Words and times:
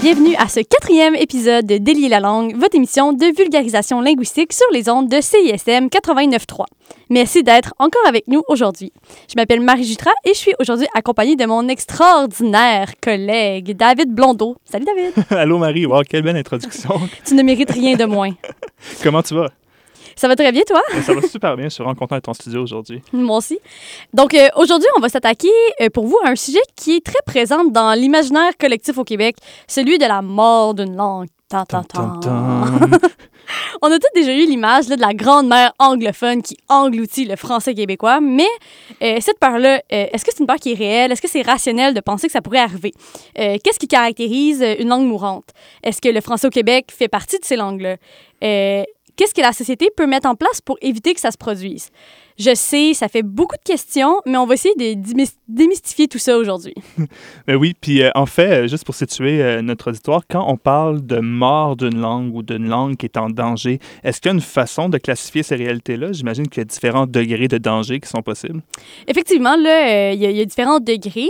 bienvenue 0.00 0.34
à 0.36 0.48
ce 0.48 0.60
quatrième 0.60 1.14
épisode 1.14 1.66
de 1.66 1.76
Délier 1.76 2.08
la 2.08 2.20
langue, 2.20 2.56
votre 2.56 2.74
émission 2.74 3.12
de 3.12 3.36
vulgarisation 3.36 4.00
linguistique 4.00 4.52
sur 4.54 4.66
les 4.72 4.88
ondes 4.88 5.10
de 5.10 5.20
CISM 5.20 5.88
89.3. 5.88 6.64
Merci 7.10 7.42
d'être 7.42 7.74
encore 7.78 8.06
avec 8.06 8.26
nous 8.26 8.42
aujourd'hui. 8.48 8.92
Je 9.28 9.34
m'appelle 9.36 9.60
Marie 9.60 9.84
Jutra 9.84 10.10
et 10.24 10.30
je 10.30 10.38
suis 10.38 10.54
aujourd'hui 10.58 10.86
accompagnée 10.94 11.36
de 11.36 11.44
mon 11.44 11.68
extraordinaire 11.68 12.92
collègue 13.02 13.76
David 13.76 14.14
Blondeau. 14.14 14.56
Salut 14.64 14.86
David. 14.86 15.12
Allô 15.30 15.58
Marie, 15.58 15.84
wow, 15.84 16.02
quelle 16.08 16.22
belle 16.22 16.38
introduction. 16.38 16.98
tu 17.26 17.34
ne 17.34 17.42
mérites 17.42 17.70
rien 17.70 17.96
de 17.96 18.06
moins. 18.06 18.30
Comment 19.02 19.22
tu 19.22 19.34
vas? 19.34 19.50
Ça 20.20 20.28
va 20.28 20.36
très 20.36 20.52
bien, 20.52 20.60
toi? 20.66 20.82
Ça 21.02 21.14
va 21.14 21.22
super 21.22 21.56
bien. 21.56 21.64
Je 21.64 21.70
suis 21.70 21.82
vraiment 21.82 21.96
content 21.96 22.14
d'être 22.14 22.28
en 22.28 22.34
studio 22.34 22.62
aujourd'hui. 22.62 23.00
Moi 23.10 23.38
aussi. 23.38 23.58
Donc, 24.12 24.34
euh, 24.34 24.48
aujourd'hui, 24.56 24.86
on 24.98 25.00
va 25.00 25.08
s'attaquer 25.08 25.48
euh, 25.80 25.88
pour 25.88 26.06
vous 26.06 26.18
à 26.22 26.28
un 26.28 26.36
sujet 26.36 26.60
qui 26.76 26.96
est 26.96 27.00
très 27.02 27.22
présent 27.24 27.64
dans 27.64 27.98
l'imaginaire 27.98 28.50
collectif 28.60 28.98
au 28.98 29.04
Québec, 29.04 29.36
celui 29.66 29.96
de 29.96 30.04
la 30.04 30.20
mort 30.20 30.74
d'une 30.74 30.94
langue. 30.94 31.28
Tan, 31.48 31.64
tan, 31.64 31.84
tan. 31.84 32.20
on 33.82 33.90
a 33.90 33.98
tous 33.98 34.10
déjà 34.14 34.34
eu 34.34 34.44
l'image 34.44 34.88
de 34.88 35.00
la 35.00 35.14
grande 35.14 35.48
mère 35.48 35.72
anglophone 35.78 36.42
qui 36.42 36.58
engloutit 36.68 37.24
le 37.24 37.36
français 37.36 37.74
québécois, 37.74 38.20
mais 38.20 38.46
euh, 39.02 39.16
cette 39.20 39.38
peur-là, 39.40 39.82
est-ce 39.88 40.22
que 40.22 40.32
c'est 40.32 40.40
une 40.40 40.46
peur 40.46 40.56
qui 40.56 40.72
est 40.72 40.76
réelle? 40.76 41.12
Est-ce 41.12 41.22
que 41.22 41.30
c'est 41.30 41.42
rationnel 41.42 41.94
de 41.94 42.00
penser 42.00 42.26
que 42.26 42.32
ça 42.34 42.42
pourrait 42.42 42.58
arriver? 42.58 42.92
Qu'est-ce 43.34 43.78
qui 43.78 43.88
caractérise 43.88 44.62
une 44.78 44.90
langue 44.90 45.06
mourante? 45.06 45.46
Est-ce 45.82 46.02
que 46.02 46.10
le 46.10 46.20
français 46.20 46.46
au 46.46 46.50
Québec 46.50 46.92
fait 46.96 47.08
partie 47.08 47.38
de 47.38 47.44
ces 47.44 47.56
langues-là? 47.56 47.96
Qu'est-ce 49.20 49.34
que 49.34 49.42
la 49.42 49.52
société 49.52 49.90
peut 49.94 50.06
mettre 50.06 50.26
en 50.26 50.34
place 50.34 50.62
pour 50.62 50.78
éviter 50.80 51.12
que 51.12 51.20
ça 51.20 51.30
se 51.30 51.36
produise? 51.36 51.90
Je 52.40 52.54
sais, 52.54 52.94
ça 52.94 53.08
fait 53.08 53.22
beaucoup 53.22 53.56
de 53.56 53.62
questions, 53.62 54.22
mais 54.24 54.38
on 54.38 54.46
va 54.46 54.54
essayer 54.54 54.74
de 54.74 54.94
démystifier 55.46 56.08
tout 56.08 56.16
ça 56.16 56.38
aujourd'hui. 56.38 56.72
ben 57.46 57.56
oui, 57.56 57.74
puis 57.78 58.02
euh, 58.02 58.08
en 58.14 58.24
fait, 58.24 58.64
euh, 58.64 58.66
juste 58.66 58.86
pour 58.86 58.94
situer 58.94 59.42
euh, 59.42 59.60
notre 59.60 59.90
auditoire, 59.90 60.22
quand 60.26 60.46
on 60.48 60.56
parle 60.56 61.04
de 61.04 61.18
mort 61.18 61.76
d'une 61.76 62.00
langue 62.00 62.34
ou 62.34 62.42
d'une 62.42 62.66
langue 62.66 62.96
qui 62.96 63.04
est 63.04 63.18
en 63.18 63.28
danger, 63.28 63.78
est-ce 64.02 64.22
qu'il 64.22 64.30
y 64.30 64.32
a 64.32 64.34
une 64.36 64.40
façon 64.40 64.88
de 64.88 64.96
classifier 64.96 65.42
ces 65.42 65.54
réalités-là? 65.54 66.12
J'imagine 66.12 66.48
qu'il 66.48 66.62
y 66.62 66.62
a 66.62 66.64
différents 66.64 67.04
degrés 67.04 67.46
de 67.46 67.58
danger 67.58 68.00
qui 68.00 68.08
sont 68.08 68.22
possibles. 68.22 68.62
Effectivement, 69.06 69.56
là, 69.56 70.14
il 70.14 70.22
y, 70.22 70.32
y, 70.32 70.40
a 70.40 70.44
différents 70.46 70.80
degrés. 70.80 71.28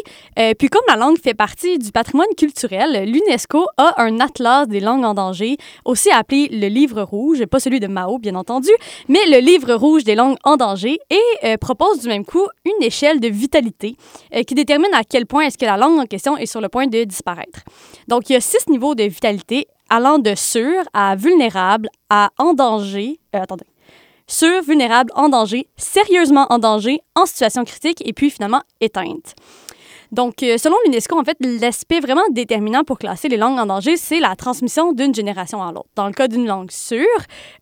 puis 0.58 0.69
comme 0.69 0.84
la 0.86 0.95
langue 0.95 1.19
fait 1.19 1.34
partie 1.34 1.77
du 1.80 1.91
patrimoine 1.91 2.28
culturel, 2.36 3.11
l'UNESCO 3.11 3.67
a 3.78 4.00
un 4.00 4.20
atlas 4.20 4.69
des 4.69 4.78
langues 4.78 5.05
en 5.05 5.14
danger, 5.14 5.56
aussi 5.84 6.08
appelé 6.12 6.48
le 6.52 6.69
Livre 6.69 7.02
rouge, 7.02 7.45
pas 7.47 7.58
celui 7.58 7.80
de 7.80 7.89
Mao, 7.89 8.19
bien 8.20 8.36
entendu, 8.36 8.70
mais 9.08 9.27
le 9.27 9.41
Livre 9.41 9.74
rouge 9.74 10.05
des 10.05 10.14
langues 10.14 10.36
en 10.45 10.56
danger 10.56 10.99
et 11.08 11.20
euh, 11.44 11.56
propose 11.56 12.00
du 12.00 12.08
même 12.08 12.24
coup 12.24 12.46
une 12.64 12.82
échelle 12.82 13.20
de 13.20 13.28
vitalité 13.28 13.96
euh, 14.34 14.42
qui 14.42 14.54
détermine 14.54 14.92
à 14.94 15.04
quel 15.04 15.26
point 15.26 15.46
est-ce 15.46 15.58
que 15.58 15.66
la 15.66 15.76
langue 15.76 15.98
en 15.98 16.06
question 16.06 16.36
est 16.36 16.46
sur 16.46 16.60
le 16.60 16.68
point 16.68 16.86
de 16.86 17.04
disparaître. 17.04 17.60
Donc, 18.08 18.30
il 18.30 18.34
y 18.34 18.36
a 18.36 18.40
six 18.40 18.68
niveaux 18.68 18.94
de 18.94 19.04
vitalité 19.04 19.66
allant 19.88 20.18
de 20.18 20.34
sûr 20.34 20.82
à 20.92 21.16
vulnérable 21.16 21.88
à 22.08 22.30
en 22.38 22.54
danger. 22.54 23.18
Euh, 23.34 23.40
attendez. 23.42 23.66
Sûr, 24.26 24.62
vulnérable, 24.62 25.10
en 25.16 25.28
danger, 25.28 25.66
sérieusement 25.76 26.46
en 26.50 26.58
danger, 26.58 27.00
en 27.16 27.26
situation 27.26 27.64
critique 27.64 28.00
et 28.06 28.12
puis 28.12 28.30
finalement 28.30 28.62
éteinte. 28.80 29.34
Donc, 30.12 30.34
selon 30.40 30.76
l'UNESCO, 30.84 31.18
en 31.18 31.24
fait, 31.24 31.36
l'aspect 31.40 32.00
vraiment 32.00 32.22
déterminant 32.30 32.82
pour 32.84 32.98
classer 32.98 33.28
les 33.28 33.36
langues 33.36 33.58
en 33.58 33.66
danger, 33.66 33.96
c'est 33.96 34.18
la 34.18 34.34
transmission 34.36 34.92
d'une 34.92 35.14
génération 35.14 35.62
à 35.62 35.70
l'autre. 35.72 35.88
Dans 35.94 36.06
le 36.06 36.12
cas 36.12 36.26
d'une 36.26 36.46
langue 36.46 36.70
sûre, 36.72 37.06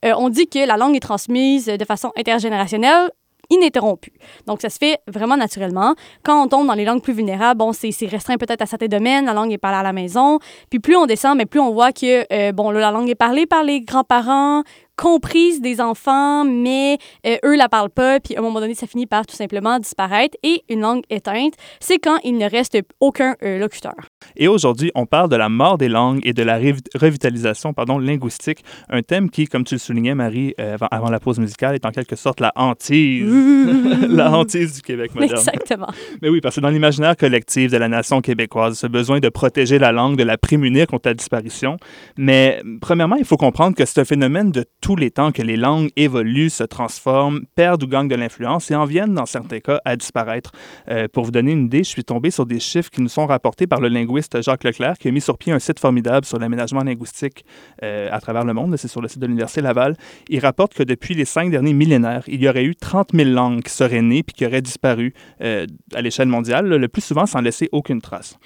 on 0.02 0.30
dit 0.30 0.46
que 0.46 0.66
la 0.66 0.78
langue 0.78 0.96
est 0.96 1.00
transmise 1.00 1.66
de 1.66 1.84
façon 1.84 2.10
intergénérationnelle 2.16 3.10
ininterrompu. 3.50 4.12
Donc, 4.46 4.60
ça 4.60 4.68
se 4.68 4.78
fait 4.78 4.98
vraiment 5.06 5.36
naturellement. 5.36 5.94
Quand 6.22 6.42
on 6.42 6.48
tombe 6.48 6.66
dans 6.66 6.74
les 6.74 6.84
langues 6.84 7.02
plus 7.02 7.12
vulnérables, 7.12 7.58
bon, 7.58 7.72
c'est 7.72 7.92
restreint 8.06 8.36
peut-être 8.36 8.62
à 8.62 8.66
certains 8.66 8.86
domaines, 8.86 9.26
la 9.26 9.32
langue 9.32 9.52
est 9.52 9.58
parlée 9.58 9.78
à 9.78 9.82
la 9.82 9.92
maison. 9.92 10.38
Puis 10.70 10.78
plus 10.78 10.96
on 10.96 11.06
descend, 11.06 11.36
mais 11.36 11.46
plus 11.46 11.60
on 11.60 11.72
voit 11.72 11.92
que, 11.92 12.26
euh, 12.32 12.52
bon, 12.52 12.70
la 12.70 12.90
langue 12.90 13.08
est 13.08 13.14
parlée 13.14 13.46
par 13.46 13.62
les 13.62 13.80
grands-parents, 13.80 14.62
comprise 14.98 15.60
des 15.60 15.80
enfants, 15.80 16.44
mais 16.44 16.98
euh, 17.24 17.36
eux 17.44 17.56
la 17.56 17.68
parlent 17.68 17.88
pas, 17.88 18.18
puis 18.18 18.34
à 18.34 18.40
un 18.40 18.42
moment 18.42 18.60
donné, 18.60 18.74
ça 18.74 18.88
finit 18.88 19.06
par 19.06 19.24
tout 19.24 19.36
simplement 19.36 19.78
disparaître. 19.78 20.36
Et 20.42 20.64
une 20.68 20.80
langue 20.80 21.04
éteinte, 21.08 21.54
c'est 21.78 21.98
quand 21.98 22.18
il 22.24 22.36
ne 22.36 22.50
reste 22.50 22.76
aucun 23.00 23.36
euh, 23.44 23.58
locuteur. 23.58 23.94
Et 24.36 24.48
aujourd'hui, 24.48 24.90
on 24.96 25.06
parle 25.06 25.30
de 25.30 25.36
la 25.36 25.48
mort 25.48 25.78
des 25.78 25.88
langues 25.88 26.20
et 26.24 26.32
de 26.32 26.42
la 26.42 26.58
revitalisation 26.58 27.72
pardon, 27.72 27.98
linguistique, 27.98 28.64
un 28.88 29.02
thème 29.02 29.30
qui, 29.30 29.46
comme 29.46 29.62
tu 29.62 29.76
le 29.76 29.78
soulignais, 29.78 30.16
Marie, 30.16 30.54
euh, 30.60 30.76
avant, 30.90 31.10
la 31.10 31.20
pause 31.20 31.38
musicale, 31.38 31.76
est 31.76 31.86
en 31.86 31.90
quelque 31.90 32.16
sorte 32.16 32.40
la 32.40 32.52
hantise, 32.56 33.24
la 34.08 34.32
hantise 34.32 34.74
du 34.74 34.82
Québec 34.82 35.14
moderne. 35.14 35.38
Exactement. 35.38 35.88
Mais 36.22 36.28
oui, 36.28 36.40
parce 36.40 36.56
que 36.56 36.60
dans 36.60 36.70
l'imaginaire 36.70 37.16
collectif 37.16 37.70
de 37.70 37.76
la 37.76 37.88
nation 37.88 38.20
québécoise, 38.20 38.76
ce 38.76 38.88
besoin 38.88 39.20
de 39.20 39.28
protéger 39.28 39.78
la 39.78 39.92
langue, 39.92 40.16
de 40.16 40.24
la 40.24 40.36
prémunir 40.36 40.88
contre 40.88 41.08
la 41.08 41.14
disparition. 41.14 41.76
Mais 42.16 42.60
premièrement, 42.80 43.16
il 43.16 43.24
faut 43.24 43.36
comprendre 43.36 43.76
que 43.76 43.84
c'est 43.84 44.00
un 44.00 44.04
phénomène 44.04 44.50
de 44.50 44.64
tous 44.88 44.96
les 44.96 45.10
temps 45.10 45.32
que 45.32 45.42
les 45.42 45.58
langues 45.58 45.90
évoluent, 45.96 46.48
se 46.48 46.64
transforment, 46.64 47.42
perdent 47.54 47.82
ou 47.82 47.86
gagnent 47.86 48.08
de 48.08 48.14
l'influence 48.14 48.70
et 48.70 48.74
en 48.74 48.86
viennent, 48.86 49.12
dans 49.12 49.26
certains 49.26 49.60
cas, 49.60 49.82
à 49.84 49.96
disparaître. 49.96 50.50
Euh, 50.88 51.08
pour 51.12 51.24
vous 51.24 51.30
donner 51.30 51.52
une 51.52 51.66
idée, 51.66 51.84
je 51.84 51.90
suis 51.90 52.04
tombé 52.04 52.30
sur 52.30 52.46
des 52.46 52.58
chiffres 52.58 52.88
qui 52.88 53.02
nous 53.02 53.10
sont 53.10 53.26
rapportés 53.26 53.66
par 53.66 53.82
le 53.82 53.88
linguiste 53.88 54.40
Jacques 54.40 54.64
Leclerc, 54.64 54.96
qui 54.96 55.08
a 55.08 55.10
mis 55.10 55.20
sur 55.20 55.36
pied 55.36 55.52
un 55.52 55.58
site 55.58 55.78
formidable 55.78 56.24
sur 56.24 56.38
l'aménagement 56.38 56.82
linguistique 56.82 57.44
euh, 57.82 58.08
à 58.10 58.18
travers 58.18 58.46
le 58.46 58.54
monde. 58.54 58.78
C'est 58.78 58.88
sur 58.88 59.02
le 59.02 59.08
site 59.08 59.18
de 59.18 59.26
l'Université 59.26 59.60
Laval. 59.60 59.94
Il 60.30 60.40
rapporte 60.40 60.72
que 60.72 60.82
depuis 60.82 61.12
les 61.12 61.26
cinq 61.26 61.50
derniers 61.50 61.74
millénaires, 61.74 62.24
il 62.26 62.42
y 62.42 62.48
aurait 62.48 62.64
eu 62.64 62.74
30 62.74 63.10
000 63.12 63.28
langues 63.28 63.62
qui 63.62 63.70
seraient 63.70 64.00
nées 64.00 64.22
puis 64.22 64.32
qui 64.32 64.46
auraient 64.46 64.62
disparu 64.62 65.12
euh, 65.42 65.66
à 65.94 66.00
l'échelle 66.00 66.28
mondiale, 66.28 66.66
le 66.66 66.88
plus 66.88 67.02
souvent 67.02 67.26
sans 67.26 67.42
laisser 67.42 67.68
aucune 67.72 68.00
trace. 68.00 68.38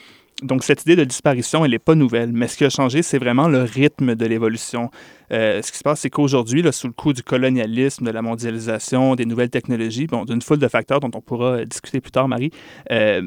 Donc, 0.43 0.65
cette 0.65 0.83
idée 0.83 0.97
de 0.97 1.05
disparition, 1.05 1.65
elle 1.65 1.71
n'est 1.71 1.79
pas 1.79 1.95
nouvelle, 1.95 2.33
mais 2.33 2.49
ce 2.49 2.57
qui 2.57 2.65
a 2.65 2.71
changé, 2.71 3.03
c'est 3.03 3.19
vraiment 3.19 3.47
le 3.47 3.63
rythme 3.63 4.17
de 4.17 4.27
l'évolution. 4.27 4.91
Euh, 5.33 5.63
ce 5.63 5.73
qui 5.73 5.79
se 5.79 5.83
passe, 5.83 6.01
c'est 6.01 6.11
qu'aujourd'hui, 6.11 6.63
sous 6.73 6.87
le 6.87 6.93
coup 6.93 7.13
du 7.13 7.23
colonialisme, 7.23 8.05
de 8.05 8.11
la 8.11 8.23
mondialisation, 8.23 9.15
des 9.15 9.25
nouvelles 9.25 9.51
technologies, 9.51 10.07
bon, 10.07 10.25
d'une 10.25 10.43
foule 10.43 10.59
de 10.59 10.69
facteurs 10.69 11.01
dont 11.01 11.11
on 11.15 11.21
pourra 11.21 11.53
euh, 11.53 11.65
discuter 11.65 12.01
plus 12.01 12.11
tard, 12.11 12.29
Marie, 12.29 12.51
euh, 12.91 13.23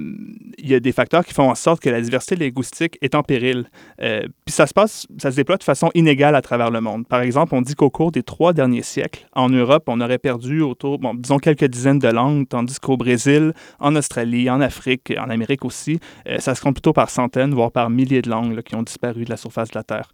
il 0.58 0.70
y 0.70 0.76
a 0.76 0.80
des 0.80 0.92
facteurs 0.92 1.26
qui 1.26 1.34
font 1.34 1.50
en 1.50 1.56
sorte 1.56 1.82
que 1.82 1.90
la 1.90 2.02
diversité 2.02 2.36
linguistique 2.36 2.98
est 3.02 3.16
en 3.16 3.24
péril. 3.24 3.70
puis 3.98 4.54
ça 4.54 4.68
se 4.68 4.74
passe, 4.74 5.08
ça 5.18 5.32
se 5.32 5.36
déploie 5.36 5.58
de 5.58 5.64
façon 5.64 5.90
inégale 5.96 6.36
à 6.36 6.42
travers 6.42 6.70
le 6.70 6.82
monde. 6.82 7.08
Par 7.08 7.22
exemple, 7.22 7.56
on 7.56 7.62
dit 7.62 7.76
qu'au 7.76 7.90
cours 7.90 8.12
des 8.12 8.24
trois 8.24 8.54
derniers 8.54 8.84
siècles, 8.84 9.28
en 9.34 9.50
Europe, 9.50 9.84
on 9.88 10.00
aurait 10.02 10.18
perdu 10.18 10.62
autour, 10.62 11.00
bon, 11.00 11.14
disons 11.16 11.40
quelques 11.40 11.66
dizaines 11.66 12.00
de 12.00 12.08
langues, 12.08 12.48
tandis 12.48 12.80
qu'au 12.80 12.98
Brésil, 12.98 13.54
en 13.80 13.96
Australie, 13.96 14.50
en 14.50 14.62
Afrique, 14.62 15.14
en 15.18 15.30
Amérique 15.30 15.66
aussi, 15.66 16.00
ça 16.40 16.56
se 16.56 16.62
compte 16.62 16.76
plutôt 16.76 16.94
par 16.94 17.10
centaines, 17.10 17.54
voire 17.54 17.72
par 17.72 17.90
milliers 17.90 18.22
de 18.22 18.30
langues 18.30 18.62
qui 18.62 18.76
ont 18.76 18.84
disparu 18.84 19.26
de 19.26 19.30
la 19.30 19.38
surface 19.38 19.70
de 19.72 19.78
la 19.78 19.84
Terre. 19.84 20.10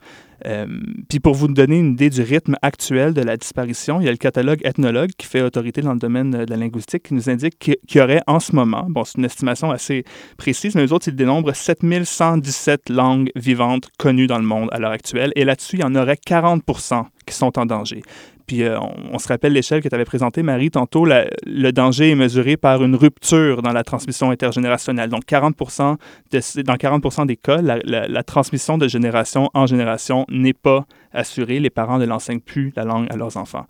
Puis 1.09 1.19
pour 1.19 1.35
vous 1.35 1.47
donner 1.47 1.80
une 1.81 1.93
idée 1.93 2.09
du 2.09 2.21
rythme 2.21 2.55
actuel 2.61 3.13
de 3.13 3.21
la 3.21 3.37
disparition, 3.37 3.99
il 3.99 4.05
y 4.05 4.07
a 4.07 4.11
le 4.11 4.17
catalogue 4.17 4.61
ethnologue 4.63 5.11
qui 5.17 5.27
fait 5.27 5.41
autorité 5.41 5.81
dans 5.81 5.93
le 5.93 5.99
domaine 5.99 6.31
de 6.31 6.45
la 6.49 6.55
linguistique 6.55 7.03
qui 7.03 7.13
nous 7.13 7.29
indique 7.29 7.57
qu'il 7.59 7.77
y 7.95 7.99
aurait 7.99 8.21
en 8.27 8.39
ce 8.39 8.55
moment, 8.55 8.85
bon 8.87 9.03
c'est 9.03 9.17
une 9.17 9.25
estimation 9.25 9.71
assez 9.71 10.05
précise, 10.37 10.75
mais 10.75 10.83
les 10.83 10.93
autres 10.93 11.07
ils 11.07 11.15
dénombrent 11.15 11.55
7117 11.55 12.89
langues 12.89 13.31
vivantes 13.35 13.89
connues 13.97 14.27
dans 14.27 14.37
le 14.37 14.45
monde 14.45 14.69
à 14.71 14.79
l'heure 14.79 14.91
actuelle 14.91 15.33
et 15.35 15.43
là-dessus 15.43 15.77
il 15.77 15.81
y 15.81 15.83
en 15.83 15.95
aurait 15.95 16.17
40% 16.25 17.05
qui 17.25 17.35
sont 17.35 17.57
en 17.57 17.65
danger. 17.65 18.01
Puis 18.51 18.63
euh, 18.63 18.77
on, 19.13 19.17
se 19.17 19.29
rappelle 19.29 19.53
l'échelle 19.53 19.81
que 19.81 19.87
tu 19.87 19.95
avais 19.95 20.03
présentée, 20.03 20.43
Marie, 20.43 20.71
tantôt, 20.71 21.05
le 21.05 21.71
danger 21.71 22.09
est 22.09 22.15
mesuré 22.15 22.57
par 22.57 22.83
une 22.83 22.97
rupture 22.97 23.61
dans 23.61 23.71
la 23.71 23.85
transmission 23.85 24.29
intergénérationnelle. 24.29 25.09
Donc 25.09 25.23
40 25.23 25.55
de, 25.57 26.61
dans 26.63 26.75
40% 26.75 27.27
des 27.27 27.37
cas, 27.37 27.61
la, 27.61 28.23
transmission 28.23 28.77
de 28.77 28.89
génération 28.89 29.49
en 29.53 29.67
génération 29.67 30.25
n'est 30.27 30.51
pas 30.51 30.85
assurée. 31.13 31.61
Les 31.61 31.69
parents 31.69 31.97
ne 31.97 32.03
l'enseignent 32.03 32.41
plus 32.41 32.73
la 32.75 32.83
langue 32.83 33.07
à 33.09 33.15
leurs 33.15 33.37
enfants. 33.37 33.67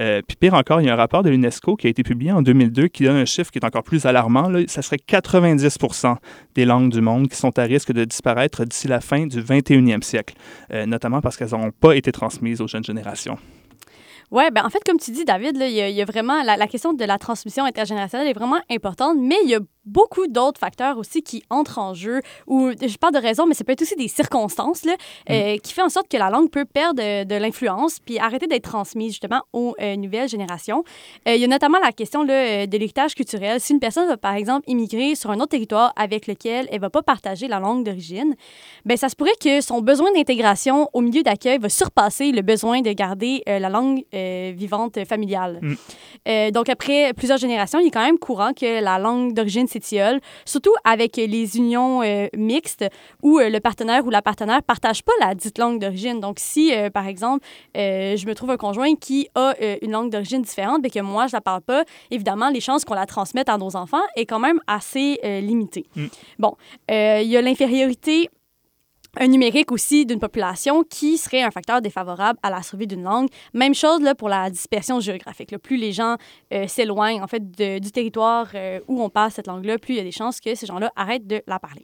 Euh, 0.00 0.20
puis 0.26 0.36
pire 0.36 0.54
encore, 0.54 0.80
il 0.80 0.88
y 0.88 0.90
a 0.90 0.94
un 0.94 0.96
rapport 0.96 1.22
de 1.22 1.30
l'UNESCO 1.30 1.76
qui 1.76 1.86
a 1.86 1.90
été 1.90 2.02
publié 2.02 2.32
en 2.32 2.42
2002 2.42 2.88
qui 2.88 3.04
donne 3.04 3.14
un 3.14 3.24
chiffre 3.24 3.52
qui 3.52 3.60
est 3.60 3.64
encore 3.64 3.84
plus 3.84 4.04
alarmant. 4.04 4.48
Là. 4.48 4.62
Ça 4.66 4.82
serait 4.82 4.98
90% 5.08 6.16
des 6.56 6.64
langues 6.64 6.90
du 6.90 7.00
monde 7.00 7.28
qui 7.28 7.36
sont 7.36 7.56
à 7.56 7.62
risque 7.62 7.92
de 7.92 8.04
disparaître 8.04 8.64
d'ici 8.64 8.88
la 8.88 9.00
fin 9.00 9.28
du 9.28 9.40
21e 9.40 10.02
siècle, 10.02 10.34
euh, 10.72 10.86
notamment 10.86 11.20
parce 11.20 11.36
qu'elles 11.36 11.52
n'ont 11.52 11.70
pas 11.70 11.94
été 11.94 12.10
transmises 12.10 12.60
aux 12.60 12.66
jeunes 12.66 12.82
générations. 12.82 13.38
Oui, 14.30 14.44
ben 14.52 14.64
en 14.64 14.70
fait, 14.70 14.82
comme 14.84 14.98
tu 14.98 15.10
dis, 15.10 15.24
David, 15.24 15.56
il, 15.60 15.70
y 15.70 16.02
a, 16.02 16.04
vraiment 16.04 16.42
la, 16.42 16.56
la, 16.56 16.66
question 16.66 16.92
de 16.92 17.04
la 17.04 17.18
transmission 17.18 17.64
intergénérationnelle 17.64 18.28
est 18.28 18.32
vraiment 18.32 18.60
importante, 18.70 19.16
mais 19.18 19.36
il 19.44 19.50
y 19.50 19.54
a 19.54 19.60
beaucoup 19.86 20.26
d'autres 20.26 20.58
facteurs 20.58 20.98
aussi 20.98 21.22
qui 21.22 21.42
entrent 21.50 21.78
en 21.78 21.94
jeu, 21.94 22.20
ou 22.46 22.70
je 22.70 22.96
parle 22.96 23.14
de 23.14 23.18
raison, 23.18 23.46
mais 23.46 23.54
ça 23.54 23.64
peut 23.64 23.72
être 23.72 23.82
aussi 23.82 23.96
des 23.96 24.08
circonstances 24.08 24.84
là, 24.84 24.94
mm. 24.94 25.32
euh, 25.32 25.56
qui 25.58 25.72
fait 25.72 25.82
en 25.82 25.88
sorte 25.88 26.08
que 26.08 26.16
la 26.16 26.30
langue 26.30 26.50
peut 26.50 26.64
perdre 26.64 27.02
de, 27.24 27.34
l'influence 27.34 27.98
puis 27.98 28.18
arrêter 28.18 28.46
d'être 28.46 28.64
transmise 28.64 29.12
justement 29.12 29.42
aux 29.52 29.74
euh, 29.80 29.96
nouvelles 29.96 30.28
générations. 30.28 30.84
Euh, 31.28 31.34
il 31.34 31.40
y 31.40 31.44
a 31.44 31.48
notamment 31.48 31.78
la 31.82 31.92
question 31.92 32.22
là, 32.22 32.66
de 32.66 32.78
l'héritage 32.78 33.14
culturel. 33.14 33.60
Si 33.60 33.72
une 33.72 33.80
personne 33.80 34.06
va 34.08 34.16
par 34.16 34.34
exemple 34.34 34.62
immigrer 34.68 35.14
sur 35.14 35.30
un 35.30 35.36
autre 35.36 35.48
territoire 35.48 35.92
avec 35.96 36.26
lequel 36.26 36.68
elle 36.70 36.80
va 36.80 36.90
pas 36.90 37.02
partager 37.02 37.48
la 37.48 37.58
langue 37.58 37.84
d'origine, 37.84 38.34
ben 38.84 38.96
ça 38.96 39.08
se 39.08 39.16
pourrait 39.16 39.32
que 39.40 39.60
son 39.60 39.80
besoin 39.80 40.12
d'intégration 40.12 40.88
au 40.92 41.00
milieu 41.00 41.22
d'accueil 41.22 41.58
va 41.58 41.68
surpasser 41.68 42.32
le 42.32 42.42
besoin 42.42 42.80
de 42.80 42.92
garder 42.92 43.42
la 43.46 43.68
langue 43.68 44.04
vivante 44.12 45.04
familiale. 45.04 45.60
Mm. 45.62 46.50
donc 46.52 46.68
après 46.68 47.12
plusieurs 47.14 47.38
générations, 47.38 47.78
il 47.80 47.88
est 47.88 47.90
quand 47.90 48.04
même 48.04 48.18
courant 48.18 48.52
que 48.52 48.82
la 48.82 48.98
langue 48.98 49.32
d'origine 49.32 49.66
s'étiole, 49.74 50.20
surtout 50.44 50.74
avec 50.84 51.16
les 51.16 51.56
unions 51.56 52.02
euh, 52.02 52.28
mixtes 52.36 52.84
où 53.22 53.38
euh, 53.38 53.48
le 53.48 53.60
partenaire 53.60 54.06
ou 54.06 54.10
la 54.10 54.22
partenaire 54.22 54.62
partage 54.62 55.02
pas 55.02 55.12
la 55.20 55.34
dite 55.34 55.58
langue 55.58 55.80
d'origine. 55.80 56.20
Donc, 56.20 56.36
si, 56.38 56.72
euh, 56.72 56.90
par 56.90 57.06
exemple, 57.06 57.44
je 57.74 58.26
me 58.26 58.34
trouve 58.34 58.50
un 58.50 58.56
conjoint 58.56 58.94
qui 58.94 59.28
a 59.34 59.54
une 59.82 59.92
langue 59.92 60.10
d'origine 60.10 60.42
différente, 60.42 60.80
mais 60.82 60.90
que 60.90 61.00
moi, 61.00 61.26
je 61.26 61.32
la 61.32 61.40
parle 61.40 61.62
pas, 61.62 61.84
évidemment, 62.10 62.50
les 62.50 62.60
chances 62.60 62.84
qu'on 62.84 62.94
la 62.94 63.06
transmette 63.06 63.48
à 63.48 63.58
nos 63.58 63.76
enfants 63.76 64.02
est 64.16 64.26
quand 64.26 64.38
même 64.38 64.60
assez 64.66 65.18
limitée. 65.42 65.86
Mm. 65.96 66.06
Bon, 66.38 66.56
il 66.88 67.26
y 67.26 67.36
a 67.36 67.42
l'infériorité 67.42 68.30
un 69.16 69.28
numérique 69.28 69.72
aussi 69.72 70.06
d'une 70.06 70.18
population 70.18 70.84
qui 70.84 71.18
serait 71.18 71.42
un 71.42 71.50
facteur 71.50 71.80
défavorable 71.80 72.38
à 72.42 72.50
la 72.50 72.62
survie 72.62 72.86
d'une 72.86 73.02
langue. 73.02 73.28
Même 73.52 73.74
chose 73.74 74.00
pour 74.18 74.28
la 74.28 74.50
dispersion 74.50 75.00
géographique. 75.00 75.56
Plus 75.58 75.76
les 75.76 75.92
gens 75.92 76.16
euh, 76.52 76.66
s'éloignent 76.66 77.22
en 77.22 77.26
fait 77.26 77.50
du 77.50 77.92
territoire 77.92 78.48
euh, 78.54 78.80
où 78.88 79.02
on 79.02 79.08
parle 79.10 79.30
cette 79.30 79.46
langue-là, 79.46 79.78
plus 79.78 79.94
il 79.94 79.96
y 79.98 80.00
a 80.00 80.04
des 80.04 80.12
chances 80.12 80.40
que 80.40 80.54
ces 80.54 80.66
gens-là 80.66 80.92
arrêtent 80.96 81.26
de 81.26 81.42
la 81.46 81.58
parler. 81.58 81.82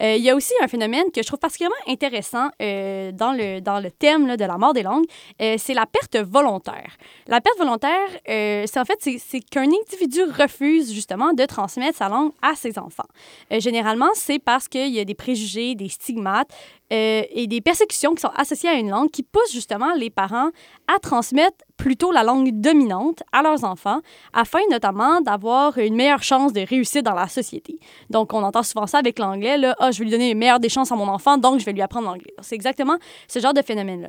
Euh, 0.00 0.16
il 0.16 0.22
y 0.22 0.30
a 0.30 0.34
aussi 0.34 0.52
un 0.62 0.68
phénomène 0.68 1.04
que 1.14 1.22
je 1.22 1.26
trouve 1.26 1.38
particulièrement 1.38 1.76
intéressant 1.86 2.48
dans, 2.58 3.32
le, 3.32 3.60
dans 3.60 3.80
le 3.80 3.90
thème 3.90 4.36
de 4.36 4.44
la 4.44 4.58
mort 4.58 4.72
des 4.72 4.82
langues, 4.82 5.04
c'est 5.38 5.74
la 5.74 5.86
perte 5.86 6.16
volontaire. 6.16 6.96
La 7.26 7.40
perte 7.40 7.58
volontaire, 7.58 8.08
c'est 8.26 8.78
en 8.78 8.84
fait 8.84 8.98
c'est 9.18 9.40
qu'un 9.40 9.64
individu 9.64 10.22
refuse 10.22 10.92
justement 10.92 11.32
de 11.32 11.44
transmettre 11.44 11.98
sa 11.98 12.08
langue 12.08 12.32
à 12.42 12.54
ses 12.54 12.78
enfants. 12.78 13.08
généralement, 13.50 14.10
c'est 14.14 14.38
parce 14.38 14.68
qu'il 14.68 14.88
y 14.88 15.00
a 15.00 15.04
des 15.04 15.14
préjugés, 15.14 15.74
des 15.74 15.88
stigmates 15.88 16.50
euh, 16.92 17.22
et 17.30 17.46
des 17.46 17.62
persécutions 17.62 18.14
qui 18.14 18.20
sont 18.20 18.32
associées 18.36 18.68
à 18.68 18.74
une 18.74 18.90
langue 18.90 19.10
qui 19.10 19.22
poussent 19.22 19.52
justement 19.52 19.94
les 19.94 20.10
parents 20.10 20.50
à 20.86 20.98
transmettre 21.00 21.63
plutôt 21.84 22.12
la 22.12 22.22
langue 22.22 22.50
dominante 22.50 23.22
à 23.30 23.42
leurs 23.42 23.62
enfants, 23.62 24.00
afin 24.32 24.60
notamment 24.70 25.20
d'avoir 25.20 25.76
une 25.76 25.94
meilleure 25.94 26.22
chance 26.22 26.54
de 26.54 26.62
réussir 26.62 27.02
dans 27.02 27.12
la 27.12 27.28
société. 27.28 27.78
Donc, 28.08 28.32
on 28.32 28.42
entend 28.42 28.62
souvent 28.62 28.86
ça 28.86 28.96
avec 28.96 29.18
l'anglais, 29.18 29.58
là, 29.58 29.76
ah, 29.78 29.90
je 29.90 29.98
vais 29.98 30.04
lui 30.04 30.10
donner 30.10 30.30
une 30.30 30.38
meilleure 30.38 30.60
des 30.60 30.70
chances 30.70 30.90
à 30.92 30.96
mon 30.96 31.08
enfant, 31.08 31.36
donc 31.36 31.60
je 31.60 31.66
vais 31.66 31.74
lui 31.74 31.82
apprendre 31.82 32.06
l'anglais. 32.06 32.32
C'est 32.40 32.54
exactement 32.54 32.96
ce 33.28 33.38
genre 33.38 33.52
de 33.52 33.60
phénomène-là. 33.60 34.08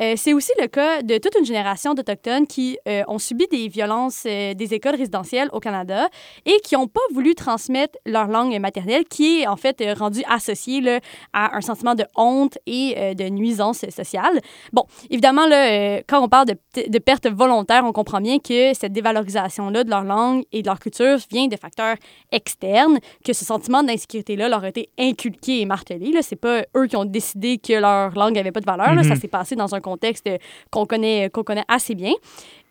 Euh, 0.00 0.14
c'est 0.16 0.34
aussi 0.34 0.52
le 0.60 0.68
cas 0.68 1.02
de 1.02 1.18
toute 1.18 1.34
une 1.36 1.44
génération 1.44 1.94
d'Autochtones 1.94 2.46
qui 2.46 2.78
euh, 2.86 3.02
ont 3.08 3.18
subi 3.18 3.48
des 3.50 3.66
violences 3.66 4.22
euh, 4.26 4.54
des 4.54 4.72
écoles 4.74 4.94
résidentielles 4.94 5.48
au 5.52 5.58
Canada 5.58 6.08
et 6.44 6.60
qui 6.62 6.76
n'ont 6.76 6.86
pas 6.86 7.00
voulu 7.12 7.34
transmettre 7.34 7.98
leur 8.06 8.28
langue 8.28 8.56
maternelle, 8.60 9.04
qui 9.04 9.40
est 9.40 9.48
en 9.48 9.56
fait 9.56 9.82
rendue 9.98 10.22
associée 10.28 11.00
à 11.32 11.56
un 11.56 11.60
sentiment 11.60 11.96
de 11.96 12.04
honte 12.14 12.56
et 12.66 13.14
de 13.16 13.28
nuisance 13.28 13.84
sociale. 13.90 14.40
Bon, 14.72 14.84
évidemment, 15.10 15.46
là, 15.46 16.02
quand 16.02 16.22
on 16.22 16.28
parle 16.28 16.46
de, 16.46 16.56
de 16.86 16.98
perte 17.16 17.34
volontaire, 17.34 17.84
on 17.84 17.92
comprend 17.92 18.20
bien 18.20 18.38
que 18.38 18.74
cette 18.74 18.92
dévalorisation-là 18.92 19.84
de 19.84 19.90
leur 19.90 20.04
langue 20.04 20.44
et 20.52 20.62
de 20.62 20.66
leur 20.66 20.78
culture 20.78 21.18
vient 21.30 21.46
de 21.46 21.56
facteurs 21.56 21.96
externes, 22.32 22.98
que 23.24 23.32
ce 23.32 23.44
sentiment 23.44 23.82
d'insécurité-là 23.82 24.48
leur 24.48 24.64
a 24.64 24.68
été 24.68 24.90
inculqué 24.98 25.60
et 25.60 25.66
martelé. 25.66 26.10
Ce 26.22 26.34
n'est 26.34 26.38
pas 26.38 26.62
eux 26.76 26.86
qui 26.86 26.96
ont 26.96 27.04
décidé 27.04 27.58
que 27.58 27.72
leur 27.72 28.12
langue 28.14 28.34
n'avait 28.34 28.52
pas 28.52 28.60
de 28.60 28.66
valeur. 28.66 28.88
Ça 29.04 29.14
mhm. 29.14 29.20
s'est 29.20 29.28
passé 29.28 29.56
dans 29.56 29.74
un 29.74 29.80
contexte 29.80 30.28
qu'on 30.70 30.86
connaît, 30.86 31.30
qu'on 31.30 31.42
connaît 31.42 31.64
assez 31.68 31.94
bien. 31.94 32.12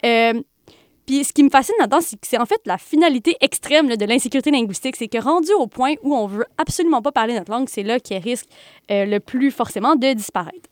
Euh, 0.06 0.42
puis 1.06 1.24
ce 1.24 1.33
qui 1.33 1.44
me 1.44 1.50
fascine 1.50 1.75
là-dedans, 1.80 2.01
c'est 2.01 2.19
que 2.19 2.27
c'est 2.27 2.39
en 2.39 2.45
fait 2.45 2.62
la 2.65 2.77
finalité 2.77 3.38
extrême 3.42 3.95
de 3.95 4.06
l'insécurité 4.06 4.51
linguistique. 4.51 4.95
C'est 4.95 5.07
que 5.07 5.21
rendu 5.21 5.51
au 5.53 5.68
point 5.68 5.94
où 6.03 6.15
on 6.15 6.25
veut 6.25 6.45
absolument 6.57 7.01
pas 7.01 7.12
parler 7.12 7.36
notre 7.36 7.51
langue, 7.51 7.69
c'est 7.69 7.83
là 7.83 8.00
qu'elle 8.00 8.24
risque 8.24 8.47
euh, 8.92 9.06
le 9.06 9.19
plus 9.19 9.51
forcément 9.51 9.95
de 9.95 10.13
disparaître. 10.13 10.69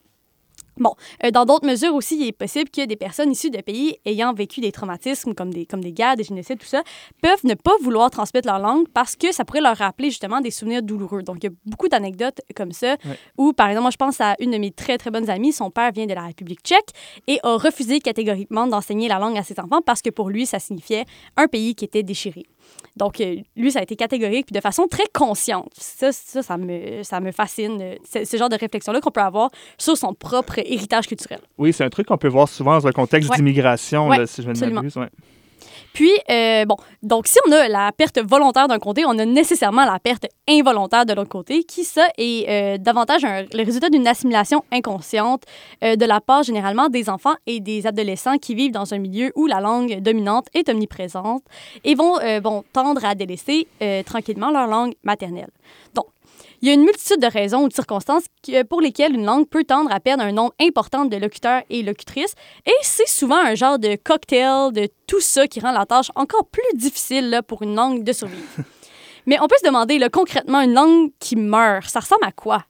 Bon, 0.77 0.95
euh, 1.23 1.31
dans 1.31 1.45
d'autres 1.45 1.67
mesures 1.67 1.93
aussi, 1.93 2.17
il 2.19 2.27
est 2.27 2.31
possible 2.31 2.69
que 2.69 2.85
des 2.85 2.95
personnes 2.95 3.31
issues 3.31 3.51
de 3.51 3.61
pays 3.61 3.97
ayant 4.05 4.33
vécu 4.33 4.59
des 4.59 4.71
traumatismes 4.71 5.35
comme 5.35 5.53
des, 5.53 5.65
comme 5.65 5.81
des 5.81 5.91
guerres, 5.91 6.15
des 6.15 6.23
génocides, 6.23 6.59
tout 6.59 6.65
ça, 6.65 6.83
peuvent 7.21 7.43
ne 7.43 7.53
pas 7.53 7.73
vouloir 7.81 8.09
transmettre 8.09 8.47
leur 8.47 8.59
langue 8.59 8.87
parce 8.93 9.15
que 9.15 9.31
ça 9.31 9.45
pourrait 9.45 9.61
leur 9.61 9.77
rappeler 9.77 10.09
justement 10.09 10.41
des 10.41 10.51
souvenirs 10.51 10.81
douloureux. 10.81 11.21
Donc, 11.21 11.37
il 11.41 11.45
y 11.45 11.49
a 11.49 11.53
beaucoup 11.65 11.87
d'anecdotes 11.87 12.41
comme 12.55 12.71
ça 12.71 12.97
où, 13.37 13.53
par 13.53 13.67
exemple, 13.67 13.83
moi, 13.83 13.91
je 13.91 13.97
pense 13.97 14.19
à 14.19 14.35
une 14.39 14.51
de 14.51 14.57
mes 14.57 14.71
très, 14.71 14.97
très 14.97 15.11
bonnes 15.11 15.29
amies, 15.29 15.53
son 15.53 15.69
père 15.69 15.91
vient 15.91 16.07
de 16.07 16.13
la 16.13 16.23
République 16.23 16.61
tchèque 16.63 16.89
et 17.27 17.39
a 17.43 17.55
refusé 17.55 17.99
catégoriquement 17.99 18.65
d'enseigner 18.65 19.07
la 19.07 19.19
langue 19.19 19.37
à 19.37 19.43
ses 19.43 19.59
enfants 19.59 19.81
parce 19.85 20.01
que 20.01 20.09
pour 20.09 20.29
lui, 20.29 20.45
ça 20.45 20.59
signifiait 20.59 21.05
un 21.37 21.47
pays 21.47 21.75
qui 21.75 21.85
était 21.85 22.03
déchiré. 22.03 22.45
Donc, 22.95 23.19
euh, 23.21 23.37
lui, 23.55 23.71
ça 23.71 23.79
a 23.79 23.83
été 23.83 23.95
catégorique, 23.95 24.47
puis 24.47 24.53
de 24.53 24.61
façon 24.61 24.87
très 24.87 25.05
consciente. 25.13 25.71
Ça, 25.75 26.11
ça, 26.11 26.43
ça 26.43 26.57
me, 26.57 27.01
ça 27.03 27.19
me 27.19 27.31
fascine, 27.31 27.79
euh, 27.81 27.95
ce 28.25 28.37
genre 28.37 28.49
de 28.49 28.55
réflexion-là 28.55 29.01
qu'on 29.01 29.11
peut 29.11 29.21
avoir 29.21 29.49
sur 29.77 29.97
son 29.97 30.13
propre 30.13 30.59
héritage 30.59 31.07
culturel. 31.07 31.39
Oui, 31.57 31.73
c'est 31.73 31.83
un 31.83 31.89
truc 31.89 32.07
qu'on 32.07 32.17
peut 32.17 32.27
voir 32.27 32.47
souvent 32.47 32.73
dans 32.77 32.87
un 32.87 32.91
contexte 32.91 33.33
d'immigration, 33.33 34.09
si 34.25 34.43
je 34.43 34.49
ne 34.49 34.73
m'abuse. 34.73 34.97
Ouais. 34.97 35.09
Puis, 35.93 36.11
euh, 36.29 36.65
bon, 36.65 36.75
donc 37.03 37.27
si 37.27 37.37
on 37.47 37.51
a 37.51 37.67
la 37.67 37.91
perte 37.91 38.19
volontaire 38.19 38.67
d'un 38.67 38.79
côté, 38.79 39.05
on 39.05 39.17
a 39.19 39.25
nécessairement 39.25 39.85
la 39.85 39.99
perte 39.99 40.25
involontaire 40.49 41.05
de 41.05 41.13
l'autre 41.13 41.29
côté, 41.29 41.63
qui, 41.63 41.83
ça, 41.83 42.07
est 42.17 42.49
euh, 42.49 42.77
davantage 42.79 43.21
le 43.23 43.63
résultat 43.63 43.89
d'une 43.89 44.07
assimilation 44.07 44.63
inconsciente 44.71 45.43
euh, 45.83 45.95
de 45.95 46.05
la 46.05 46.19
part 46.19 46.43
généralement 46.43 46.89
des 46.89 47.09
enfants 47.09 47.35
et 47.45 47.59
des 47.59 47.85
adolescents 47.85 48.37
qui 48.37 48.55
vivent 48.55 48.71
dans 48.71 48.93
un 48.93 48.97
milieu 48.97 49.31
où 49.35 49.45
la 49.45 49.59
langue 49.59 49.99
dominante 50.01 50.47
est 50.55 50.67
omniprésente 50.67 51.43
et 51.83 51.93
vont, 51.93 52.17
vont 52.41 52.63
tendre 52.73 53.05
à 53.05 53.13
délaisser 53.15 53.67
tranquillement 54.05 54.51
leur 54.51 54.67
langue 54.67 54.93
maternelle. 55.03 55.49
Il 56.63 56.67
y 56.67 56.71
a 56.71 56.75
une 56.75 56.85
multitude 56.85 57.19
de 57.19 57.27
raisons 57.27 57.65
ou 57.65 57.67
de 57.67 57.73
circonstances 57.73 58.23
pour 58.69 58.79
lesquelles 58.79 59.13
une 59.13 59.25
langue 59.25 59.49
peut 59.49 59.65
tendre 59.65 59.91
à 59.91 59.99
perdre 59.99 60.23
un 60.23 60.31
nombre 60.31 60.53
important 60.61 61.03
de 61.03 61.17
locuteurs 61.17 61.61
et 61.69 61.83
locutrices, 61.83 62.35
et 62.65 62.71
c'est 62.83 63.07
souvent 63.07 63.35
un 63.35 63.53
genre 63.53 63.79
de 63.79 63.97
cocktail 64.01 64.71
de 64.71 64.87
tout 65.05 65.19
ça 65.19 65.45
qui 65.45 65.59
rend 65.59 65.73
la 65.73 65.85
tâche 65.85 66.09
encore 66.15 66.47
plus 66.47 66.63
difficile 66.75 67.29
là, 67.29 67.43
pour 67.43 67.63
une 67.63 67.75
langue 67.75 68.05
de 68.05 68.13
survivre. 68.13 68.47
Mais 69.25 69.37
on 69.41 69.47
peut 69.47 69.57
se 69.61 69.67
demander 69.67 69.99
là, 69.99 70.07
concrètement, 70.07 70.61
une 70.61 70.73
langue 70.73 71.11
qui 71.19 71.35
meurt, 71.35 71.89
ça 71.89 71.99
ressemble 71.99 72.23
à 72.23 72.31
quoi? 72.31 72.63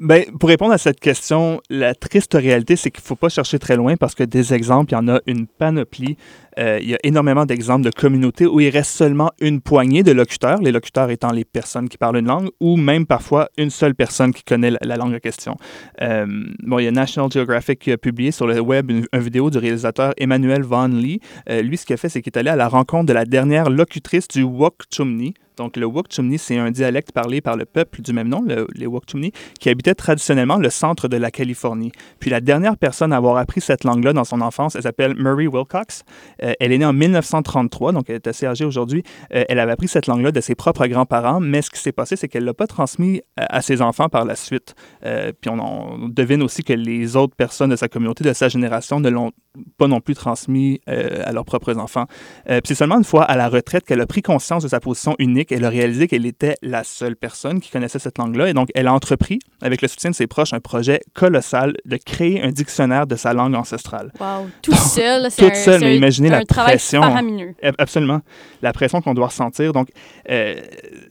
Ben, 0.00 0.24
pour 0.38 0.48
répondre 0.48 0.72
à 0.72 0.78
cette 0.78 1.00
question, 1.00 1.60
la 1.70 1.92
triste 1.92 2.34
réalité, 2.34 2.76
c'est 2.76 2.92
qu'il 2.92 3.02
ne 3.02 3.06
faut 3.06 3.16
pas 3.16 3.28
chercher 3.28 3.58
très 3.58 3.74
loin 3.74 3.96
parce 3.96 4.14
que 4.14 4.22
des 4.22 4.54
exemples, 4.54 4.92
il 4.92 4.94
y 4.94 4.98
en 4.98 5.08
a 5.08 5.20
une 5.26 5.48
panoplie. 5.48 6.16
Euh, 6.56 6.78
il 6.80 6.88
y 6.88 6.94
a 6.94 6.98
énormément 7.02 7.46
d'exemples 7.46 7.84
de 7.84 7.90
communautés 7.90 8.46
où 8.46 8.60
il 8.60 8.68
reste 8.68 8.92
seulement 8.92 9.32
une 9.40 9.60
poignée 9.60 10.04
de 10.04 10.12
locuteurs, 10.12 10.60
les 10.60 10.70
locuteurs 10.70 11.10
étant 11.10 11.32
les 11.32 11.44
personnes 11.44 11.88
qui 11.88 11.98
parlent 11.98 12.16
une 12.16 12.28
langue, 12.28 12.48
ou 12.60 12.76
même 12.76 13.06
parfois 13.06 13.48
une 13.58 13.70
seule 13.70 13.96
personne 13.96 14.32
qui 14.32 14.44
connaît 14.44 14.70
la, 14.70 14.96
langue 14.96 15.14
en 15.14 15.18
question. 15.18 15.56
Euh, 16.00 16.26
bon, 16.62 16.78
il 16.78 16.84
y 16.84 16.88
a 16.88 16.92
National 16.92 17.30
Geographic 17.32 17.80
qui 17.80 17.90
a 17.90 17.98
publié 17.98 18.30
sur 18.30 18.46
le 18.46 18.60
web 18.60 18.90
une, 18.90 19.06
vidéo 19.14 19.50
du 19.50 19.58
réalisateur 19.58 20.14
Emmanuel 20.16 20.62
Van 20.62 20.86
Lee. 20.86 21.20
Euh, 21.50 21.60
lui, 21.62 21.76
ce 21.76 21.84
qu'il 21.84 21.94
a 21.94 21.96
fait, 21.96 22.08
c'est 22.08 22.22
qu'il 22.22 22.32
est 22.32 22.38
allé 22.38 22.50
à 22.50 22.56
la 22.56 22.68
rencontre 22.68 23.06
de 23.06 23.12
la 23.12 23.24
dernière 23.24 23.68
locutrice 23.68 24.28
du 24.28 24.44
Wok 24.44 24.82
Chumni, 24.94 25.34
donc, 25.58 25.76
le 25.76 25.86
Wokchumni, 25.86 26.38
c'est 26.38 26.56
un 26.56 26.70
dialecte 26.70 27.12
parlé 27.12 27.40
par 27.40 27.56
le 27.56 27.64
peuple 27.64 28.00
du 28.00 28.12
même 28.12 28.28
nom, 28.28 28.44
les 28.74 28.86
Wokchumni, 28.86 29.32
qui 29.60 29.68
habitait 29.68 29.94
traditionnellement 29.94 30.56
le 30.56 30.70
centre 30.70 31.08
de 31.08 31.16
la 31.16 31.30
Californie. 31.30 31.92
Puis 32.20 32.30
la 32.30 32.40
dernière 32.40 32.76
personne 32.76 33.12
à 33.12 33.16
avoir 33.16 33.36
appris 33.36 33.60
cette 33.60 33.84
langue-là 33.84 34.12
dans 34.12 34.24
son 34.24 34.40
enfance, 34.40 34.76
elle 34.76 34.82
s'appelle 34.82 35.14
Murray 35.16 35.48
Wilcox. 35.48 36.04
Euh, 36.42 36.54
elle 36.60 36.72
est 36.72 36.78
née 36.78 36.84
en 36.84 36.92
1933, 36.92 37.92
donc 37.92 38.08
elle 38.08 38.16
est 38.16 38.26
assez 38.26 38.46
âgée 38.46 38.64
aujourd'hui. 38.64 39.02
Euh, 39.34 39.44
elle 39.48 39.58
avait 39.58 39.72
appris 39.72 39.88
cette 39.88 40.06
langue-là 40.06 40.30
de 40.30 40.40
ses 40.40 40.54
propres 40.54 40.86
grands-parents, 40.86 41.40
mais 41.40 41.62
ce 41.62 41.70
qui 41.70 41.80
s'est 41.80 41.92
passé, 41.92 42.16
c'est 42.16 42.28
qu'elle 42.28 42.42
ne 42.42 42.46
l'a 42.46 42.54
pas 42.54 42.66
transmis 42.66 43.20
à, 43.36 43.60
ses 43.60 43.82
enfants 43.82 44.08
par 44.08 44.24
la 44.24 44.36
suite. 44.36 44.74
Euh, 45.04 45.32
puis 45.38 45.50
on, 45.50 46.08
devine 46.08 46.42
aussi 46.42 46.62
que 46.62 46.72
les 46.72 47.16
autres 47.16 47.34
personnes 47.34 47.70
de 47.70 47.76
sa 47.76 47.88
communauté, 47.88 48.22
de 48.22 48.32
sa 48.32 48.48
génération, 48.48 49.00
ne 49.00 49.08
l'ont 49.08 49.32
pas 49.76 49.88
non 49.88 50.00
plus 50.00 50.14
transmis 50.14 50.80
à 50.86 51.32
leurs 51.32 51.44
propres 51.44 51.76
enfants. 51.78 52.06
puis 52.46 52.60
c'est 52.64 52.74
seulement 52.76 52.98
une 52.98 53.04
fois 53.04 53.24
à 53.24 53.36
la 53.36 53.48
retraite 53.48 53.84
qu'elle 53.84 54.00
a 54.00 54.06
pris 54.06 54.22
conscience 54.22 54.62
de 54.62 54.68
sa 54.68 54.78
position 54.78 55.16
unique 55.18 55.47
elle 55.52 55.64
a 55.64 55.68
réalisé 55.68 56.08
qu'elle 56.08 56.26
était 56.26 56.56
la 56.62 56.84
seule 56.84 57.16
personne 57.16 57.60
qui 57.60 57.70
connaissait 57.70 57.98
cette 57.98 58.18
langue-là. 58.18 58.48
Et 58.48 58.54
donc, 58.54 58.68
elle 58.74 58.86
a 58.86 58.92
entrepris, 58.92 59.38
avec 59.60 59.82
le 59.82 59.88
soutien 59.88 60.10
de 60.10 60.14
ses 60.14 60.26
proches, 60.26 60.52
un 60.52 60.60
projet 60.60 61.00
colossal 61.14 61.74
de 61.84 61.96
créer 61.96 62.42
un 62.42 62.50
dictionnaire 62.50 63.06
de 63.06 63.16
sa 63.16 63.32
langue 63.32 63.54
ancestrale. 63.54 64.12
Wow, 64.20 64.48
tout 64.62 64.74
seul, 64.74 65.30
c'est 65.30 65.50
Tout 65.50 65.56
seul, 65.56 65.80
mais 65.80 65.96
imaginez 65.96 66.28
la 66.28 66.44
pression. 66.44 67.02
Absolument. 67.78 68.20
La 68.62 68.72
pression 68.72 69.00
qu'on 69.00 69.14
doit 69.14 69.28
ressentir. 69.28 69.72
Donc, 69.72 69.88
euh, 70.30 70.60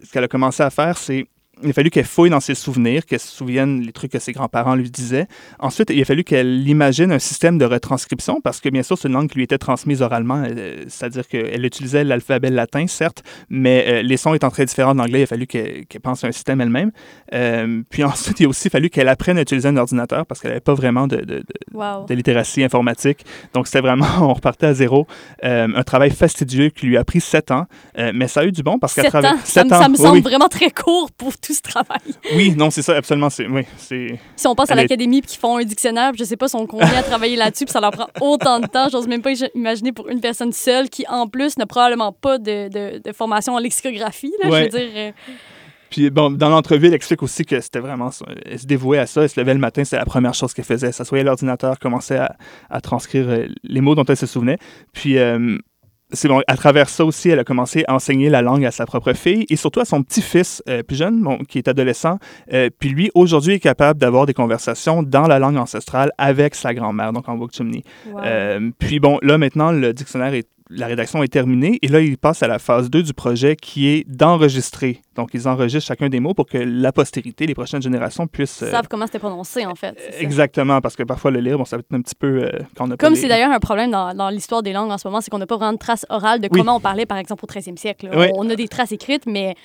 ce 0.03 0.11
qu'elle 0.11 0.23
a 0.23 0.27
commencé 0.27 0.63
à 0.63 0.69
faire, 0.69 0.97
c'est 0.97 1.27
il 1.63 1.69
a 1.69 1.73
fallu 1.73 1.89
qu'elle 1.89 2.05
fouille 2.05 2.29
dans 2.29 2.39
ses 2.39 2.55
souvenirs, 2.55 3.05
qu'elle 3.05 3.19
se 3.19 3.27
souvienne 3.27 3.81
les 3.81 3.91
trucs 3.91 4.11
que 4.11 4.19
ses 4.19 4.31
grands-parents 4.31 4.75
lui 4.75 4.89
disaient. 4.89 5.27
Ensuite, 5.59 5.89
il 5.89 6.01
a 6.01 6.05
fallu 6.05 6.23
qu'elle 6.23 6.67
imagine 6.67 7.11
un 7.11 7.19
système 7.19 7.57
de 7.57 7.65
retranscription, 7.65 8.41
parce 8.41 8.59
que 8.59 8.69
bien 8.69 8.83
sûr, 8.83 8.97
c'est 8.97 9.07
une 9.07 9.13
langue 9.13 9.29
qui 9.29 9.35
lui 9.35 9.43
était 9.43 9.57
transmise 9.57 10.01
oralement, 10.01 10.43
euh, 10.45 10.83
c'est-à-dire 10.87 11.27
qu'elle 11.27 11.65
utilisait 11.65 12.03
l'alphabet 12.03 12.49
latin, 12.49 12.85
certes, 12.87 13.23
mais 13.49 13.85
euh, 13.87 14.01
les 14.01 14.17
sons 14.17 14.33
étant 14.33 14.49
très 14.49 14.65
différents 14.65 14.93
de 14.93 14.99
l'anglais, 14.99 15.21
il 15.21 15.23
a 15.23 15.27
fallu 15.27 15.47
qu'elle 15.47 15.85
pense 16.01 16.23
à 16.23 16.27
un 16.27 16.31
système 16.31 16.61
elle-même. 16.61 16.91
Euh, 17.33 17.81
puis 17.89 18.03
ensuite, 18.03 18.39
il 18.39 18.45
a 18.45 18.49
aussi 18.49 18.69
fallu 18.69 18.89
qu'elle 18.89 19.07
apprenne 19.07 19.37
à 19.37 19.41
utiliser 19.41 19.67
un 19.67 19.77
ordinateur, 19.77 20.25
parce 20.25 20.41
qu'elle 20.41 20.51
n'avait 20.51 20.61
pas 20.61 20.75
vraiment 20.75 21.07
de, 21.07 21.17
de, 21.17 21.43
de, 21.73 22.13
littératie 22.13 22.63
informatique. 22.63 23.25
Donc, 23.53 23.67
c'était 23.67 23.81
vraiment, 23.81 24.07
on 24.21 24.33
repartait 24.33 24.67
à 24.67 24.73
zéro. 24.73 25.07
un 25.41 25.83
travail 25.83 26.11
fastidieux 26.11 26.69
qui 26.69 26.85
lui 26.85 26.97
a 26.97 27.03
pris 27.03 27.21
sept 27.21 27.51
ans, 27.51 27.65
mais 28.13 28.27
ça 28.27 28.41
a 28.41 28.45
eu 28.45 28.51
du 28.51 28.63
bon, 28.63 28.79
parce 28.79 28.93
qu'à 28.93 29.03
travers... 29.03 29.35
Sept 29.43 29.71
ans, 29.71 29.81
ça, 29.81 29.89
me 29.89 29.95
semble 29.95 30.21
vraiment 30.21 30.47
très 30.47 30.71
court 30.71 31.11
pour 31.11 31.37
tout 31.37 31.46
ce 31.53 31.61
travail. 31.61 31.99
Oui, 32.35 32.53
non, 32.55 32.69
c'est 32.69 32.81
ça, 32.81 32.95
absolument. 32.95 33.29
C'est, 33.29 33.47
oui, 33.47 33.63
c'est... 33.77 34.19
Si 34.35 34.47
on 34.47 34.55
passe 34.55 34.71
à 34.71 34.75
l'académie 34.75 35.21
puis 35.21 35.31
qu'ils 35.31 35.39
font 35.39 35.57
un 35.57 35.63
dictionnaire, 35.63 36.11
je 36.17 36.23
sais 36.23 36.37
pas 36.37 36.47
sont 36.47 36.65
combien 36.65 36.97
à 36.97 37.03
travailler 37.03 37.35
là-dessus, 37.35 37.65
puis 37.65 37.73
ça 37.73 37.79
leur 37.79 37.91
prend 37.91 38.07
autant 38.21 38.59
de 38.59 38.67
temps, 38.67 38.89
j'ose 38.89 39.07
même 39.07 39.21
pas 39.21 39.31
imaginer 39.55 39.91
pour 39.91 40.09
une 40.09 40.21
personne 40.21 40.51
seule 40.53 40.89
qui, 40.89 41.05
en 41.07 41.27
plus, 41.27 41.57
n'a 41.57 41.65
probablement 41.65 42.11
pas 42.11 42.37
de, 42.37 42.69
de, 42.69 43.01
de 43.03 43.11
formation 43.11 43.53
en 43.53 43.59
lexicographie. 43.59 44.33
Là, 44.43 44.49
Ouais. 44.49 44.69
Je 44.71 44.77
veux 44.77 44.85
dire, 44.85 44.91
euh, 44.95 45.11
Puis 45.89 46.09
bon, 46.09 46.31
dans 46.31 46.49
l'entrevue, 46.49 46.87
elle 46.87 46.93
explique 46.93 47.23
aussi 47.23 47.45
que 47.45 47.59
c'était 47.61 47.79
vraiment. 47.79 48.09
Elle 48.45 48.59
se 48.59 48.65
dévouait 48.65 48.97
à 48.99 49.05
ça. 49.07 49.23
Elle 49.23 49.29
se 49.29 49.39
levait 49.39 49.53
le 49.53 49.59
matin, 49.59 49.83
c'était 49.83 49.97
la 49.97 50.05
première 50.05 50.33
chose 50.33 50.53
qu'elle 50.53 50.65
faisait. 50.65 50.87
Elle 50.87 50.93
s'assoyait 50.93 51.21
à 51.21 51.25
l'ordinateur, 51.25 51.79
commençait 51.79 52.17
à, 52.17 52.35
à 52.69 52.81
transcrire 52.81 53.29
euh, 53.29 53.47
les 53.63 53.81
mots 53.81 53.95
dont 53.95 54.03
elle 54.05 54.17
se 54.17 54.25
souvenait. 54.25 54.57
Puis 54.93 55.17
euh, 55.17 55.57
c'est 56.11 56.27
bon, 56.27 56.41
à 56.47 56.55
travers 56.55 56.87
ça 56.89 57.03
aussi, 57.03 57.29
elle 57.29 57.39
a 57.39 57.43
commencé 57.43 57.83
à 57.87 57.93
enseigner 57.93 58.29
la 58.29 58.41
langue 58.41 58.65
à 58.65 58.71
sa 58.71 58.85
propre 58.85 59.13
fille 59.13 59.45
et 59.49 59.55
surtout 59.55 59.81
à 59.81 59.85
son 59.85 60.03
petit-fils 60.03 60.63
euh, 60.69 60.81
plus 60.81 60.95
jeune, 60.95 61.21
bon, 61.21 61.39
qui 61.39 61.57
est 61.57 61.67
adolescent. 61.67 62.17
Euh, 62.53 62.69
puis 62.77 62.89
lui, 62.89 63.11
aujourd'hui, 63.13 63.55
est 63.55 63.59
capable 63.59 63.99
d'avoir 63.99 64.25
des 64.25 64.33
conversations 64.33 65.03
dans 65.03 65.27
la 65.27 65.39
langue 65.39 65.57
ancestrale 65.57 66.11
avec 66.17 66.55
sa 66.55 66.73
grand-mère, 66.73 67.11
donc 67.11 67.27
en 67.27 67.35
Wukchumni. 67.37 67.83
wow. 68.05 68.19
Euh, 68.23 68.71
puis 68.79 68.99
bon, 68.99 69.19
là 69.21 69.37
maintenant, 69.37 69.71
le 69.71 69.93
dictionnaire 69.93 70.33
est 70.33 70.47
la 70.69 70.87
rédaction 70.87 71.23
est 71.23 71.27
terminée 71.27 71.79
et 71.81 71.87
là, 71.87 72.01
il 72.01 72.17
passe 72.17 72.43
à 72.43 72.47
la 72.47 72.59
phase 72.59 72.89
2 72.89 73.03
du 73.03 73.13
projet 73.13 73.55
qui 73.55 73.87
est 73.87 74.07
d'enregistrer. 74.07 75.01
Donc, 75.15 75.29
ils 75.33 75.47
enregistrent 75.47 75.87
chacun 75.87 76.09
des 76.09 76.19
mots 76.19 76.33
pour 76.33 76.45
que 76.45 76.57
la 76.57 76.91
postérité, 76.91 77.45
les 77.45 77.53
prochaines 77.53 77.81
générations 77.81 78.27
puissent... 78.27 78.59
Ils 78.61 78.67
euh, 78.67 78.71
savent 78.71 78.87
comment 78.89 79.05
c'était 79.05 79.19
prononcé, 79.19 79.65
en 79.65 79.75
fait. 79.75 79.95
exactement, 80.19 80.81
parce 80.81 80.95
que 80.95 81.03
parfois, 81.03 81.31
le 81.31 81.39
lire, 81.39 81.57
bon, 81.57 81.65
ça 81.65 81.77
va 81.77 81.79
être 81.81 81.93
un 81.93 82.01
petit 82.01 82.15
peu... 82.15 82.43
euh, 82.43 82.51
quand 82.75 82.87
on 82.87 82.91
a 82.91 82.97
Comme 82.97 83.15
c'est 83.15 83.27
d'ailleurs 83.27 83.51
un 83.51 83.59
problème 83.59 83.91
dans, 83.91 84.13
dans 84.13 84.29
l'histoire 84.29 84.61
des 84.63 84.73
langues 84.73 84.91
en 84.91 84.97
ce 84.97 85.07
moment, 85.07 85.21
c'est 85.21 85.29
qu'on 85.29 85.39
n'a 85.39 85.47
pas 85.47 85.57
vraiment 85.57 85.73
de 85.73 85.77
traces 85.77 86.05
orales 86.09 86.39
de 86.39 86.49
Oui. 86.51 86.59
comment 86.59 86.75
on 86.75 86.79
parlait, 86.79 87.05
par 87.05 87.17
exemple, 87.17 87.43
au 87.45 87.47
13e 87.47 87.77
siècle. 87.77 88.09
On 88.35 88.49
a 88.49 88.55
des 88.55 88.67
traces 88.67 88.91
écrites, 88.91 89.25
mais 89.25 89.55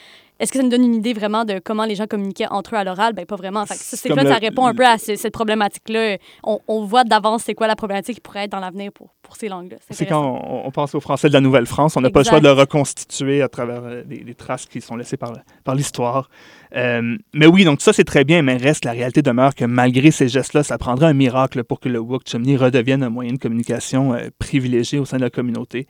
est-ce 0.42 0.52
que 0.52 0.58
ça 0.58 0.64
nous 0.64 0.70
donne 0.70 0.84
une 0.84 0.94
idée 0.96 1.12
vraiment 1.14 1.44
de 1.44 1.60
comment 1.64 1.84
les 1.84 1.94
gens 1.94 2.06
communiquaient 2.06 2.48
entre 2.50 2.74
eux 2.74 2.78
à 2.78 2.84
l'oral? 2.84 3.12
Ben, 3.14 3.24
pas 3.24 3.36
vraiment. 3.36 3.64
Fait 3.64 3.74
que 3.74 3.80
c'est 3.80 4.08
Comme 4.08 4.18
là, 4.18 4.24
le- 4.24 4.28
ça 4.30 4.36
répond 4.36 4.66
un 4.66 4.74
peu 4.74 4.84
à 4.84 4.98
ce- 4.98 5.14
cette 5.16 5.32
problématique-là? 5.32 6.16
On, 6.44 6.58
on 6.68 6.84
voit 6.84 7.04
d'avance 7.04 7.44
c'est 7.44 7.54
quoi 7.54 7.66
la 7.68 7.76
problématique 7.76 8.16
qui 8.16 8.20
pourrait 8.20 8.44
être 8.44 8.50
dans 8.52 8.60
l'avenir 8.60 8.90
pour, 8.92 9.14
pour 9.22 9.36
ces 9.36 9.48
langues-là. 9.48 9.76
C'est 9.90 10.04
quand 10.06 10.22
on, 10.22 10.66
on 10.66 10.70
pense 10.70 10.94
au 10.94 11.00
français 11.00 11.28
de 11.28 11.32
la 11.32 11.40
Nouvelle-France, 11.40 11.96
on 11.96 12.00
n'a 12.00 12.10
pas 12.10 12.20
le 12.20 12.24
choix 12.24 12.40
de 12.40 12.44
le 12.44 12.52
reconstituer 12.52 13.40
à 13.40 13.48
travers 13.48 13.82
euh, 13.84 14.02
des, 14.04 14.18
des 14.18 14.34
traces 14.34 14.66
qui 14.66 14.80
sont 14.80 14.96
laissées 14.96 15.16
par, 15.16 15.32
par 15.64 15.74
l'histoire. 15.74 16.28
Euh, 16.74 17.16
mais 17.34 17.46
oui, 17.46 17.64
donc 17.64 17.80
ça 17.82 17.92
c'est 17.92 18.04
très 18.04 18.24
bien, 18.24 18.42
mais 18.42 18.56
reste 18.56 18.84
la 18.84 18.92
réalité 18.92 19.20
demeure 19.22 19.54
que 19.54 19.64
malgré 19.66 20.10
ces 20.10 20.28
gestes-là, 20.28 20.62
ça 20.62 20.78
prendrait 20.78 21.06
un 21.06 21.12
miracle 21.12 21.64
pour 21.64 21.80
que 21.80 21.88
le 21.88 21.98
Wuk 22.00 22.22
Chumni 22.26 22.56
redevienne 22.56 23.02
un 23.02 23.10
moyen 23.10 23.32
de 23.34 23.38
communication 23.38 24.14
euh, 24.14 24.28
privilégié 24.38 24.98
au 24.98 25.04
sein 25.04 25.18
de 25.18 25.22
la 25.22 25.30
communauté. 25.30 25.86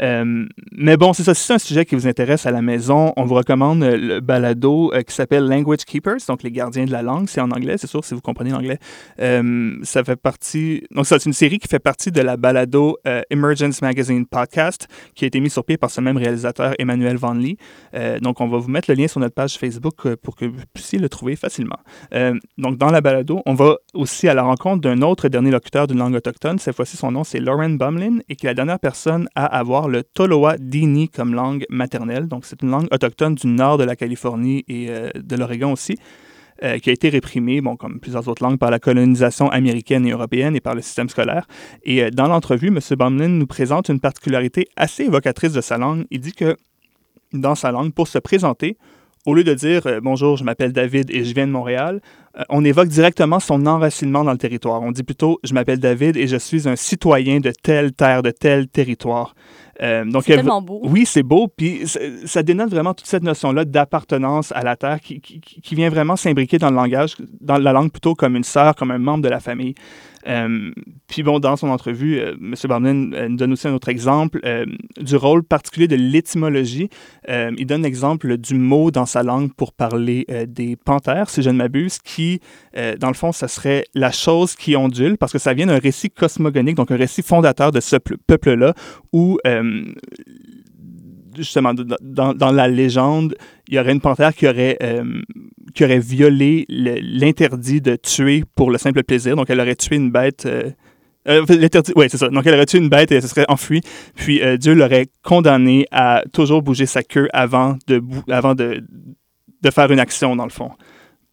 Euh, 0.00 0.44
mais 0.72 0.96
bon, 0.96 1.12
c'est 1.12 1.22
ça. 1.24 1.34
Si 1.34 1.44
c'est 1.44 1.54
un 1.54 1.58
sujet 1.58 1.84
qui 1.86 1.94
vous 1.94 2.06
intéresse 2.06 2.44
à 2.46 2.50
la 2.50 2.62
maison, 2.62 3.12
on 3.16 3.24
vous 3.24 3.34
recommande 3.34 3.82
le 3.96 4.20
balado 4.20 4.92
euh, 4.92 5.02
qui 5.02 5.14
s'appelle 5.14 5.46
Language 5.46 5.84
Keepers, 5.84 6.18
donc 6.28 6.42
les 6.42 6.50
gardiens 6.50 6.84
de 6.84 6.92
la 6.92 7.02
langue. 7.02 7.28
C'est 7.28 7.40
en 7.40 7.50
anglais, 7.50 7.76
c'est 7.78 7.86
sûr, 7.86 8.04
si 8.04 8.14
vous 8.14 8.20
comprenez 8.20 8.50
l'anglais. 8.50 8.78
Euh, 9.20 9.76
ça 9.82 10.04
fait 10.04 10.16
partie. 10.16 10.84
Donc, 10.90 11.06
c'est 11.06 11.24
une 11.24 11.32
série 11.32 11.58
qui 11.58 11.68
fait 11.68 11.78
partie 11.78 12.10
de 12.10 12.20
la 12.20 12.36
balado 12.36 12.98
euh, 13.06 13.22
Emergence 13.30 13.82
Magazine 13.82 14.26
Podcast, 14.26 14.88
qui 15.14 15.24
a 15.24 15.28
été 15.28 15.40
mise 15.40 15.52
sur 15.52 15.64
pied 15.64 15.76
par 15.76 15.90
ce 15.90 16.00
même 16.00 16.16
réalisateur, 16.16 16.74
Emmanuel 16.78 17.16
Van 17.16 17.34
Lee. 17.34 17.56
Donc, 18.20 18.40
on 18.40 18.48
va 18.48 18.58
vous 18.58 18.68
mettre 18.68 18.90
le 18.90 18.96
lien 18.96 19.08
sur 19.08 19.20
notre 19.20 19.34
page 19.34 19.58
Facebook 19.58 20.14
pour 20.16 20.36
que 20.36 20.44
vous 20.44 20.60
puissiez 20.74 20.98
le 20.98 21.08
trouver 21.08 21.36
facilement. 21.36 21.78
Donc, 22.58 22.78
dans 22.78 22.90
la 22.90 23.00
balado, 23.00 23.40
on 23.46 23.54
va 23.54 23.76
aussi 23.94 24.28
à 24.28 24.34
la 24.34 24.42
rencontre 24.42 24.82
d'un 24.82 25.02
autre 25.02 25.28
dernier 25.28 25.50
locuteur 25.50 25.86
d'une 25.86 25.98
langue 25.98 26.14
autochtone. 26.14 26.58
Cette 26.58 26.76
fois-ci, 26.76 26.96
son 26.96 27.12
nom, 27.12 27.24
c'est 27.24 27.40
Lauren 27.40 27.70
Bumlin, 27.70 28.18
et 28.28 28.36
qui 28.36 28.46
est 28.46 28.50
la 28.50 28.54
dernière 28.54 28.78
personne 28.78 29.28
à 29.34 29.46
avoir 29.46 29.88
le 29.88 30.02
Toloa 30.02 30.56
Dini 30.58 31.08
comme 31.08 31.34
langue 31.34 31.64
maternelle. 31.70 32.28
Donc, 32.28 32.44
c'est 32.44 32.62
une 32.62 32.70
langue 32.70 32.88
autochtone 32.92 33.34
du 33.34 33.46
nord 33.46 33.75
de 33.78 33.84
la 33.84 33.96
Californie 33.96 34.64
et 34.68 34.86
euh, 34.90 35.10
de 35.14 35.36
l'Oregon 35.36 35.72
aussi 35.72 35.96
euh, 36.62 36.78
qui 36.78 36.88
a 36.88 36.92
été 36.94 37.10
réprimée, 37.10 37.60
bon, 37.60 37.76
comme 37.76 38.00
plusieurs 38.00 38.28
autres 38.28 38.42
langues, 38.42 38.58
par 38.58 38.70
la 38.70 38.78
colonisation 38.78 39.50
américaine 39.50 40.06
et 40.06 40.12
européenne 40.12 40.56
et 40.56 40.60
par 40.60 40.74
le 40.74 40.80
système 40.80 41.08
scolaire. 41.10 41.46
Et 41.84 42.02
euh, 42.02 42.10
dans 42.10 42.28
l'entrevue, 42.28 42.68
M. 42.68 42.78
Bumlin 42.98 43.28
nous 43.28 43.46
présente 43.46 43.90
une 43.90 44.00
particularité 44.00 44.66
assez 44.74 45.04
évocatrice 45.04 45.52
de 45.52 45.60
sa 45.60 45.76
langue. 45.76 46.06
Il 46.10 46.20
dit 46.20 46.32
que 46.32 46.56
dans 47.34 47.54
sa 47.54 47.72
langue, 47.72 47.92
pour 47.92 48.08
se 48.08 48.18
présenter, 48.18 48.78
au 49.26 49.34
lieu 49.34 49.44
de 49.44 49.52
dire 49.52 49.82
Bonjour, 50.02 50.36
je 50.38 50.44
m'appelle 50.44 50.72
David 50.72 51.10
et 51.10 51.24
je 51.24 51.34
viens 51.34 51.46
de 51.46 51.52
Montréal, 51.52 52.00
on 52.48 52.64
évoque 52.64 52.88
directement 52.88 53.40
son 53.40 53.66
enracinement 53.66 54.24
dans 54.24 54.32
le 54.32 54.38
territoire. 54.38 54.82
On 54.82 54.92
dit 54.92 55.02
plutôt 55.02 55.38
Je 55.42 55.52
m'appelle 55.52 55.80
David 55.80 56.16
et 56.16 56.26
je 56.26 56.36
suis 56.36 56.68
un 56.68 56.76
citoyen 56.76 57.40
de 57.40 57.50
telle 57.50 57.92
terre, 57.92 58.22
de 58.22 58.30
tel 58.30 58.68
territoire. 58.68 59.34
Euh, 59.82 60.04
donc, 60.04 60.24
C'est 60.24 60.32
elle- 60.32 60.38
tellement 60.38 60.62
beau. 60.62 60.80
oui, 60.84 61.04
c'est 61.04 61.22
beau, 61.22 61.48
puis 61.54 61.86
ça, 61.86 62.00
ça 62.24 62.42
dénote 62.42 62.70
vraiment 62.70 62.94
toute 62.94 63.06
cette 63.06 63.22
notion-là 63.22 63.64
d'appartenance 63.66 64.50
à 64.52 64.62
la 64.62 64.74
terre 64.76 65.00
qui, 65.00 65.20
qui- 65.20 65.40
qui 65.40 65.74
vient 65.74 65.90
vraiment 65.90 66.16
s'imbriquer 66.16 66.58
dans 66.58 66.70
le 66.70 66.76
langage, 66.76 67.16
dans 67.40 67.58
la 67.58 67.72
langue 67.72 67.90
plutôt 67.90 68.14
comme 68.14 68.36
une 68.36 68.44
sœur, 68.44 68.74
comme 68.74 68.90
un 68.90 68.98
membre 68.98 69.24
de 69.24 69.28
la 69.28 69.40
famille. 69.40 69.74
Euh, 70.26 70.72
puis 71.06 71.22
bon, 71.22 71.38
dans 71.38 71.56
son 71.56 71.68
entrevue, 71.68 72.18
euh, 72.18 72.34
M. 72.40 72.54
Barnum 72.68 73.14
euh, 73.14 73.28
nous 73.28 73.36
donne 73.36 73.52
aussi 73.52 73.68
un 73.68 73.74
autre 73.74 73.88
exemple 73.88 74.40
euh, 74.44 74.66
du 75.00 75.16
rôle 75.16 75.42
particulier 75.42 75.88
de 75.88 75.96
l'étymologie. 75.96 76.88
Il 77.28 77.66
donne 77.66 77.82
l'exemple 77.82 78.36
du 78.36 78.54
mot 78.54 78.90
dans 78.90 79.06
sa 79.06 79.22
langue 79.22 79.52
pour 79.52 79.72
parler 79.72 80.26
des 80.48 80.76
panthères, 80.76 81.28
si 81.28 81.42
je 81.42 81.50
ne 81.50 81.56
m'abuse, 81.56 81.98
qui, 81.98 82.40
dans 82.74 83.08
le 83.08 83.14
fond, 83.14 83.32
ça 83.32 83.48
serait 83.48 83.84
la 83.94 84.12
chose 84.12 84.54
qui 84.54 84.76
ondule, 84.76 85.16
parce 85.18 85.32
que 85.32 85.38
ça 85.38 85.52
vient 85.52 85.66
d'un 85.66 85.78
récit 85.78 86.10
cosmogonique, 86.10 86.76
donc 86.76 86.90
un 86.90 86.96
récit 86.96 87.22
fondateur 87.22 87.72
de 87.72 87.80
ce 87.80 87.96
ple- 87.96 88.16
peuple-là, 88.26 88.74
où 89.12 89.38
justement, 91.42 91.72
dans, 92.00 92.34
dans 92.34 92.50
la 92.52 92.68
légende, 92.68 93.36
il 93.68 93.74
y 93.74 93.78
aurait 93.78 93.92
une 93.92 94.00
panthère 94.00 94.34
qui 94.34 94.46
aurait, 94.48 94.76
euh, 94.82 95.20
qui 95.74 95.84
aurait 95.84 95.98
violé 95.98 96.64
l'interdit 96.68 97.80
de 97.80 97.96
tuer 97.96 98.44
pour 98.54 98.70
le 98.70 98.78
simple 98.78 99.02
plaisir. 99.02 99.36
Donc, 99.36 99.50
elle 99.50 99.60
aurait 99.60 99.76
tué 99.76 99.96
une 99.96 100.10
bête. 100.10 100.46
euh, 100.46 100.70
euh, 101.28 101.44
l'interdit, 101.48 101.92
oui, 101.96 102.06
c'est 102.08 102.18
ça. 102.18 102.28
Donc, 102.28 102.46
elle 102.46 102.54
aurait 102.54 102.66
tué 102.66 102.78
une 102.78 102.88
bête 102.88 103.10
et 103.10 103.16
elle 103.16 103.22
se 103.22 103.28
serait 103.28 103.46
enfuie. 103.48 103.80
Puis, 104.14 104.40
euh, 104.42 104.56
Dieu 104.56 104.74
l'aurait 104.74 105.06
condamné 105.22 105.86
à 105.90 106.22
toujours 106.32 106.62
bouger 106.62 106.86
sa 106.86 107.02
queue 107.02 107.28
avant 107.32 107.76
de, 107.88 108.00
avant 108.30 108.54
de, 108.54 108.84
de 109.62 109.70
faire 109.70 109.90
une 109.90 109.98
action, 110.00 110.36
dans 110.36 110.44
le 110.44 110.50
fond. 110.50 110.70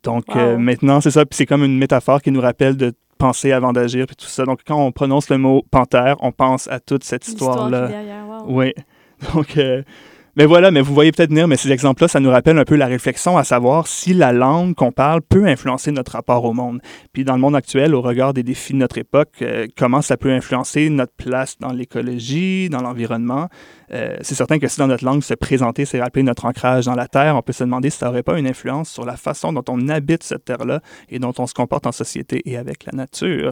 Donc, 0.03 0.25
Wow. 0.35 0.57
maintenant, 0.57 0.99
c'est 0.99 1.11
ça. 1.11 1.25
Puis, 1.25 1.37
c'est 1.37 1.45
comme 1.45 1.63
une 1.63 1.77
métaphore 1.77 2.21
qui 2.21 2.31
nous 2.31 2.41
rappelle 2.41 2.75
de 2.75 2.91
penser 3.19 3.51
avant 3.53 3.71
d'agir, 3.71 4.05
puis 4.07 4.15
tout 4.17 4.25
ça. 4.25 4.43
Donc, 4.43 4.61
quand 4.67 4.75
on 4.83 4.91
prononce 4.91 5.29
le 5.29 5.37
mot 5.37 5.63
panthère, 5.71 6.17
on 6.19 6.31
pense 6.33 6.67
à 6.67 6.79
toute 6.81 7.03
cette 7.05 7.25
histoire-là. 7.27 7.87
derrière, 7.87 8.27
wow. 8.27 8.45
Oui. 8.47 8.73
Donc, 9.33 9.57
euh, 9.57 9.83
mais 10.35 10.47
voilà, 10.47 10.71
mais 10.71 10.81
vous 10.81 10.95
voyez 10.95 11.11
peut-être 11.11 11.29
venir, 11.29 11.47
mais 11.47 11.57
ces 11.57 11.71
exemples-là, 11.71 12.07
ça 12.07 12.19
nous 12.19 12.31
rappelle 12.31 12.57
un 12.57 12.63
peu 12.63 12.75
la 12.75 12.87
réflexion 12.87 13.37
à 13.37 13.43
savoir 13.43 13.85
si 13.85 14.15
la 14.15 14.33
langue 14.33 14.73
qu'on 14.73 14.91
parle 14.91 15.21
peut 15.21 15.45
influencer 15.45 15.91
notre 15.91 16.13
rapport 16.13 16.43
au 16.43 16.53
monde. 16.53 16.81
Puis 17.13 17.23
dans 17.23 17.35
le 17.35 17.39
monde 17.39 17.55
actuel, 17.55 17.93
au 17.93 18.01
regard 18.01 18.33
des 18.33 18.41
défis 18.41 18.73
de 18.73 18.79
notre 18.79 18.97
époque, 18.97 19.29
euh, 19.43 19.67
comment 19.77 20.01
ça 20.01 20.17
peut 20.17 20.31
influencer 20.31 20.89
notre 20.89 21.13
place 21.13 21.59
dans 21.59 21.71
l'écologie, 21.71 22.67
dans 22.69 22.81
l'environnement? 22.81 23.47
Euh, 23.93 24.17
c'est 24.21 24.33
certain 24.33 24.57
que 24.57 24.67
si 24.67 24.79
dans 24.79 24.87
notre 24.87 25.05
langue, 25.05 25.21
se 25.21 25.35
présenter, 25.35 25.85
c'est 25.85 26.01
rappeler 26.01 26.23
notre 26.23 26.45
ancrage 26.45 26.85
dans 26.85 26.95
la 26.95 27.07
terre, 27.07 27.35
on 27.35 27.43
peut 27.43 27.53
se 27.53 27.63
demander 27.63 27.91
si 27.91 27.99
ça 27.99 28.07
n'aurait 28.07 28.23
pas 28.23 28.39
une 28.39 28.47
influence 28.47 28.89
sur 28.89 29.05
la 29.05 29.17
façon 29.17 29.53
dont 29.53 29.63
on 29.69 29.87
habite 29.87 30.23
cette 30.23 30.45
terre-là 30.45 30.81
et 31.09 31.19
dont 31.19 31.33
on 31.37 31.45
se 31.45 31.53
comporte 31.53 31.85
en 31.85 31.91
société 31.91 32.41
et 32.45 32.57
avec 32.57 32.85
la 32.85 32.93
nature. 32.93 33.51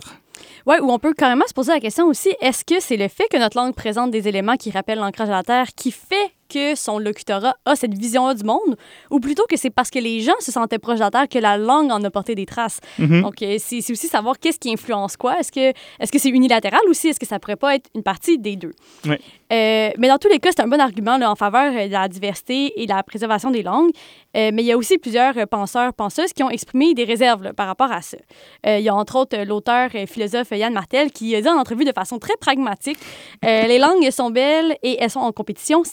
Oui, 0.66 0.76
ou 0.82 0.92
on 0.92 1.00
peut 1.00 1.14
carrément 1.14 1.46
se 1.48 1.54
poser 1.54 1.72
la 1.72 1.80
question 1.80 2.06
aussi, 2.06 2.36
est-ce 2.42 2.64
que 2.64 2.80
c'est 2.80 2.98
le 2.98 3.08
fait 3.08 3.28
que 3.30 3.38
notre 3.38 3.58
langue 3.58 3.74
présente 3.74 4.12
des 4.12 4.28
éléments 4.28 4.56
qui 4.56 4.72
rappellent 4.72 5.00
l'ancrage 5.00 5.30
à 5.30 5.34
la 5.34 5.44
Terre 5.44 5.68
qui 5.76 5.92
fait 5.92 6.32
que 6.52 6.76
son 6.76 7.00
locutorat 7.00 7.56
a 7.66 7.76
cette 7.76 7.94
vision-là 7.98 8.34
du 8.34 8.44
monde, 8.44 8.76
ou 9.10 9.20
plutôt 9.20 9.46
que 9.50 9.58
c'est 9.58 9.70
parce 9.70 9.90
que 9.90 10.00
les 10.00 10.22
gens 10.22 10.40
se 10.40 10.52
sentaient 10.52 10.80
proches 10.80 11.00
de 11.00 11.04
la 11.04 11.12
Terre 11.12 11.30
que 11.30 11.40
la 11.40 11.58
langue 11.58 11.92
en 11.92 12.04
a 12.04 12.10
porté 12.10 12.36
des 12.36 12.46
traces? 12.46 12.80
Mhm. 13.00 13.22
Donc, 13.22 13.42
euh, 13.42 13.58
c'est 13.60 13.82
c'est 13.82 13.94
aussi 13.94 14.08
savoir 14.08 14.40
qu'est-ce 14.40 14.60
qui 14.60 14.72
influence 14.72 15.18
quoi. 15.18 15.40
Est-ce 15.40 15.52
que 15.52 15.70
est-ce 16.00 16.12
que 16.12 16.20
c'est 16.20 16.30
unilatéral 16.30 16.82
aussi? 16.90 17.10
Est-ce 17.10 17.20
que 17.20 17.26
ça 17.26 17.40
pourrait 17.40 17.56
pas 17.56 17.76
être 17.76 17.90
une 17.96 18.04
partie 18.04 18.38
des 18.38 18.56
deux? 18.56 18.74
Oui. 19.06 19.18
Euh, 19.52 19.90
mais 19.98 20.08
dans 20.08 20.18
tous 20.18 20.30
les 20.30 20.40
cas, 20.40 20.50
c'est 20.56 20.62
un 20.62 20.68
bon 20.68 20.80
argument 20.80 21.18
là, 21.18 21.30
en 21.30 21.36
faveur 21.36 21.74
euh, 21.76 21.88
de 21.88 21.92
la 21.92 22.08
diversité 22.08 22.82
et 22.82 22.86
de 22.86 22.94
la 22.94 23.04
préservation 23.04 23.52
des 23.52 23.64
langues. 23.64 23.92
Euh, 24.38 24.52
mais 24.54 24.64
il 24.64 24.66
y 24.66 24.72
a 24.72 24.78
aussi 24.78 24.98
plusieurs 24.98 25.34
penseurs, 25.48 25.94
penseuses 25.94 26.32
qui 26.32 26.42
ont 26.42 26.50
exprimé 26.50 26.94
des 26.94 27.04
réserves 27.04 27.44
là, 27.44 27.54
par 27.54 27.68
rapport 27.68 27.92
à 27.92 28.02
ça. 28.02 28.18
Euh, 28.66 28.78
il 28.80 28.86
y 28.86 28.90
a 28.90 28.96
entre 28.96 29.18
autres 29.18 29.38
l'auteur 29.44 29.94
et 29.94 30.06
philosophe 30.08 30.52
Yann 30.52 30.74
Martel 30.74 31.12
qui 31.12 31.36
a 31.36 31.42
dit 31.42 31.50
en 31.50 31.58
entrevue 31.58 31.84
de 31.84 31.92
façon 31.92 32.18
très 32.18 32.38
pragmatique 32.40 32.98
Les 33.44 33.78
langues 33.78 34.10
sont 34.12 34.30
belles 34.30 34.78
et 34.84 34.98
elles 35.02 35.10
sont 35.10 35.20
en 35.20 35.32
compétition. 35.34 35.84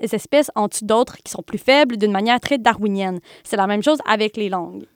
Certaines 0.00 0.16
espèces 0.16 0.50
en 0.54 0.68
tuent 0.68 0.84
d'autres 0.84 1.16
qui 1.18 1.30
sont 1.30 1.42
plus 1.42 1.58
faibles 1.58 1.96
d'une 1.96 2.12
manière 2.12 2.40
très 2.40 2.58
darwinienne. 2.58 3.20
C'est 3.44 3.56
la 3.56 3.66
même 3.66 3.82
chose 3.82 3.98
avec 4.06 4.36
les 4.36 4.48
langues. 4.48 4.86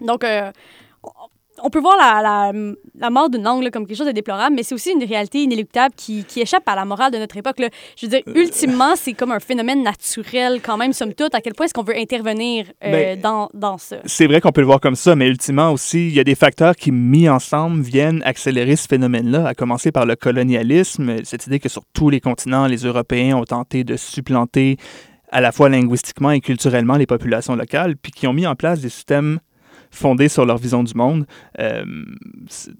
Donc, 0.00 0.24
euh, 0.24 0.50
on 1.62 1.70
peut 1.70 1.80
voir 1.80 1.96
la, 1.98 2.22
la, 2.22 2.52
la 2.98 3.10
mort 3.10 3.30
d'une 3.30 3.42
langue 3.42 3.62
là, 3.62 3.70
comme 3.70 3.86
quelque 3.86 3.96
chose 3.98 4.06
de 4.06 4.12
déplorable, 4.12 4.54
mais 4.56 4.62
c'est 4.62 4.74
aussi 4.74 4.90
une 4.92 5.04
réalité 5.04 5.42
inéluctable 5.42 5.94
qui, 5.96 6.24
qui 6.24 6.40
échappe 6.40 6.62
à 6.66 6.74
la 6.74 6.84
morale 6.84 7.12
de 7.12 7.18
notre 7.18 7.36
époque. 7.36 7.58
là. 7.60 7.68
Je 7.96 8.06
veux 8.06 8.10
dire, 8.10 8.20
Euh. 8.26 8.34
ultimement, 8.34 8.94
c'est 8.96 9.12
comme 9.14 9.32
un 9.32 9.40
phénomène 9.40 9.82
naturel 9.82 10.60
quand 10.62 10.76
même, 10.76 10.92
somme 10.92 11.14
toute. 11.14 11.34
À 11.34 11.40
quel 11.40 11.54
point 11.54 11.66
est-ce 11.66 11.74
qu'on 11.74 11.82
veut 11.82 11.96
intervenir 11.96 12.66
euh, 12.84 12.90
Ben, 12.92 13.20
dans, 13.20 13.48
dans 13.54 13.78
ça? 13.78 13.96
C'est 14.04 14.26
vrai 14.26 14.40
qu'on 14.40 14.52
peut 14.52 14.60
le 14.60 14.66
voir 14.66 14.80
comme 14.80 14.96
ça, 14.96 15.14
mais 15.16 15.28
ultimement 15.28 15.72
aussi, 15.72 16.08
il 16.08 16.14
y 16.14 16.20
a 16.20 16.24
des 16.24 16.34
facteurs 16.34 16.76
qui, 16.76 16.92
mis 16.92 17.28
ensemble, 17.28 17.82
viennent 17.82 18.22
accélérer 18.24 18.76
ce 18.76 18.86
phénomène-là, 18.88 19.46
à 19.46 19.54
commencer 19.54 19.92
par 19.92 20.06
le 20.06 20.16
colonialisme, 20.16 21.16
cette 21.24 21.46
idée 21.46 21.58
que 21.60 21.68
sur 21.68 21.82
tous 21.92 22.10
les 22.10 22.20
continents, 22.20 22.66
les 22.66 22.84
Européens 22.84 23.36
ont 23.36 23.44
tenté 23.44 23.84
de 23.84 23.96
supplanter 23.96 24.76
à 25.32 25.40
la 25.40 25.52
fois 25.52 25.68
linguistiquement 25.68 26.32
et 26.32 26.40
culturellement 26.40 26.96
les 26.96 27.06
populations 27.06 27.54
locales, 27.54 27.96
puis 27.96 28.10
qui 28.12 28.26
ont 28.26 28.32
mis 28.32 28.46
en 28.46 28.56
place 28.56 28.80
des 28.80 28.88
systèmes 28.88 29.38
fondés 29.90 30.28
sur 30.28 30.46
leur 30.46 30.58
vision 30.58 30.82
du 30.82 30.94
monde. 30.94 31.26
Euh, 31.58 31.84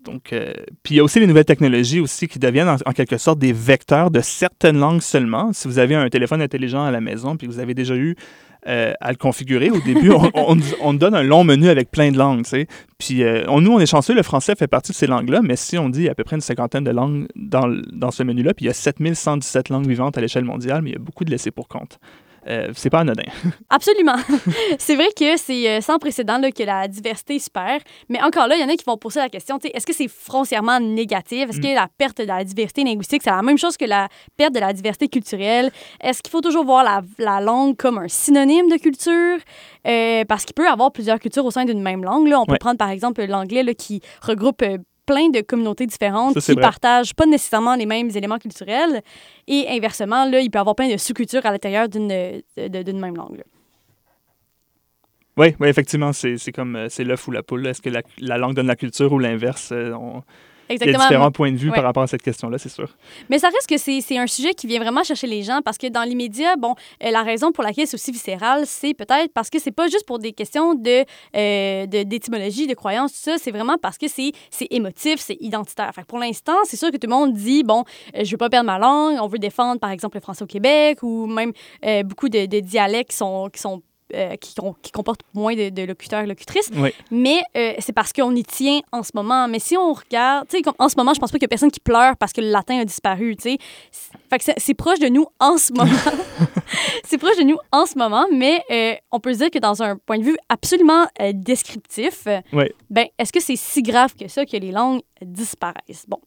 donc, 0.04 0.32
euh, 0.32 0.52
puis 0.82 0.94
il 0.94 0.96
y 0.98 1.00
a 1.00 1.04
aussi 1.04 1.20
les 1.20 1.26
nouvelles 1.26 1.44
technologies 1.44 2.00
aussi 2.00 2.28
qui 2.28 2.38
deviennent 2.38 2.68
en, 2.68 2.92
quelque 2.92 3.18
sorte 3.18 3.38
des 3.38 3.52
vecteurs 3.52 4.10
de 4.10 4.20
certaines 4.20 4.78
langues 4.78 5.02
seulement. 5.02 5.52
Si 5.52 5.68
vous 5.68 5.78
avez 5.78 5.94
un 5.94 6.08
téléphone 6.08 6.40
intelligent 6.40 6.84
à 6.84 6.90
la 6.90 7.00
maison, 7.00 7.36
puis 7.36 7.46
vous 7.46 7.58
avez 7.58 7.74
déjà 7.74 7.96
eu 7.96 8.16
euh, 8.66 8.92
à 9.00 9.10
le 9.10 9.16
configurer. 9.16 9.70
Au 9.70 9.80
début, 9.80 10.10
on, 10.10 10.30
on, 10.34 10.56
on, 10.80 10.94
donne 10.94 11.14
un 11.14 11.22
long 11.22 11.44
menu 11.44 11.68
avec 11.68 11.90
plein 11.90 12.12
de 12.12 12.18
langues. 12.18 12.44
Puis 12.98 13.22
nous, 13.22 13.72
on 13.72 13.80
est 13.80 13.86
chanceux, 13.86 14.14
le 14.14 14.22
français 14.22 14.54
fait 14.54 14.68
partie 14.68 14.92
de 14.92 14.96
ces 14.96 15.06
langues-là, 15.06 15.40
mais 15.42 15.56
si 15.56 15.78
on 15.78 15.88
dit 15.88 16.08
à 16.08 16.14
peu 16.14 16.24
près 16.24 16.36
une 16.36 16.42
cinquantaine 16.42 16.84
de 16.84 16.90
langues 16.90 17.26
dans, 17.34 17.68
dans 17.92 18.10
ce 18.10 18.22
menu-là, 18.22 18.54
puis 18.54 18.66
il 18.66 18.68
y 18.68 18.70
a 18.70 18.74
7117 18.74 19.68
langues 19.70 19.86
vivantes 19.88 20.16
à 20.18 20.20
l'échelle 20.20 20.44
mondiale, 20.44 20.82
mais 20.82 20.90
il 20.90 20.92
y 20.94 20.96
a 20.96 21.00
beaucoup 21.00 21.24
de 21.24 21.30
laissés 21.30 21.50
pour 21.50 21.68
compte. 21.68 21.98
Euh, 22.47 22.70
c'est 22.75 22.90
pas 22.90 23.00
anodin. 23.00 23.23
Absolument. 23.70 24.16
c'est 24.78 24.94
vrai 24.94 25.09
que 25.16 25.37
c'est 25.37 25.68
euh, 25.68 25.80
sans 25.80 25.99
précédent 25.99 26.38
là, 26.38 26.50
que 26.50 26.62
la 26.62 26.88
diversité 26.88 27.37
est 27.37 27.40
super, 27.40 27.78
mais 28.09 28.23
encore 28.23 28.47
là, 28.47 28.56
il 28.56 28.62
y 28.62 28.64
en 28.64 28.68
a 28.68 28.76
qui 28.76 28.85
vont 28.85 28.97
poser 28.97 29.20
la 29.20 29.28
question, 29.28 29.59
est-ce 29.62 29.87
que 29.87 29.92
c'est 29.92 30.09
foncièrement 30.09 30.80
négatif? 30.80 31.49
Est-ce 31.50 31.59
mm. 31.59 31.62
que 31.62 31.75
la 31.75 31.88
perte 31.99 32.18
de 32.18 32.25
la 32.25 32.44
diversité 32.44 32.85
linguistique, 32.85 33.23
c'est 33.23 33.30
la 33.30 33.42
même 33.42 33.59
chose 33.59 33.76
que 33.76 33.85
la 33.85 34.09
perte 34.37 34.54
de 34.54 34.61
la 34.61 34.73
diversité 34.73 35.09
culturelle? 35.09 35.70
Est-ce 36.00 36.23
qu'il 36.23 36.30
faut 36.30 36.40
toujours 36.40 36.64
voir 36.64 36.85
la, 36.85 37.02
la, 37.18 37.40
langue 37.40 37.76
comme 37.76 37.99
un 37.99 38.09
synonyme 38.09 38.68
de 38.68 38.76
culture? 38.76 39.38
Euh, 39.87 40.25
parce 40.26 40.44
qu'il 40.44 40.54
peut 40.54 40.64
y 40.64 40.66
avoir 40.68 40.92
plusieurs 40.92 41.18
cultures 41.18 41.44
au 41.44 41.50
sein 41.50 41.64
d'une 41.64 41.82
même 41.82 42.04
langue. 42.04 42.28
Là. 42.28 42.40
On 42.40 42.44
peut 42.44 42.52
ouais. 42.52 42.59
prendre 42.59 42.78
par 42.78 42.90
exemple 42.90 43.25
l'anglais 43.25 43.75
qui 43.75 44.00
regroupe 44.23 44.62
plein 45.10 45.28
de 45.28 45.40
communautés 45.40 45.86
différentes 45.86 46.34
Ça, 46.34 46.40
qui 46.40 46.52
vrai. 46.52 46.62
partagent 46.62 47.14
pas 47.14 47.26
nécessairement 47.26 47.74
les 47.74 47.86
mêmes 47.86 48.10
éléments 48.14 48.38
culturels. 48.38 49.02
Et 49.48 49.66
inversement, 49.68 50.24
là, 50.24 50.40
il 50.40 50.50
peut 50.50 50.58
y 50.58 50.60
avoir 50.60 50.76
plein 50.76 50.88
de 50.88 50.96
sous-cultures 50.96 51.44
à 51.44 51.50
l'intérieur 51.50 51.88
d'une 51.88 53.00
même 53.00 53.16
langue. 53.16 53.38
Là. 53.38 53.44
Oui, 55.36 55.54
oui, 55.58 55.68
effectivement, 55.68 56.12
c'est 56.12 56.52
comme 56.52 56.76
euh, 56.76 56.88
c'est 56.88 57.02
l'œuf 57.02 57.26
ou 57.26 57.30
la 57.30 57.42
poule. 57.42 57.66
Est-ce 57.66 57.80
que 57.80 57.88
la, 57.88 58.02
la, 58.18 58.36
langue 58.36 58.54
donne 58.54 58.66
la 58.66 58.76
culture 58.76 59.12
ou 59.12 59.18
l'inverse? 59.18 59.70
Euh, 59.72 59.92
on... 59.94 60.22
Exactement. 60.70 60.98
Il 60.98 61.02
y 61.02 61.04
a 61.04 61.08
différents 61.08 61.30
points 61.30 61.52
de 61.52 61.56
vue 61.56 61.68
ouais. 61.68 61.74
par 61.74 61.84
rapport 61.84 62.04
à 62.04 62.06
cette 62.06 62.22
question-là, 62.22 62.58
c'est 62.58 62.68
sûr. 62.68 62.88
Mais 63.28 63.38
ça 63.38 63.48
reste 63.48 63.68
que 63.68 63.76
c'est 63.76 64.18
un 64.18 64.26
sujet 64.26 64.54
qui 64.54 64.66
vient 64.66 64.80
vraiment 64.80 65.02
chercher 65.02 65.26
les 65.26 65.42
gens 65.42 65.60
parce 65.64 65.78
que 65.78 65.88
dans 65.88 66.02
l'immédiat, 66.02 66.56
bon, 66.56 66.74
euh, 67.02 67.10
la 67.10 67.22
raison 67.22 67.52
pour 67.52 67.64
laquelle 67.64 67.86
c'est 67.86 67.96
aussi 67.96 68.12
viscéral, 68.12 68.62
c'est 68.66 68.94
peut-être 68.94 69.32
parce 69.34 69.50
que 69.50 69.58
c'est 69.58 69.72
pas 69.72 69.88
juste 69.88 70.06
pour 70.06 70.18
des 70.18 70.32
questions 70.32 70.74
de 70.74 71.04
euh, 71.36 71.86
d'étymologie, 71.86 72.66
de, 72.66 72.70
de 72.70 72.74
croyance, 72.74 73.12
tout 73.12 73.30
ça, 73.30 73.36
c'est 73.38 73.50
vraiment 73.50 73.76
parce 73.78 73.98
que 73.98 74.06
c'est 74.08 74.32
émotif, 74.70 75.20
c'est 75.20 75.36
identitaire. 75.40 75.90
Fait 75.94 76.04
pour 76.04 76.18
l'instant, 76.18 76.56
c'est 76.64 76.76
sûr 76.76 76.90
que 76.90 76.96
tout 76.96 77.08
le 77.08 77.14
monde 77.14 77.32
dit, 77.32 77.62
bon, 77.62 77.84
euh, 78.16 78.24
je 78.24 78.30
veux 78.30 78.36
pas 78.36 78.48
perdre 78.48 78.66
ma 78.66 78.78
langue, 78.78 79.18
on 79.20 79.26
veut 79.26 79.38
défendre, 79.38 79.80
par 79.80 79.90
exemple, 79.90 80.16
le 80.16 80.20
français 80.20 80.44
au 80.44 80.46
Québec 80.46 81.02
ou 81.02 81.26
même 81.26 81.52
euh, 81.84 82.02
beaucoup 82.02 82.28
de, 82.28 82.46
de, 82.46 82.60
dialectes 82.60 83.10
qui 83.10 83.16
sont, 83.16 83.48
qui 83.52 83.60
sont 83.60 83.82
euh, 84.14 84.36
qui, 84.36 84.54
qui, 84.82 84.92
comporte 84.92 85.20
moins 85.34 85.54
de, 85.54 85.70
de 85.70 85.82
locuteurs 85.82 86.26
locutrices. 86.26 86.70
Oui. 86.76 86.90
Mais 87.10 87.42
euh, 87.56 87.74
c'est 87.78 87.92
parce 87.92 88.12
qu'on 88.12 88.34
y 88.34 88.42
tient 88.42 88.80
en 88.92 89.02
ce 89.02 89.10
moment. 89.14 89.48
Mais 89.48 89.58
si 89.58 89.76
on 89.76 89.92
regarde, 89.92 90.48
tu 90.48 90.58
sais, 90.58 90.64
en 90.78 90.88
ce 90.88 90.96
moment, 90.96 91.14
je 91.14 91.20
pense 91.20 91.30
pas 91.30 91.38
qu'il 91.38 91.44
y 91.44 91.46
a 91.46 91.48
personne 91.48 91.70
qui 91.70 91.80
pleure 91.80 92.16
parce 92.16 92.32
que 92.32 92.40
le 92.40 92.50
latin 92.50 92.78
a 92.78 92.84
disparu, 92.84 93.36
tu 93.36 93.42
sais. 93.42 93.58
Fait 94.28 94.38
que 94.38 94.44
c'est 94.56 94.74
proche 94.74 94.98
de 94.98 95.08
nous 95.08 95.26
en 95.38 95.58
ce 95.58 95.72
moment. 95.72 95.90
c'est 97.04 97.18
proche 97.18 97.36
de 97.36 97.44
nous 97.44 97.58
en 97.72 97.86
ce 97.86 97.98
moment, 97.98 98.26
mais 98.32 98.62
euh, 98.70 98.94
on 99.10 99.20
peut 99.20 99.32
se 99.32 99.38
dire 99.38 99.50
que 99.50 99.58
dans 99.58 99.82
un 99.82 99.96
point 99.96 100.18
de 100.18 100.24
vue 100.24 100.36
absolument 100.48 101.06
descriptif, 101.34 102.26
oui. 102.52 102.64
ben, 102.90 103.06
est-ce 103.18 103.32
que 103.32 103.40
c'est 103.40 103.56
si 103.56 103.82
grave 103.82 104.14
que 104.14 104.28
ça 104.28 104.46
que 104.46 104.56
les 104.56 104.70
langues 104.70 105.00
disparaissent? 105.24 106.06
Bon. 106.08 106.20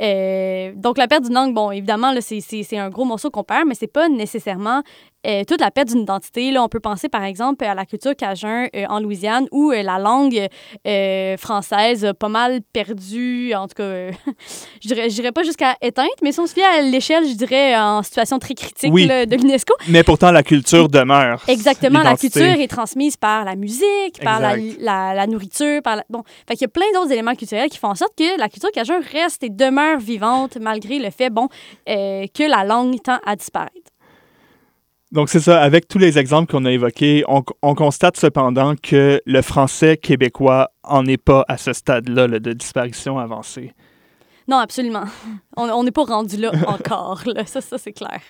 Euh, 0.00 0.72
donc, 0.74 0.98
la 0.98 1.08
perte 1.08 1.24
d'une 1.24 1.34
langue, 1.34 1.54
bon, 1.54 1.70
évidemment, 1.70 2.12
c'est 2.20 2.78
un 2.78 2.90
gros 2.90 3.04
morceau 3.04 3.30
qu'on 3.30 3.44
perd, 3.44 3.66
mais 3.66 3.74
c'est 3.74 3.86
pas 3.86 4.08
nécessairement 4.08 4.82
euh, 5.26 5.44
toute 5.44 5.60
la 5.60 5.70
perte 5.70 5.88
d'une 5.88 6.00
identité. 6.00 6.50
Là, 6.50 6.62
on 6.62 6.68
peut 6.68 6.80
penser, 6.80 7.08
par 7.08 7.24
exemple, 7.24 7.64
à 7.64 7.74
la 7.74 7.84
culture 7.84 8.16
cajun 8.16 8.68
euh, 8.74 8.86
en 8.88 9.00
Louisiane, 9.00 9.46
où 9.52 9.70
la 9.70 9.98
langue 9.98 10.48
française 11.38 12.04
a 12.04 12.14
pas 12.14 12.28
mal 12.28 12.60
perdu, 12.72 13.52
en 13.54 13.68
tout 13.68 13.74
cas, 13.74 14.10
je 14.82 14.88
dirais, 14.88 15.08
dirais 15.08 15.32
pas 15.32 15.42
jusqu'à 15.42 15.76
éteinte, 15.82 16.08
mais 16.22 16.32
si 16.32 16.40
on 16.40 16.46
se 16.46 16.54
fie 16.54 16.62
à 16.62 16.80
l'échelle, 16.80 17.26
je 17.26 17.34
dirais, 17.34 17.76
en 17.76 18.02
situation 18.02 18.38
très 18.38 18.54
critique 18.54 18.92
oui, 18.92 19.06
là, 19.06 19.26
de 19.26 19.36
l'UNESCO. 19.36 19.74
Mais 19.88 20.02
pourtant, 20.02 20.30
la 20.30 20.42
culture 20.42 20.88
demeure. 20.88 21.42
Exactement, 21.48 22.02
la 22.02 22.16
culture 22.16 22.42
est 22.42 22.68
transmise 22.68 23.16
par 23.16 23.44
la 23.44 23.56
musique, 23.56 24.22
par 24.22 24.40
la, 24.40 24.56
la, 24.56 25.14
la, 25.14 25.26
nourriture, 25.26 25.82
par 25.82 25.96
la... 25.96 26.04
Bon, 26.08 26.22
fait 26.48 26.54
qu'il 26.54 26.62
y 26.62 26.64
a 26.64 26.68
plein 26.68 26.86
d'autres 26.94 27.12
éléments 27.12 27.34
culturels 27.34 27.68
qui 27.68 27.78
font 27.78 27.88
en 27.88 27.94
sorte 27.94 28.14
que 28.20 28.38
la 28.38 28.48
culture 28.50 28.70
cajun 28.70 29.00
reste 29.00 29.42
et 29.42 29.48
demeure 29.48 29.98
vivante 29.98 30.58
malgré 30.60 30.98
le 30.98 31.10
fait, 31.10 31.30
bon, 31.30 31.48
que 31.86 32.50
la 32.50 32.64
langue 32.64 33.00
tend 33.02 33.18
à 33.24 33.34
disparaître. 33.34 33.90
Donc, 35.10 35.28
c'est 35.28 35.40
ça. 35.40 35.60
Avec 35.60 35.88
tous 35.88 35.98
les 35.98 36.18
exemples 36.18 36.52
qu'on 36.52 36.64
a 36.66 36.70
évoqués, 36.70 37.24
on, 37.26 37.42
on, 37.62 37.74
constate 37.74 38.16
cependant 38.16 38.74
que 38.80 39.20
le 39.24 39.42
français 39.42 39.96
québécois 39.96 40.70
en 40.84 41.04
est 41.06 41.16
pas 41.16 41.44
à 41.48 41.56
ce 41.56 41.72
stade-là 41.72 42.28
de 42.28 42.52
disparition 42.52 43.18
avancée. 43.18 43.72
Non, 44.50 44.58
absolument. 44.58 45.04
On 45.56 45.84
n'est 45.84 45.92
pas 45.92 46.02
rendu 46.02 46.36
là 46.36 46.50
encore. 46.66 47.22
Là. 47.26 47.46
Ça, 47.46 47.60
ça 47.60 47.78
c'est 47.78 47.92
clair. 47.92 48.20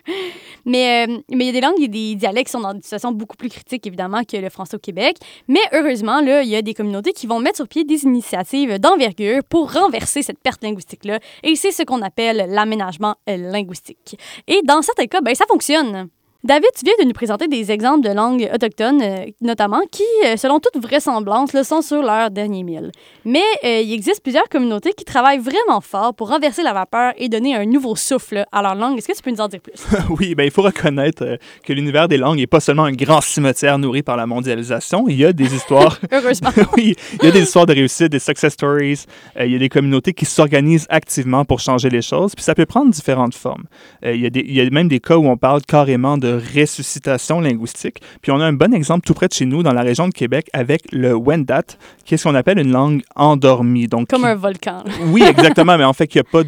Mais 0.67 1.07
euh, 1.09 1.19
mais 1.31 1.47
il 1.47 1.47
y 1.47 1.49
a 1.49 1.53
des 1.53 1.61
langues 1.63 1.81
et 1.81 1.89
des 1.89 2.15
dialectes 2.15 2.49
qui 2.49 2.53
sont 2.53 2.61
dans 2.61 2.75
des 2.75 2.83
situations 2.83 3.13
beaucoup 3.13 3.37
plus 3.37 3.49
critiques, 3.49 3.87
évidemment, 3.87 4.23
que 4.25 4.37
le 4.37 4.51
français 4.51 4.77
au 4.77 4.79
Québec. 4.79 5.17
Mais 5.49 5.61
heureusement, 5.73 6.19
il 6.19 6.49
y 6.49 6.57
a 6.57 6.61
des 6.61 6.75
communautés 6.75 7.13
qui 7.15 7.27
vont 7.27 7.39
mettre 7.41 7.57
sur 7.57 7.69
pied 7.69 7.85
des 7.85 8.05
initiatives 8.05 8.79
d'envergure 8.79 9.43
pour 9.49 9.73
renverser 9.73 10.23
cette 10.23 10.39
perte 10.39 10.63
linguistique-là. 10.63 11.21
Et 11.43 11.57
c'est 11.57 11.71
ce 11.71 11.85
qu'on 11.85 12.03
appelle 12.03 12.45
l'aménagement 12.51 13.17
linguistique. 13.27 14.19
Et 14.47 14.61
dans 14.65 14.83
certains 14.83 15.07
cas, 15.07 15.23
ben, 15.23 15.35
ça 15.35 15.47
fonctionne. 15.49 16.11
David, 16.43 16.71
tu 16.75 16.87
viens 16.87 16.95
de 16.99 17.05
nous 17.07 17.13
présenter 17.13 17.49
des 17.49 17.71
exemples 17.71 18.09
de 18.09 18.15
langues 18.15 18.49
autochtones, 18.55 19.03
euh, 19.03 19.27
notamment, 19.43 19.83
qui, 19.93 20.03
euh, 20.25 20.39
selon 20.39 20.59
toute 20.59 20.83
vraisemblance, 20.83 21.53
là, 21.53 21.65
sont 21.65 21.83
sur 21.83 22.01
leur 22.03 22.31
dernier 22.31 22.63
mille. 22.63 22.93
Mais 23.27 23.43
euh, 23.63 23.83
il 23.83 23.93
existe 23.93 24.23
plusieurs 24.23 24.49
communautés 24.49 24.95
qui 24.95 25.05
travaillent 25.05 25.39
vraiment 25.39 25.83
fort 25.83 26.15
pour 26.15 26.31
renverser 26.31 26.63
la 26.63 26.73
vapeur 26.73 27.13
et 27.19 27.29
donner 27.29 27.55
un 27.55 27.67
nouveau 27.67 27.95
souffle 27.95 28.47
à 28.53 28.63
leur 28.63 28.75
langue. 28.75 28.97
Est-ce 28.97 29.09
que 29.09 29.17
tu 29.17 29.23
peux 29.23 29.31
nous 29.31 29.41
en 29.43 29.49
dire 29.49 29.61
plus? 29.61 29.85
oui, 30.19 30.35
ben, 30.35 30.45
il 30.45 30.51
faut 30.51 30.63
reconnaître 30.63 31.25
euh, 31.25 31.37
que 31.63 31.75
l'univers 31.75 32.09
des 32.09 32.17
langues 32.17 32.39
n'est 32.39 32.47
pas 32.47 32.61
seulement 32.61 32.85
un 32.85 32.93
grand 32.93 33.21
cimetière 33.21 33.79
nourri 33.79 34.03
par 34.03 34.17
la 34.17 34.25
mondialisation. 34.25 35.09
Il 35.09 35.17
y 35.17 35.27
a 35.27 35.35
des 35.35 35.55
histoires... 35.55 35.99
Heureusement. 36.11 36.51
oui, 36.77 36.95
il 37.21 37.27
y 37.27 37.29
a 37.29 37.33
des 37.33 37.43
histoires 37.43 37.67
de 37.67 37.75
réussite, 37.75 38.09
des 38.09 38.19
success 38.19 38.55
stories. 38.55 39.05
Il 39.39 39.53
y 39.53 39.57
a 39.57 39.59
des 39.59 39.69
communautés 39.69 40.15
qui 40.15 40.25
s'organisent 40.25 40.87
activement 40.89 41.45
pour 41.45 41.61
changer 41.61 41.91
les 41.91 42.03
choses. 42.03 42.35
Puis 42.35 42.45
ça 42.45 42.55
peut 42.55 42.65
prendre 42.65 42.91
différentes 42.91 43.35
formes. 43.35 43.65
il, 44.03 44.21
y 44.21 44.27
a 44.27 44.31
des, 44.31 44.41
il 44.41 44.55
y 44.55 44.61
a 44.63 44.71
même 44.71 44.89
des 44.89 45.01
cas 45.01 45.17
où 45.17 45.29
on 45.29 45.37
parle 45.37 45.61
carrément 45.63 46.17
de 46.17 46.30
ressuscitation 46.39 47.41
linguistique. 47.41 48.01
Puis 48.23 48.33
on 48.33 48.41
a 48.41 48.45
un 48.45 48.53
bon 48.53 48.73
exemple 48.75 49.07
tout 49.07 49.15
près 49.15 49.29
de 49.29 49.33
chez 49.33 49.47
nous, 49.47 49.63
dans 49.63 49.73
la 49.73 49.83
région 49.83 50.09
de 50.09 50.13
Québec, 50.13 50.49
avec 50.53 50.83
le 50.93 51.15
Wendat, 51.15 51.63
qui 52.05 52.15
est 52.15 52.17
ce 52.17 52.25
qu'on 52.29 52.35
appelle 52.35 52.59
une 52.59 52.73
langue 52.73 53.03
endormie. 53.17 53.87
Donc, 53.87 54.09
comme 54.09 54.23
qui... 54.23 54.29
un 54.29 54.35
volcan. 54.35 54.85
oui, 55.07 55.23
exactement, 55.23 55.77
mais 55.79 55.85
en 55.85 55.93
fait, 55.93 56.07
qui 56.07 56.19
n'est 56.19 56.25
pas, 56.25 56.43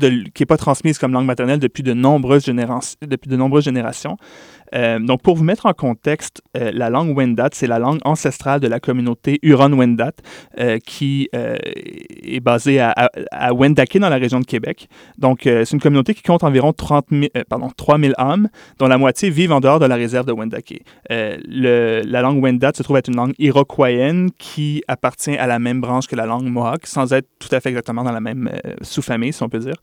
pas 0.46 0.56
transmise 0.56 0.98
comme 0.98 1.12
langue 1.12 1.26
maternelle 1.26 1.58
depuis 1.58 1.82
de 1.82 1.92
nombreuses, 1.92 2.44
généra 2.44 2.80
depuis 3.02 3.28
de 3.28 3.36
nombreuses 3.36 3.64
générations. 3.64 4.16
Euh, 4.74 4.98
donc, 4.98 5.22
pour 5.22 5.36
vous 5.36 5.44
mettre 5.44 5.66
en 5.66 5.72
contexte, 5.72 6.42
euh, 6.56 6.70
la 6.72 6.90
langue 6.90 7.16
Wendat, 7.16 7.50
c'est 7.52 7.66
la 7.66 7.78
langue 7.78 8.00
ancestrale 8.04 8.60
de 8.60 8.68
la 8.68 8.80
communauté 8.80 9.38
Huron-Wendat 9.42 10.12
euh, 10.58 10.78
qui 10.78 11.28
est 11.32 12.40
basée 12.40 12.80
à, 12.80 12.94
à, 13.30 13.52
Wendake, 13.52 13.98
dans 13.98 14.08
la 14.08 14.16
région 14.16 14.40
de 14.40 14.44
Québec. 14.44 14.88
Donc, 15.18 15.40
c'est 15.42 15.72
une 15.72 15.80
communauté 15.80 16.14
qui 16.14 16.22
compte 16.22 16.44
environ 16.44 16.72
30 16.72 17.06
000, 17.10 17.24
pardon, 17.48 17.68
3000 17.76 18.14
âmes, 18.18 18.48
dont 18.78 18.86
la 18.86 18.98
moitié 18.98 19.30
vivent 19.30 19.52
en 19.52 19.60
dehors 19.60 19.78
de 19.78 19.86
la 19.86 19.96
réserve 19.96 20.26
de 20.26 20.32
Wendake. 20.32 20.82
La 21.08 22.22
langue 22.22 22.42
Wendat 22.42 22.72
se 22.74 22.82
trouve 22.82 22.96
être 22.96 23.08
une 23.08 23.16
langue 23.16 23.34
iroquoienne 23.38 24.30
qui 24.38 24.82
appartient 24.88 25.36
à 25.36 25.46
la 25.46 25.58
même 25.58 25.80
branche 25.80 26.06
que 26.06 26.16
la 26.16 26.26
langue 26.26 26.44
Mohawk, 26.44 26.86
sans 26.86 27.12
être 27.12 27.28
tout 27.38 27.48
à 27.52 27.60
fait 27.60 27.70
exactement 27.70 28.04
dans 28.04 28.12
la 28.12 28.20
même 28.20 28.50
sous-famille, 28.82 29.32
si 29.32 29.42
on 29.42 29.48
peut 29.48 29.60
dire. 29.60 29.76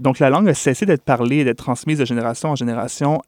donc, 0.00 0.18
la 0.18 0.30
langue 0.30 0.48
a 0.48 0.54
cessé 0.54 0.86
d'être 0.86 1.04
parlée 1.04 1.38
et 1.38 1.44
d'être 1.44 1.58
transmise 1.58 1.98
de 1.98 2.04
génération 2.04 2.50
en 2.50 2.56
génération 2.56 3.20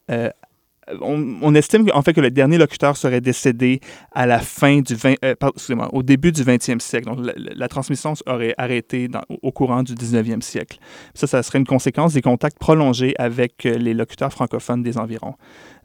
on, 1.00 1.36
on, 1.42 1.54
estime 1.54 1.88
en 1.94 2.02
fait 2.02 2.12
que 2.12 2.20
le 2.20 2.30
dernier 2.30 2.58
locuteur 2.58 2.96
serait 2.96 3.20
décédé 3.20 3.80
à 4.12 4.26
la 4.26 4.38
fin 4.38 4.80
du 4.80 4.94
20, 4.94 5.14
euh, 5.24 5.34
au 5.92 6.02
début 6.02 6.32
du 6.32 6.42
20e 6.42 6.80
siècle. 6.80 7.06
Donc 7.06 7.26
la, 7.36 7.68
transmission 7.68 8.14
aurait 8.26 8.54
arrêté 8.58 9.08
au 9.42 9.52
courant 9.52 9.82
du 9.82 9.94
19e 9.94 10.40
siècle. 10.42 10.78
Ça, 11.14 11.26
ça 11.26 11.42
serait 11.42 11.58
une 11.58 11.66
conséquence 11.66 12.14
des 12.14 12.22
contacts 12.22 12.58
prolongés 12.58 13.14
avec 13.18 13.66
euh, 13.66 13.76
les 13.76 13.94
locuteurs 13.94 14.32
francophones 14.32 14.82
des 14.82 14.98
environs. 14.98 15.34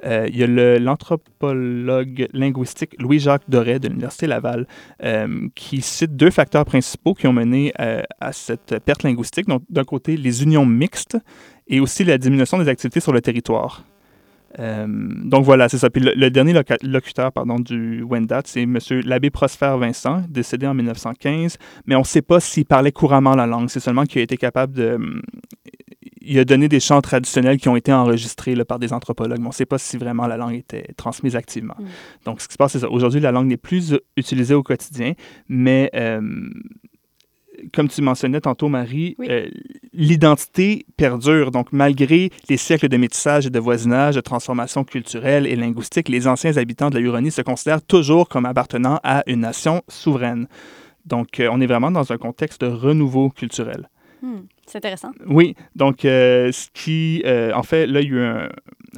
Euh, 0.05 0.27
il 0.29 0.37
y 0.37 0.43
a 0.43 0.79
l'anthropologue 0.79 2.27
linguistique 2.33 2.95
Louis-Jacques 2.99 3.49
Doré 3.49 3.79
de 3.79 3.89
l'Université 3.89 4.27
Laval 4.27 4.65
euh, 5.03 5.47
qui 5.55 5.81
cite 5.81 6.15
deux 6.15 6.31
facteurs 6.31 6.65
principaux 6.65 7.13
qui 7.13 7.27
ont 7.27 7.33
mené 7.33 7.73
euh, 7.79 8.01
à 8.21 8.31
cette 8.31 8.79
perte 8.79 9.03
linguistique. 9.03 9.47
Donc, 9.47 9.63
d'un 9.69 9.83
côté, 9.83 10.15
les 10.15 10.43
unions 10.43 10.65
mixtes 10.65 11.17
et 11.67 11.79
aussi 11.79 12.03
la 12.03 12.17
diminution 12.17 12.57
des 12.57 12.69
activités 12.69 12.99
sur 12.99 13.11
le 13.11 13.21
territoire. 13.21 13.83
Euh, 14.57 14.87
donc 14.87 15.45
voilà, 15.45 15.69
c'est 15.69 15.77
ça. 15.77 15.89
Puis 15.89 16.01
le, 16.01 16.13
le 16.15 16.29
dernier 16.31 16.53
loca- 16.53 16.77
locuteur 16.81 17.31
pardon, 17.31 17.59
du 17.59 18.01
Wendat, 18.03 18.41
c'est 18.45 18.63
M. 18.63 18.79
l'abbé 19.05 19.29
Prosper 19.29 19.75
Vincent, 19.79 20.23
décédé 20.27 20.65
en 20.65 20.73
1915, 20.73 21.57
mais 21.85 21.95
on 21.95 21.99
ne 21.99 22.03
sait 22.03 22.21
pas 22.21 22.39
s'il 22.39 22.65
parlait 22.65 22.91
couramment 22.91 23.35
la 23.35 23.45
langue. 23.45 23.69
C'est 23.69 23.79
seulement 23.79 24.05
qu'il 24.05 24.19
a 24.19 24.23
été 24.23 24.37
capable 24.37 24.73
de... 24.73 24.97
il 26.21 26.39
a 26.39 26.45
donné 26.45 26.67
des 26.67 26.79
chants 26.79 27.01
traditionnels 27.01 27.57
qui 27.57 27.69
ont 27.69 27.75
été 27.75 27.93
enregistrés 27.93 28.55
là, 28.55 28.65
par 28.65 28.79
des 28.79 28.91
anthropologues, 28.93 29.39
mais 29.39 29.45
on 29.45 29.49
ne 29.49 29.53
sait 29.53 29.65
pas 29.65 29.77
si 29.77 29.97
vraiment 29.97 30.25
la 30.25 30.37
langue 30.37 30.55
était 30.55 30.87
transmise 30.97 31.35
activement. 31.35 31.75
Mm. 31.77 31.85
Donc, 32.25 32.41
ce 32.41 32.47
qui 32.47 32.53
se 32.53 32.57
passe, 32.57 32.71
c'est 32.71 32.79
ça. 32.79 32.89
Aujourd'hui, 32.89 33.19
la 33.19 33.31
langue 33.31 33.47
n'est 33.47 33.57
plus 33.57 33.95
utilisée 34.17 34.55
au 34.55 34.63
quotidien, 34.63 35.13
mais 35.47 35.89
euh, 35.95 36.21
comme 37.73 37.87
tu 37.87 38.01
mentionnais 38.01 38.41
tantôt, 38.41 38.67
Marie, 38.69 39.15
Oui. 39.19 39.27
euh, 39.29 39.47
l'identité 39.93 40.85
perdure. 40.97 41.51
Donc, 41.51 41.71
malgré 41.71 42.31
les 42.49 42.57
siècles 42.57 42.89
de 42.89 42.97
métissage 42.97 43.45
et 43.45 43.49
de 43.49 43.59
voisinage, 43.59 44.15
de 44.15 44.21
transformation 44.21 44.83
culturelle 44.83 45.45
et 45.45 45.55
linguistique, 45.55 46.09
les 46.09 46.27
anciens 46.27 46.57
habitants 46.57 46.89
de 46.89 46.95
la 46.95 47.01
Huronie 47.01 47.31
se 47.31 47.41
considèrent 47.41 47.81
toujours 47.81 48.29
comme 48.29 48.45
appartenant 48.45 48.99
à 49.03 49.23
une 49.27 49.41
nation 49.41 49.81
souveraine. 49.87 50.47
Donc, 51.05 51.39
euh, 51.39 51.49
on 51.51 51.59
est 51.61 51.67
vraiment 51.67 51.91
dans 51.91 52.11
un 52.11 52.17
contexte 52.17 52.61
de 52.61 52.67
renouveau 52.67 53.29
culturel. 53.29 53.89
Hmm, 54.21 54.39
C'est 54.69 54.77
intéressant. 54.77 55.09
Oui, 55.25 55.55
donc 55.75 56.05
euh, 56.05 56.51
ce 56.51 56.67
qui, 56.71 57.23
euh, 57.25 57.51
en 57.55 57.63
fait, 57.63 57.87
là, 57.87 58.01
il 58.01 58.07
y 58.07 58.11
a 58.11 58.15
eu 58.15 58.21
un, 58.21 58.49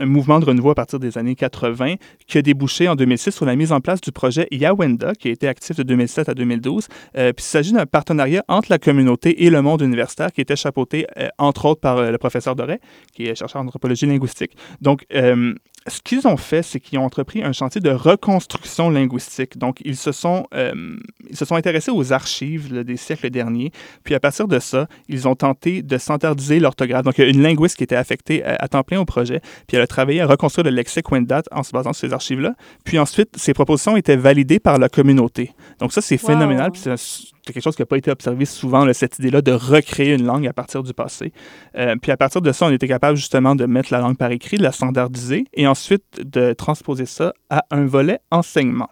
mouvement 0.06 0.40
de 0.40 0.46
renouveau 0.46 0.70
à 0.72 0.76
partir 0.76 1.00
des 1.00 1.18
années 1.18 1.36
80 1.36 1.96
qui 2.28 2.38
a 2.38 2.42
débouché 2.42 2.88
en 2.88 2.96
2006 2.96 3.32
sur 3.32 3.46
la 3.46 3.56
mise 3.56 3.72
en 3.72 3.80
place 3.80 4.02
du 4.02 4.12
projet 4.12 4.48
Yawenda, 4.52 5.14
qui 5.16 5.30
a 5.30 5.32
été 5.32 5.48
actif 5.48 5.78
de 5.78 5.84
2007 5.84 6.28
à 6.28 6.34
2012. 6.34 6.88
Euh, 7.18 7.34
puis 7.34 7.44
il 7.44 7.48
s'agit 7.48 7.72
d'un 7.72 7.86
partenariat 7.86 8.44
entre 8.50 8.70
la 8.70 8.80
communauté 8.80 9.46
et 9.46 9.50
le 9.50 9.62
monde 9.62 9.82
universitaire 9.82 10.32
qui 10.32 10.42
était 10.42 10.56
chapeauté, 10.56 11.08
entre 11.38 11.66
autres, 11.66 11.82
par 11.82 12.12
le 12.12 12.18
professeur 12.18 12.56
Doré, 12.56 12.80
qui 13.14 13.28
est 13.28 13.36
chercheur 13.36 13.62
en 13.62 13.68
anthropologie 13.68 14.06
linguistique. 14.06 14.56
Donc, 14.82 15.06
ce 15.12 16.00
qu'ils 16.04 16.28
ont 16.28 16.38
fait, 16.38 16.62
c'est 16.64 16.80
qu'ils 16.80 17.00
ont 17.00 17.04
entrepris 17.04 17.44
un 17.44 17.52
chantier 17.52 17.82
de 17.82 17.90
reconstruction 17.90 18.90
linguistique. 18.90 19.58
Donc, 19.58 19.80
ils 19.84 19.98
se 19.98 20.12
sont, 20.12 20.48
ils 20.54 21.36
se 21.38 21.46
sont 21.46 21.56
intéressés 21.56 21.92
aux 21.92 22.14
archives 22.14 22.84
des 22.84 22.98
siècles 22.98 23.30
derniers. 23.30 23.72
Puis, 24.04 24.16
à 24.16 24.20
partir 24.20 24.48
de 24.48 24.60
ça, 24.60 24.88
ils 25.10 25.28
ont 25.28 25.36
tenté 25.36 25.61
de 25.68 25.98
standardiser 25.98 26.60
l'orthographe. 26.60 27.04
Donc, 27.04 27.18
il 27.18 27.24
y 27.24 27.28
a 27.28 27.30
une 27.30 27.42
linguiste 27.42 27.78
qui 27.78 27.84
était 27.84 27.96
affectée 27.96 28.44
à, 28.44 28.56
à 28.60 28.68
temps 28.68 28.84
plein 28.84 29.00
au 29.00 29.06
projet. 29.06 29.42
Puis, 29.68 29.78
elle 29.78 29.84
a 29.84 29.88
travaillé 29.88 30.22
à 30.22 30.28
reconstruire 30.28 30.66
le 30.66 30.72
lexique 30.72 31.12
Wendat 31.12 31.44
en 31.52 31.64
se 31.64 31.72
basant 31.72 31.94
sur 31.94 32.08
ces 32.08 32.14
archives-là. 32.14 32.56
Puis, 32.84 33.00
ensuite, 33.00 33.30
ces 33.38 33.54
propositions 33.54 33.96
étaient 33.96 34.16
validées 34.16 34.60
par 34.60 34.78
la 34.80 34.90
communauté. 34.90 35.52
Donc, 35.80 35.94
ça, 35.94 36.02
c'est 36.02 36.22
Wow. 36.22 36.28
phénoménal. 36.30 36.72
Puis, 36.72 36.82
c'est 36.84 36.96
c'est 37.44 37.54
quelque 37.54 37.64
chose 37.64 37.76
qui 37.76 37.82
n'a 37.82 37.88
pas 37.88 37.98
été 37.98 38.12
observé 38.12 38.46
souvent, 38.46 38.86
là, 38.86 38.94
cette 38.94 39.18
idée-là 39.20 39.42
de 39.42 39.52
recréer 39.52 40.14
une 40.14 40.26
langue 40.26 40.48
à 40.48 40.54
partir 40.54 40.84
du 40.84 40.94
passé. 40.94 41.34
Euh, 41.76 41.96
puis 42.02 42.12
à 42.12 42.18
partir 42.18 42.42
de 42.42 42.52
ça, 42.52 42.68
on 42.68 42.72
était 42.72 42.88
capable 42.88 43.18
justement 43.18 43.56
de 43.56 43.66
mettre 43.66 43.92
la 43.92 44.00
langue 44.00 44.18
par 44.18 44.32
écrit, 44.32 44.58
de 44.58 44.64
la 44.64 44.72
standardiser 44.72 45.46
et 45.54 45.66
ensuite 45.68 46.04
de 46.24 46.54
transposer 46.54 47.06
ça 47.06 47.34
à 47.50 47.66
un 47.72 47.86
volet 47.86 48.20
enseignement. 48.30 48.90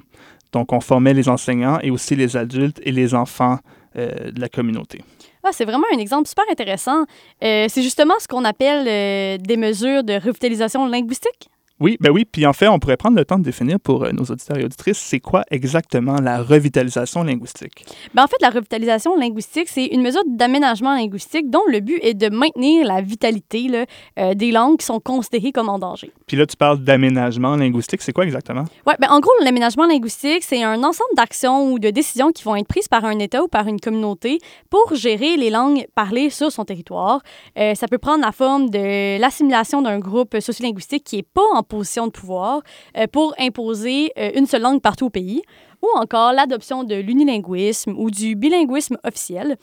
Donc 0.51 0.73
on 0.73 0.82
formait 0.82 1.13
les 1.13 1.29
enseignants 1.29 1.79
et 1.82 1.91
aussi 1.91 2.15
les 2.15 2.38
adultes 2.38 2.79
et 2.84 2.91
les 2.91 3.13
enfants 3.13 3.60
euh, 3.97 4.32
de 4.32 4.41
la 4.41 4.49
communauté. 4.49 5.03
C'est 5.51 5.65
vraiment 5.65 5.88
un 5.93 5.97
exemple 5.97 6.27
super 6.27 6.45
intéressant. 6.49 7.05
Euh, 7.43 7.65
c'est 7.69 7.81
justement 7.81 8.15
ce 8.19 8.27
qu'on 8.27 8.45
appelle 8.45 8.88
euh, 8.88 9.38
des 9.38 9.57
mesures 9.57 10.03
de 10.03 10.13
revitalisation 10.13 10.88
linguistique? 10.88 11.49
Oui, 11.79 11.97
ben 11.99 12.11
oui. 12.11 12.25
Puis 12.25 12.45
en 12.45 12.53
fait, 12.53 12.67
on 12.67 12.77
pourrait 12.77 12.97
prendre 12.97 13.17
le 13.17 13.23
temps 13.23 13.37
de 13.37 13.43
définir 13.43 13.79
pour 13.79 14.03
euh, 14.03 14.11
nos 14.11 14.23
auditeurs 14.23 14.57
et 14.57 14.65
auditrices, 14.65 14.97
c'est 14.97 15.19
quoi 15.19 15.43
exactement 15.49 16.19
la 16.21 16.41
revitalisation 16.41 17.23
linguistique? 17.23 17.85
Ben, 18.13 18.23
en 18.23 18.27
fait, 18.27 18.41
la 18.41 18.49
revitalisation 18.49 19.15
linguistique, 19.17 19.69
c'est 19.69 19.85
une 19.85 20.01
mesure 20.01 20.21
d'aménagement 20.27 20.93
linguistique 20.93 21.49
dont 21.49 21.63
le 21.71 21.79
but 21.79 21.99
est 22.01 22.13
de 22.13 22.29
maintenir 22.29 22.85
la 22.85 23.01
vitalité 23.01 23.67
là, 23.67 23.85
euh, 24.19 24.33
des 24.33 24.51
langues 24.51 24.77
qui 24.77 24.85
sont 24.85 24.99
considérées 24.99 25.51
comme 25.51 25.69
en 25.69 25.79
danger. 25.79 26.11
Puis 26.27 26.35
là, 26.35 26.45
tu 26.45 26.57
parles 26.57 26.83
d'aménagement 26.83 27.55
linguistique, 27.55 28.01
c'est 28.01 28.13
quoi 28.13 28.25
exactement? 28.25 28.65
Ouais, 28.85 28.95
ben, 28.99 29.07
en 29.09 29.19
gros, 29.19 29.31
l'aménagement 29.43 29.85
linguistique, 29.85 30.43
c'est 30.43 30.61
un 30.63 30.83
ensemble 30.83 31.15
d'actions 31.15 31.71
ou 31.71 31.79
de 31.79 31.89
décisions 31.89 32.31
qui 32.31 32.43
vont 32.43 32.55
être 32.55 32.67
prises 32.67 32.87
par 32.87 33.05
un 33.05 33.19
État 33.19 33.41
ou 33.41 33.47
par 33.47 33.67
une 33.67 33.79
communauté 33.79 34.39
pour 34.69 34.95
gérer 34.95 35.37
les 35.37 35.49
langues 35.49 35.85
parlées 35.95 36.29
sur 36.29 36.51
son 36.51 36.65
territoire. 36.65 37.21
Euh, 37.57 37.73
ça 37.75 37.87
peut 37.87 37.97
prendre 37.97 38.23
la 38.23 38.31
forme 38.31 38.69
de 38.69 39.19
l'assimilation 39.19 39.81
d'un 39.81 39.99
groupe 39.99 40.37
sociolinguistique 40.39 41.03
qui 41.05 41.17
n'est 41.17 41.23
pas 41.23 41.41
en 41.53 41.63
position 41.69 42.08
de 42.08 42.12
pouvoir 42.12 42.62
euh, 42.97 43.08
pour 43.08 43.34
imposer 43.39 44.12
euh, 44.17 44.32
une 44.36 44.45
seule 44.45 44.63
langue 44.63 44.82
partout 44.82 45.05
au 45.05 45.10
pays, 45.10 45.41
ou 45.82 45.88
encore 45.97 46.34
l'adoption 46.34 46.84
de 46.84 46.95
l'unilinguisme 46.95 47.93
ou 47.97 48.12
du 48.12 48.36
bilinguisme 48.36 48.97
officiel. 49.05 49.55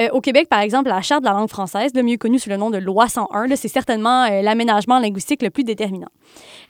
Euh, 0.00 0.08
au 0.12 0.20
Québec, 0.20 0.48
par 0.48 0.60
exemple, 0.60 0.88
la 0.88 1.02
Charte 1.02 1.22
de 1.22 1.28
la 1.28 1.34
langue 1.34 1.48
française, 1.48 1.92
le 1.94 2.02
mieux 2.02 2.16
connue 2.16 2.38
sous 2.38 2.48
le 2.48 2.56
nom 2.56 2.70
de 2.70 2.78
Loi 2.78 3.08
101, 3.08 3.46
là, 3.46 3.56
c'est 3.56 3.68
certainement 3.68 4.24
euh, 4.24 4.40
l'aménagement 4.42 4.98
linguistique 4.98 5.42
le 5.42 5.50
plus 5.50 5.64
déterminant. 5.64 6.08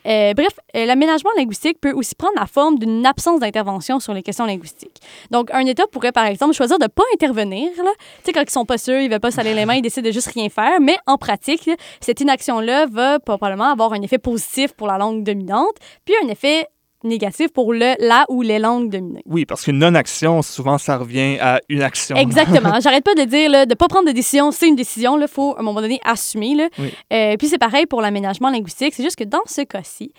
Euh, 0.06 0.32
bref, 0.34 0.58
l'aménagement 0.74 1.30
linguistique 1.36 1.80
peut 1.80 1.92
aussi 1.92 2.14
prendre 2.14 2.34
la 2.38 2.46
forme 2.46 2.78
d'une 2.78 3.04
absence 3.06 3.40
d'intervention 3.40 4.00
sur 4.00 4.14
les 4.14 4.22
questions 4.22 4.46
linguistiques. 4.46 5.00
Donc, 5.30 5.50
un 5.52 5.64
État 5.66 5.84
pourrait, 5.92 6.12
par 6.12 6.24
exemple, 6.24 6.54
choisir 6.54 6.78
de 6.78 6.84
ne 6.84 6.88
pas 6.88 7.04
intervenir. 7.14 7.70
Tu 7.74 7.82
sais, 8.24 8.32
quand 8.32 8.42
ils 8.42 8.50
sont 8.50 8.64
pas 8.64 8.78
sûrs, 8.78 9.00
ils 9.00 9.10
veulent 9.10 9.20
pas 9.20 9.30
saler 9.30 9.54
les 9.54 9.66
mains, 9.66 9.74
ils 9.74 9.82
décident 9.82 10.06
de 10.06 10.12
juste 10.12 10.28
rien 10.32 10.48
faire. 10.48 10.80
Mais 10.80 10.96
en 11.06 11.18
pratique, 11.18 11.70
cette 12.00 12.20
inaction-là 12.20 12.86
va 12.86 13.20
probablement 13.20 13.70
avoir 13.70 13.92
un 13.92 14.02
effet 14.02 14.18
positif 14.18 14.72
pour 14.72 14.86
la 14.86 14.98
langue 14.98 15.22
dominante, 15.22 15.76
puis 16.04 16.14
un 16.24 16.28
effet 16.28 16.66
négatif 17.04 17.52
pour 17.52 17.72
le, 17.72 17.94
la 17.98 18.24
ou 18.28 18.42
les 18.42 18.58
langues 18.58 18.90
dominées. 18.90 19.22
Oui, 19.26 19.46
parce 19.46 19.64
qu'une 19.64 19.78
non-action, 19.78 20.42
souvent, 20.42 20.78
ça 20.78 20.98
revient 20.98 21.38
à 21.40 21.60
une 21.68 21.82
action. 21.82 22.16
Exactement. 22.16 22.78
J'arrête 22.80 23.04
pas 23.04 23.14
de 23.14 23.24
dire 23.24 23.50
là, 23.50 23.66
de 23.66 23.74
pas 23.74 23.88
prendre 23.88 24.06
de 24.08 24.12
décision, 24.12 24.50
c'est 24.50 24.68
une 24.68 24.76
décision. 24.76 25.18
Il 25.20 25.28
faut 25.28 25.54
à 25.56 25.60
un 25.60 25.62
moment 25.62 25.80
donné 25.80 26.00
assumer. 26.04 26.54
Là. 26.54 26.68
Oui. 26.78 26.92
Euh, 27.12 27.36
puis 27.36 27.48
c'est 27.48 27.58
pareil 27.58 27.86
pour 27.86 28.00
l'aménagement 28.00 28.50
linguistique. 28.50 28.94
C'est 28.94 29.02
juste 29.02 29.16
que 29.16 29.24
dans 29.24 29.42
ce 29.46 29.62
cas-ci, 29.62 30.12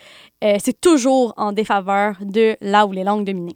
euh, 0.43 0.57
c'est 0.63 0.79
toujours 0.79 1.33
en 1.37 1.51
défaveur 1.51 2.15
de 2.21 2.55
là 2.61 2.85
où 2.85 2.91
les 2.91 3.03
langues 3.03 3.25
dominées. 3.25 3.55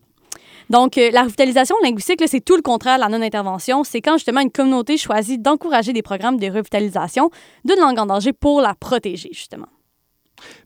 Donc, 0.70 0.98
euh, 0.98 1.12
la 1.12 1.24
revitalisation 1.24 1.76
linguistique, 1.84 2.22
c'est 2.26 2.44
tout 2.44 2.56
le 2.56 2.62
contraire 2.62 2.96
de 2.96 3.02
la 3.02 3.10
non-intervention. 3.10 3.84
C'est 3.84 4.02
quand 4.02 4.14
justement 4.14 4.42
une 4.42 4.52
communauté 4.52 4.98
choisit 4.98 5.42
d'encourager 5.42 5.94
des 5.94 6.02
programmes 6.02 6.38
de 6.38 6.48
revitalisation 6.48 7.30
d'une 7.64 7.80
langue 7.80 8.00
en 8.00 8.08
danger 8.08 8.34
pour 8.34 8.62
la 8.62 8.74
protéger, 8.74 9.30
justement. 9.32 9.68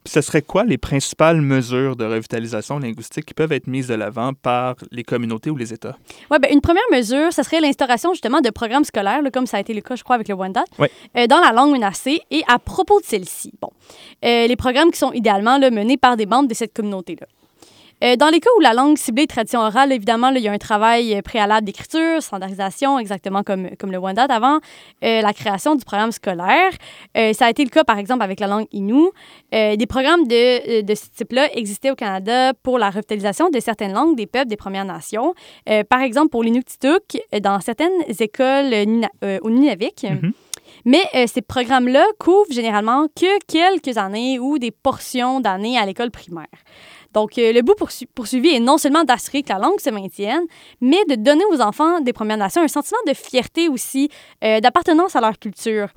Puis 0.04 0.12
ce 0.14 0.22
serait 0.22 0.42
quoi 0.42 0.64
les 0.64 0.78
principales 0.78 1.42
mesures 1.42 1.96
de 1.96 2.06
revitalisation 2.06 2.80
linguistique 2.80 3.26
qui 3.26 3.34
peuvent 3.34 3.52
être 3.52 3.68
mises 3.68 3.88
de 3.88 3.94
l'avant 3.96 4.34
par 4.34 4.76
les 4.92 5.04
communautés 5.04 5.50
ou 5.50 5.56
les 5.58 5.74
États? 5.74 5.96
Ouais, 6.32 6.40
ben, 6.40 6.50
une 6.52 6.62
première 6.62 6.84
mesure, 6.92 7.32
ce 7.34 7.44
serait 7.44 7.62
l'instauration 7.62 8.14
justement 8.14 8.42
de 8.42 8.50
programmes 8.50 8.84
scolaires, 8.84 9.22
là, 9.22 9.32
comme 9.32 9.46
ça 9.46 9.58
a 9.58 9.60
été 9.60 9.74
le 9.74 9.82
cas, 9.82 9.96
je 9.96 10.04
crois, 10.04 10.16
avec 10.16 10.28
le 10.28 10.36
Wendat, 10.36 10.64
Ouais. 10.80 10.92
euh, 11.18 11.28
dans 11.28 11.40
la 11.40 11.52
langue 11.52 11.72
menacée. 11.72 12.22
Et 12.32 12.44
à 12.48 12.60
propos 12.60 13.00
de 13.00 13.06
celle-ci, 13.06 13.54
bon, 13.62 13.70
euh, 14.26 14.48
les 14.48 14.56
programmes 14.56 14.92
qui 14.92 14.98
sont 15.00 15.12
idéalement 15.14 15.58
là, 15.58 15.70
menés 15.72 15.98
par 15.98 16.18
des 16.18 16.26
membres 16.26 16.48
de 16.48 16.54
cette 16.54 16.74
communauté-là. 16.74 17.28
Euh, 18.04 18.16
dans 18.16 18.30
les 18.30 18.40
cas 18.40 18.50
où 18.58 18.62
la 18.62 18.74
langue 18.74 18.98
ciblée 18.98 19.24
est 19.24 19.28
tradition 19.28 19.60
orale, 19.60 19.92
évidemment, 19.92 20.32
là, 20.32 20.40
il 20.40 20.44
y 20.44 20.48
a 20.48 20.52
un 20.52 20.58
travail 20.58 21.16
euh, 21.16 21.22
préalable 21.22 21.66
d'écriture, 21.66 22.22
standardisation, 22.22 22.98
exactement 22.98 23.44
comme, 23.44 23.70
comme 23.78 23.92
le 23.92 23.98
Wendat 23.98 24.28
avant, 24.30 24.60
euh, 25.04 25.22
la 25.22 25.34
création 25.34 25.76
du 25.76 25.84
programme 25.84 26.12
scolaire. 26.12 26.72
Euh, 27.18 27.34
ça 27.34 27.48
a 27.48 27.50
été 27.50 27.64
le 27.64 27.70
cas, 27.70 27.84
par 27.84 27.98
exemple, 27.98 28.24
avec 28.24 28.40
la 28.40 28.48
langue 28.48 28.68
Innu. 28.72 29.10
Des 29.52 29.86
programmes 29.88 30.28
de, 30.28 30.82
de 30.82 30.96
ce 30.96 31.06
type-là 31.16 31.50
existaient 31.56 31.92
au 31.92 31.96
Canada 31.96 32.54
pour 32.62 32.78
la 32.78 32.90
revitalisation 32.90 33.50
de 33.50 33.60
certaines 33.60 33.94
langues 33.94 34.16
des 34.16 34.28
peuples 34.28 34.48
des 34.48 34.58
Premières 34.58 34.86
Nations. 34.86 35.34
Par 35.90 36.02
exemple, 36.02 36.30
pour 36.30 36.44
l'Inuktitut, 36.44 37.00
dans 37.42 37.60
certaines 37.60 37.92
écoles 38.20 38.74
au 39.42 39.50
Nunavik. 39.50 40.04
Mhm. 40.04 40.34
Mais 40.86 41.04
euh, 41.16 41.26
ces 41.28 41.42
programmes-là 41.42 42.06
couvrent 42.20 42.52
généralement 42.52 43.08
que 43.08 43.40
quelques 43.48 43.98
années 43.98 44.40
ou 44.40 44.58
des 44.58 44.72
portions 44.72 45.40
d'années 45.40 45.78
à 45.78 45.86
l'école 45.86 46.12
primaire. 46.12 46.48
Donc, 47.14 47.38
euh, 47.38 47.52
le 47.52 47.62
but 47.62 47.76
poursu- 47.78 48.06
poursuivi 48.14 48.50
est 48.50 48.60
non 48.60 48.78
seulement 48.78 49.04
d'assurer 49.04 49.42
que 49.44 49.50
la 49.50 49.60
langue 49.60 49.80
se 49.80 49.90
maintienne, 49.90 50.44
mais 50.82 51.04
de 51.10 51.16
donner 51.16 51.44
aux 51.52 51.62
enfants 51.62 52.02
des 52.02 52.14
Premières 52.14 52.38
Nations 52.38 52.62
un 52.62 52.68
sentiment 52.68 53.00
de 53.08 53.14
fierté 53.14 53.68
aussi, 53.70 54.10
euh, 54.44 54.60
d'appartenance 54.60 55.16
à 55.16 55.22
leur 55.22 55.38
culture, 55.40 55.88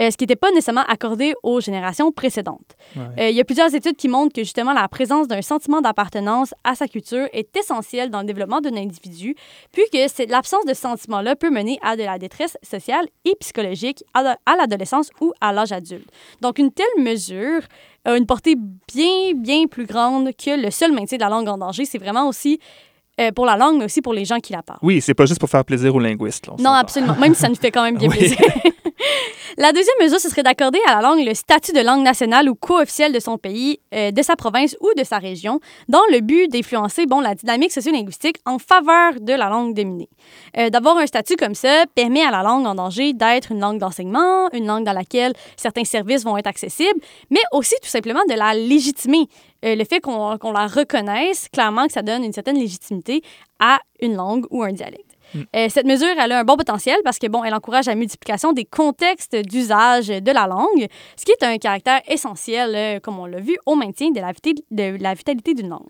euh, 0.00 0.10
ce 0.10 0.16
qui 0.16 0.24
n'était 0.24 0.36
pas 0.36 0.50
nécessairement 0.50 0.84
accordé 0.88 1.34
aux 1.42 1.60
générations 1.60 2.12
précédentes. 2.12 2.76
Ouais. 2.96 3.02
Euh, 3.18 3.30
il 3.30 3.36
y 3.36 3.40
a 3.40 3.44
plusieurs 3.44 3.74
études 3.74 3.96
qui 3.96 4.08
montrent 4.08 4.32
que 4.34 4.42
justement 4.42 4.72
la 4.72 4.88
présence 4.88 5.28
d'un 5.28 5.42
sentiment 5.42 5.80
d'appartenance 5.82 6.54
à 6.64 6.74
sa 6.74 6.88
culture 6.88 7.26
est 7.32 7.54
essentielle 7.56 8.08
dans 8.10 8.20
le 8.20 8.24
développement 8.26 8.60
d'un 8.62 8.74
individu, 8.76 9.34
puis 9.70 9.82
que 9.92 10.30
l'absence 10.30 10.64
de 10.64 10.72
ce 10.74 10.80
sentiment-là 10.80 11.36
peut 11.36 11.50
mener 11.50 11.78
à 11.82 11.96
de 11.96 12.02
la 12.04 12.18
détresse 12.18 12.56
sociale 12.62 13.06
et 13.26 13.34
psychologique 13.40 14.02
à, 14.14 14.22
la- 14.22 14.38
à 14.46 14.56
l'adolescence 14.56 15.10
ou 15.20 15.32
à 15.42 15.52
l'âge 15.52 15.72
adulte. 15.72 16.08
Donc 16.40 16.58
une 16.58 16.72
telle 16.72 16.86
mesure 16.98 17.60
a 18.04 18.16
une 18.16 18.26
portée 18.26 18.56
bien, 18.92 19.32
bien 19.36 19.66
plus 19.66 19.86
grande 19.86 20.30
que 20.34 20.60
le 20.60 20.70
seul 20.70 20.92
maintien 20.92 21.18
de 21.18 21.22
la 21.22 21.28
langue 21.28 21.48
en 21.48 21.58
danger. 21.58 21.84
C'est 21.84 21.98
vraiment 21.98 22.26
aussi 22.28 22.58
euh, 23.20 23.30
pour 23.30 23.44
la 23.44 23.56
langue, 23.58 23.78
mais 23.78 23.84
aussi 23.84 24.00
pour 24.00 24.14
les 24.14 24.24
gens 24.24 24.38
qui 24.40 24.52
la 24.54 24.62
parlent. 24.62 24.78
Oui, 24.82 25.00
c'est 25.02 25.12
pas 25.14 25.26
juste 25.26 25.38
pour 25.38 25.50
faire 25.50 25.64
plaisir 25.66 25.94
aux 25.94 26.00
linguistes. 26.00 26.46
là, 26.46 26.54
Non, 26.58 26.70
absolument. 26.72 27.14
Même 27.16 27.34
si 27.34 27.42
ça 27.42 27.48
nous 27.50 27.54
fait 27.56 27.70
quand 27.70 27.82
même 27.84 27.96
bien 27.98 28.08
Oui. 28.08 28.16
plaisir. 28.16 28.38
La 29.58 29.72
deuxième 29.72 29.96
mesure, 30.00 30.18
ce 30.18 30.28
serait 30.28 30.42
d'accorder 30.42 30.78
à 30.86 30.94
la 30.94 31.02
langue 31.02 31.24
le 31.24 31.34
statut 31.34 31.72
de 31.72 31.80
langue 31.80 32.02
nationale 32.02 32.48
ou 32.48 32.54
co-officielle 32.54 33.12
de 33.12 33.20
son 33.20 33.38
pays, 33.38 33.80
euh, 33.94 34.10
de 34.10 34.22
sa 34.22 34.36
province 34.36 34.76
ou 34.80 34.88
de 34.96 35.04
sa 35.04 35.18
région, 35.18 35.60
dans 35.88 36.02
le 36.10 36.20
but 36.20 36.48
d'influencer 36.48 37.06
bon, 37.06 37.20
la 37.20 37.34
dynamique 37.34 37.72
sociolinguistique 37.72 38.36
en 38.46 38.58
faveur 38.58 39.20
de 39.20 39.32
la 39.32 39.48
langue 39.48 39.74
dominée. 39.74 40.08
Euh, 40.58 40.70
D'avoir 40.70 40.96
un 40.98 41.06
statut 41.06 41.36
comme 41.36 41.54
ça 41.54 41.84
permet 41.94 42.22
à 42.22 42.30
la 42.30 42.42
langue 42.42 42.66
en 42.66 42.74
danger 42.74 43.12
d'être 43.12 43.52
une 43.52 43.60
langue 43.60 43.78
d'enseignement, 43.78 44.48
une 44.52 44.66
langue 44.66 44.84
dans 44.84 44.92
laquelle 44.92 45.32
certains 45.56 45.84
services 45.84 46.24
vont 46.24 46.36
être 46.36 46.46
accessibles, 46.46 47.00
mais 47.30 47.42
aussi 47.52 47.74
tout 47.82 47.88
simplement 47.88 48.22
de 48.28 48.34
la 48.34 48.54
légitimer. 48.54 49.28
Euh, 49.64 49.76
le 49.76 49.84
fait 49.84 50.00
qu'on 50.00 50.52
la 50.52 50.66
reconnaisse, 50.66 51.48
clairement 51.48 51.86
que 51.86 51.92
ça 51.92 52.02
donne 52.02 52.24
une 52.24 52.32
certaine 52.32 52.58
légitimité 52.58 53.22
à 53.60 53.78
une 54.00 54.16
langue 54.16 54.46
ou 54.50 54.62
un 54.62 54.72
dialecte. 54.72 55.11
Mm. 55.34 55.40
Euh, 55.56 55.68
cette 55.68 55.86
mesure, 55.86 56.08
elle 56.18 56.32
a 56.32 56.40
un 56.40 56.44
bon 56.44 56.56
potentiel 56.56 56.96
parce 57.04 57.18
que, 57.18 57.26
bon, 57.26 57.42
elle 57.44 57.54
encourage 57.54 57.86
la 57.86 57.94
multiplication 57.94 58.52
des 58.52 58.64
contextes 58.64 59.36
d'usage 59.36 60.08
de 60.08 60.30
la 60.32 60.46
langue, 60.46 60.86
ce 61.16 61.24
qui 61.24 61.32
est 61.32 61.42
un 61.42 61.58
caractère 61.58 62.00
essentiel, 62.08 62.74
euh, 62.74 63.00
comme 63.00 63.18
on 63.18 63.26
l'a 63.26 63.40
vu, 63.40 63.56
au 63.66 63.74
maintien 63.74 64.10
de 64.10 64.20
la, 64.20 64.32
vita- 64.32 64.62
de 64.70 65.02
la 65.02 65.14
vitalité 65.14 65.54
d'une 65.54 65.68
langue. 65.68 65.88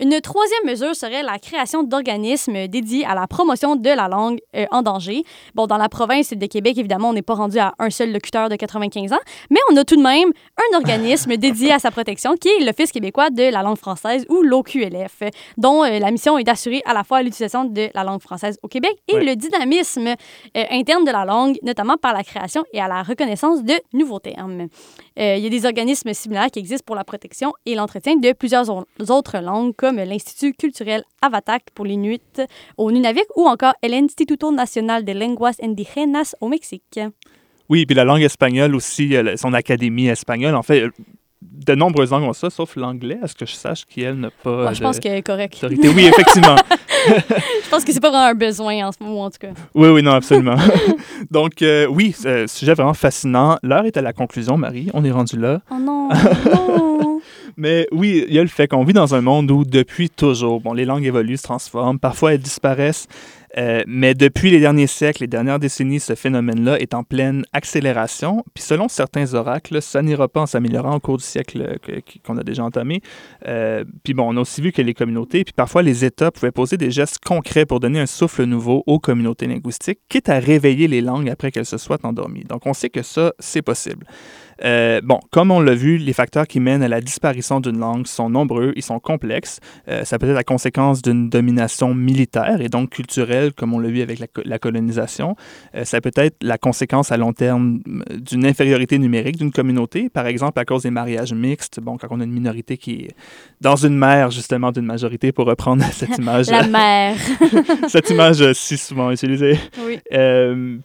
Une 0.00 0.18
troisième 0.20 0.64
mesure 0.66 0.94
serait 0.96 1.22
la 1.22 1.38
création 1.38 1.82
d'organismes 1.82 2.66
dédiés 2.68 3.04
à 3.04 3.14
la 3.14 3.26
promotion 3.26 3.76
de 3.76 3.90
la 3.90 4.08
langue 4.08 4.38
euh, 4.56 4.64
en 4.70 4.82
danger. 4.82 5.24
Bon, 5.54 5.66
dans 5.66 5.76
la 5.76 5.88
province 5.88 6.32
de 6.32 6.46
Québec, 6.46 6.78
évidemment, 6.78 7.10
on 7.10 7.12
n'est 7.12 7.22
pas 7.22 7.34
rendu 7.34 7.58
à 7.58 7.74
un 7.78 7.90
seul 7.90 8.12
locuteur 8.12 8.48
de 8.48 8.56
95 8.56 9.12
ans, 9.12 9.18
mais 9.50 9.60
on 9.70 9.76
a 9.76 9.84
tout 9.84 9.96
de 9.96 10.02
même 10.02 10.30
un 10.56 10.76
organisme 10.76 11.36
dédié 11.36 11.72
à 11.72 11.78
sa 11.78 11.90
protection 11.90 12.34
qui 12.36 12.48
est 12.48 12.64
l'Office 12.64 12.92
québécois 12.92 13.30
de 13.30 13.42
la 13.50 13.62
langue 13.62 13.76
française 13.76 14.24
ou 14.30 14.42
l'OQLF, 14.42 15.22
dont 15.58 15.84
euh, 15.84 15.98
la 15.98 16.10
mission 16.10 16.38
est 16.38 16.44
d'assurer 16.44 16.80
à 16.86 16.94
la 16.94 17.04
fois 17.04 17.22
l'utilisation 17.22 17.64
de 17.64 17.88
la 17.94 18.04
langue 18.04 18.22
française 18.22 18.58
au 18.62 18.68
Québec 18.68 18.92
et 19.08 19.20
le 19.20 19.36
dynamisme 19.36 20.06
euh, 20.08 20.64
interne 20.70 21.04
de 21.04 21.10
la 21.10 21.24
langue, 21.24 21.58
notamment 21.62 21.96
par 21.96 22.14
la 22.14 22.24
création 22.24 22.64
et 22.72 22.80
à 22.80 22.88
la 22.88 23.02
reconnaissance 23.02 23.62
de 23.62 23.74
nouveaux 23.92 24.18
termes. 24.20 24.68
Il 25.16 25.38
y 25.40 25.46
a 25.46 25.50
des 25.50 25.66
organismes 25.66 26.14
similaires 26.14 26.50
qui 26.50 26.60
existent 26.60 26.84
pour 26.86 26.96
la 26.96 27.04
protection 27.04 27.52
et 27.66 27.74
l'entretien 27.74 28.16
de 28.16 28.32
plusieurs 28.32 28.70
au- 28.70 28.84
autres 29.10 29.38
langues, 29.38 29.74
comme 29.76 29.89
l'Institut 29.98 30.54
culturel 30.54 31.02
Avatak 31.22 31.64
pour 31.74 31.84
l'Inuit 31.84 32.42
au 32.76 32.90
Nunavik 32.90 33.26
ou 33.36 33.46
encore 33.46 33.74
el 33.82 33.94
Instituto 33.94 34.52
Nacional 34.52 35.04
de 35.04 35.12
Lenguas 35.12 35.56
Indígenas 35.62 36.34
au 36.40 36.48
Mexique. 36.48 37.00
Oui, 37.68 37.86
puis 37.86 37.94
la 37.94 38.04
langue 38.04 38.22
espagnole 38.22 38.74
aussi, 38.74 39.14
euh, 39.14 39.36
son 39.36 39.54
académie 39.54 40.08
espagnole, 40.08 40.56
en 40.56 40.62
fait, 40.62 40.86
de 41.50 41.74
nombreuses 41.74 42.10
langues 42.10 42.24
ont 42.24 42.32
ça, 42.32 42.50
sauf 42.50 42.76
l'anglais, 42.76 43.18
à 43.22 43.26
ce 43.26 43.34
que 43.34 43.46
je 43.46 43.54
sache, 43.54 43.84
qui, 43.84 44.02
elle, 44.02 44.16
n'a 44.16 44.30
pas 44.30 44.72
je 44.72 44.80
pense 44.80 44.98
que 44.98 45.08
c'est 45.08 45.22
correct. 45.22 45.54
d'autorité. 45.54 45.88
Oui, 45.88 46.06
effectivement. 46.06 46.56
Je 47.06 47.70
pense 47.70 47.84
que 47.84 47.92
c'est 47.92 48.00
pas 48.00 48.10
vraiment 48.10 48.26
un 48.26 48.34
besoin 48.34 48.86
en 48.86 48.92
ce 48.92 49.02
moment, 49.02 49.24
en 49.24 49.30
tout 49.30 49.38
cas. 49.40 49.52
Oui, 49.74 49.88
oui, 49.88 50.02
non, 50.02 50.12
absolument. 50.12 50.56
Donc, 51.30 51.62
euh, 51.62 51.86
oui, 51.86 52.14
euh, 52.26 52.46
sujet 52.46 52.74
vraiment 52.74 52.92
fascinant. 52.92 53.58
L'heure 53.62 53.86
est 53.86 53.96
à 53.96 54.02
la 54.02 54.12
conclusion, 54.12 54.58
Marie. 54.58 54.90
On 54.92 55.02
est 55.04 55.10
rendu 55.10 55.38
là. 55.38 55.60
Oh 55.70 55.76
non, 55.80 56.08
non. 56.52 57.20
Mais 57.56 57.86
oui, 57.92 58.24
il 58.28 58.34
y 58.34 58.38
a 58.38 58.42
le 58.42 58.48
fait 58.48 58.68
qu'on 58.68 58.84
vit 58.84 58.92
dans 58.92 59.14
un 59.14 59.20
monde 59.20 59.50
où, 59.50 59.64
depuis 59.64 60.10
toujours, 60.10 60.60
bon, 60.60 60.72
les 60.72 60.84
langues 60.84 61.04
évoluent, 61.04 61.36
se 61.36 61.42
transforment, 61.42 61.98
parfois 61.98 62.34
elles 62.34 62.40
disparaissent. 62.40 63.06
Euh, 63.58 63.82
mais 63.86 64.14
depuis 64.14 64.50
les 64.50 64.60
derniers 64.60 64.86
siècles, 64.86 65.22
les 65.22 65.26
dernières 65.26 65.58
décennies, 65.58 66.00
ce 66.00 66.14
phénomène-là 66.14 66.78
est 66.80 66.94
en 66.94 67.02
pleine 67.02 67.44
accélération. 67.52 68.44
Puis 68.54 68.62
selon 68.62 68.88
certains 68.88 69.34
oracles, 69.34 69.82
ça 69.82 70.02
n'ira 70.02 70.28
pas 70.28 70.42
en 70.42 70.46
s'améliorant 70.46 70.96
au 70.96 71.00
cours 71.00 71.16
du 71.16 71.24
siècle 71.24 71.78
euh, 71.88 72.00
qu'on 72.24 72.36
a 72.36 72.44
déjà 72.44 72.64
entamé. 72.64 73.00
Euh, 73.46 73.84
puis 74.04 74.14
bon, 74.14 74.32
on 74.32 74.36
a 74.36 74.40
aussi 74.40 74.60
vu 74.60 74.72
que 74.72 74.82
les 74.82 74.94
communautés, 74.94 75.44
puis 75.44 75.52
parfois 75.52 75.82
les 75.82 76.04
États 76.04 76.30
pouvaient 76.30 76.52
poser 76.52 76.76
des 76.76 76.90
gestes 76.90 77.18
concrets 77.24 77.66
pour 77.66 77.80
donner 77.80 78.00
un 78.00 78.06
souffle 78.06 78.44
nouveau 78.44 78.84
aux 78.86 78.98
communautés 78.98 79.46
linguistiques, 79.46 80.00
quitte 80.08 80.28
à 80.28 80.38
réveiller 80.38 80.86
les 80.86 81.00
langues 81.00 81.28
après 81.28 81.50
qu'elles 81.50 81.66
se 81.66 81.78
soient 81.78 81.98
endormies. 82.04 82.44
Donc 82.44 82.66
on 82.66 82.72
sait 82.72 82.90
que 82.90 83.02
ça, 83.02 83.32
c'est 83.38 83.62
possible. 83.62 84.06
Euh, 84.64 85.00
bon, 85.02 85.18
comme 85.30 85.50
on 85.50 85.60
l'a 85.60 85.74
vu, 85.74 85.96
les 85.96 86.12
facteurs 86.12 86.46
qui 86.46 86.60
mènent 86.60 86.82
à 86.82 86.88
la 86.88 87.00
disparition 87.00 87.60
d'une 87.60 87.78
langue 87.78 88.06
sont 88.06 88.28
nombreux, 88.28 88.72
ils 88.76 88.82
sont 88.82 88.98
complexes. 89.00 89.58
Euh, 89.88 90.04
ça 90.04 90.18
peut 90.18 90.28
être 90.28 90.34
la 90.34 90.44
conséquence 90.44 91.02
d'une 91.02 91.28
domination 91.30 91.94
militaire 91.94 92.60
et 92.60 92.68
donc 92.68 92.90
culturelle, 92.90 93.52
comme 93.54 93.72
on 93.74 93.78
l'a 93.78 93.88
vu 93.88 94.02
avec 94.02 94.18
la, 94.18 94.26
co- 94.26 94.42
la 94.44 94.58
colonisation. 94.58 95.34
Euh, 95.74 95.84
ça 95.84 96.00
peut 96.00 96.10
être 96.14 96.36
la 96.42 96.58
conséquence 96.58 97.10
à 97.12 97.16
long 97.16 97.32
terme 97.32 97.80
d'une 98.14 98.44
infériorité 98.46 98.98
numérique 98.98 99.36
d'une 99.38 99.52
communauté, 99.52 100.08
par 100.10 100.26
exemple 100.26 100.58
à 100.60 100.64
cause 100.64 100.82
des 100.82 100.90
mariages 100.90 101.32
mixtes. 101.32 101.80
Bon, 101.80 101.96
quand 101.96 102.08
on 102.10 102.20
a 102.20 102.24
une 102.24 102.32
minorité 102.32 102.76
qui 102.76 102.92
est 103.06 103.14
dans 103.60 103.76
une 103.76 103.96
mer, 103.96 104.30
justement, 104.30 104.72
d'une 104.72 104.86
majorité, 104.86 105.32
pour 105.32 105.46
reprendre 105.46 105.84
cette 105.92 106.18
image, 106.18 106.48
La 106.48 106.66
mère. 106.66 107.16
cette 107.88 108.10
image 108.10 108.52
si 108.52 108.76
souvent 108.76 109.10
utilisée. 109.10 109.58
Oui. 109.86 109.98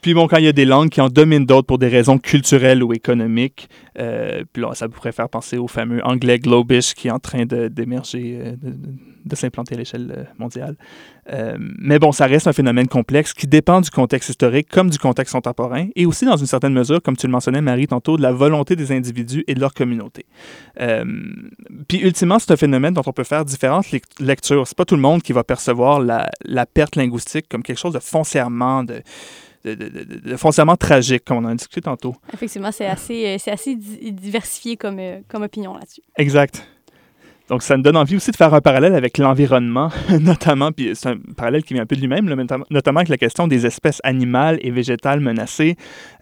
Puis 0.02 0.14
bon, 0.14 0.28
quand 0.28 0.38
il 0.38 0.46
y 0.46 0.48
a 0.48 0.54
des 0.54 0.66
langues 0.66 0.90
qui 0.90 1.02
en 1.02 1.10
dominent 1.10 1.46
d'autres 1.46 1.68
pour 1.68 1.78
des 1.78 1.88
raisons 1.88 2.18
culturelles 2.18 2.84
ou 2.84 2.94
économiques, 2.94 3.65
euh, 4.00 4.44
puis 4.52 4.62
là, 4.62 4.74
ça 4.74 4.88
pourrait 4.90 5.12
faire 5.12 5.30
penser 5.30 5.58
au 5.58 5.68
fameux 5.68 6.04
anglais 6.06 6.40
globish 6.40 6.94
qui 6.94 7.08
est 7.08 7.12
en 7.12 7.20
train 7.20 7.46
d'émerger, 7.46 8.40
euh, 8.42 8.56
de, 9.26 9.36
s'implanter 9.36 9.76
à 9.76 9.78
l'échelle 9.78 10.14
euh, 10.16 10.24
mondiale. 10.38 10.76
Euh, 11.32 11.58
mais 11.60 12.00
bon, 12.00 12.12
ça 12.12 12.26
reste 12.26 12.48
un 12.48 12.54
phénomène 12.54 12.88
complexe 12.88 13.34
qui 13.34 13.48
dépend 13.48 13.82
du 13.82 13.90
contexte 13.90 14.30
historique 14.30 14.70
comme 14.70 14.90
du 14.90 15.00
contexte 15.00 15.34
contemporain 15.34 15.88
et 15.96 16.06
aussi, 16.06 16.26
dans 16.26 16.38
une 16.38 16.46
certaine 16.46 16.74
mesure, 16.74 17.02
comme 17.02 17.18
tu 17.18 17.26
le 17.26 17.32
mentionnais, 17.32 17.62
Marie, 17.62 17.88
tantôt, 17.88 18.18
de 18.18 18.22
la 18.22 18.32
volonté 18.32 18.76
des 18.76 18.92
individus 18.92 19.44
et 19.48 19.56
de 19.56 19.60
leur 19.60 19.74
communauté. 19.74 20.26
Puis 21.88 22.00
ultimement, 22.00 22.40
c'est 22.40 22.52
un 22.52 22.58
phénomène 22.58 22.94
dont 22.94 23.04
on 23.06 23.14
peut 23.14 23.24
faire 23.24 23.46
différentes 23.46 23.88
lec- 23.92 24.04
lectures. 24.20 24.68
C'est 24.68 24.78
pas 24.78 24.86
tout 24.86 24.96
le 24.96 25.02
monde 25.02 25.22
qui 25.22 25.34
va 25.34 25.44
percevoir 25.44 26.00
la, 26.00 26.30
la 26.44 26.66
perte 26.66 26.96
linguistique 26.96 27.48
comme 27.50 27.64
quelque 27.64 27.80
chose 27.80 27.94
de 27.94 28.00
foncièrement 28.00 28.84
de, 28.84 29.02
de, 29.74 30.36
foncièrement 30.38 30.76
tragique, 30.76 31.24
comme 31.26 31.38
on 31.38 31.46
en 31.46 31.52
a 31.52 31.56
discuté 31.56 31.82
tantôt. 31.82 32.16
Effectivement, 32.34 32.72
c'est 32.72 32.86
assez, 32.86 33.26
euh, 33.26 33.36
c'est 33.40 33.52
assez 33.52 33.76
di- 33.76 34.12
diversifié 34.12 34.78
comme, 34.78 35.00
euh, 35.00 35.20
comme 35.28 35.44
opinion 35.44 35.74
là-dessus. 35.74 36.02
Exact. 36.18 36.66
Donc, 37.48 37.62
ça 37.62 37.78
me 37.78 37.84
donne 37.84 37.96
envie 37.96 38.16
aussi 38.16 38.32
de 38.32 38.36
faire 38.36 38.52
un 38.56 38.62
parallèle 38.62 38.96
avec 38.96 39.20
l'environnement, 39.20 39.90
notamment, 40.20 40.72
puis 40.72 40.92
c'est 40.96 41.10
un 41.10 41.18
parallèle 41.38 41.64
qui 41.64 41.76
vient 41.76 41.84
un 41.84 41.86
peu 41.86 41.96
de 41.96 42.02
lui-même, 42.02 42.28
là, 42.28 42.36
notamment 42.72 43.02
avec 43.02 43.10
la 43.10 43.18
question 43.18 43.48
des 43.48 43.68
espèces 43.68 44.02
animales 44.04 44.58
et 44.62 44.72
végétales 44.72 45.20
menacées. 45.20 45.76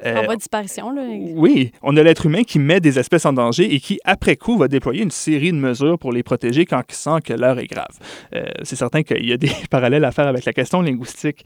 Euh, 0.06 0.18
en 0.18 0.24
voie 0.26 0.34
de 0.34 0.40
disparition, 0.40 0.92
là. 0.92 1.02
oui, 1.36 1.72
on 1.82 1.96
a 1.96 2.04
l'être 2.04 2.26
humain 2.26 2.44
qui 2.44 2.60
met 2.60 2.82
des 2.82 3.00
espèces 3.00 3.26
en 3.26 3.32
danger 3.32 3.74
et 3.74 3.80
qui, 3.80 4.00
après 4.04 4.36
coup, 4.36 4.58
va 4.58 4.68
déployer 4.68 5.02
une 5.02 5.12
série 5.12 5.54
de 5.54 5.58
mesures 5.58 5.98
pour 5.98 6.12
les 6.12 6.24
protéger 6.24 6.66
quand 6.66 6.82
il 6.90 6.94
sent 6.96 7.22
que 7.24 7.34
l'heure 7.34 7.58
est 7.58 7.68
grave. 7.68 7.98
Euh, 8.36 8.44
c'est 8.64 8.76
certain 8.76 9.04
qu'il 9.04 9.26
y 9.26 9.32
a 9.32 9.38
des 9.38 9.52
parallèles 9.70 10.04
à 10.04 10.12
faire 10.12 10.28
avec 10.28 10.44
la 10.44 10.52
question 10.52 10.82
linguistique. 10.82 11.46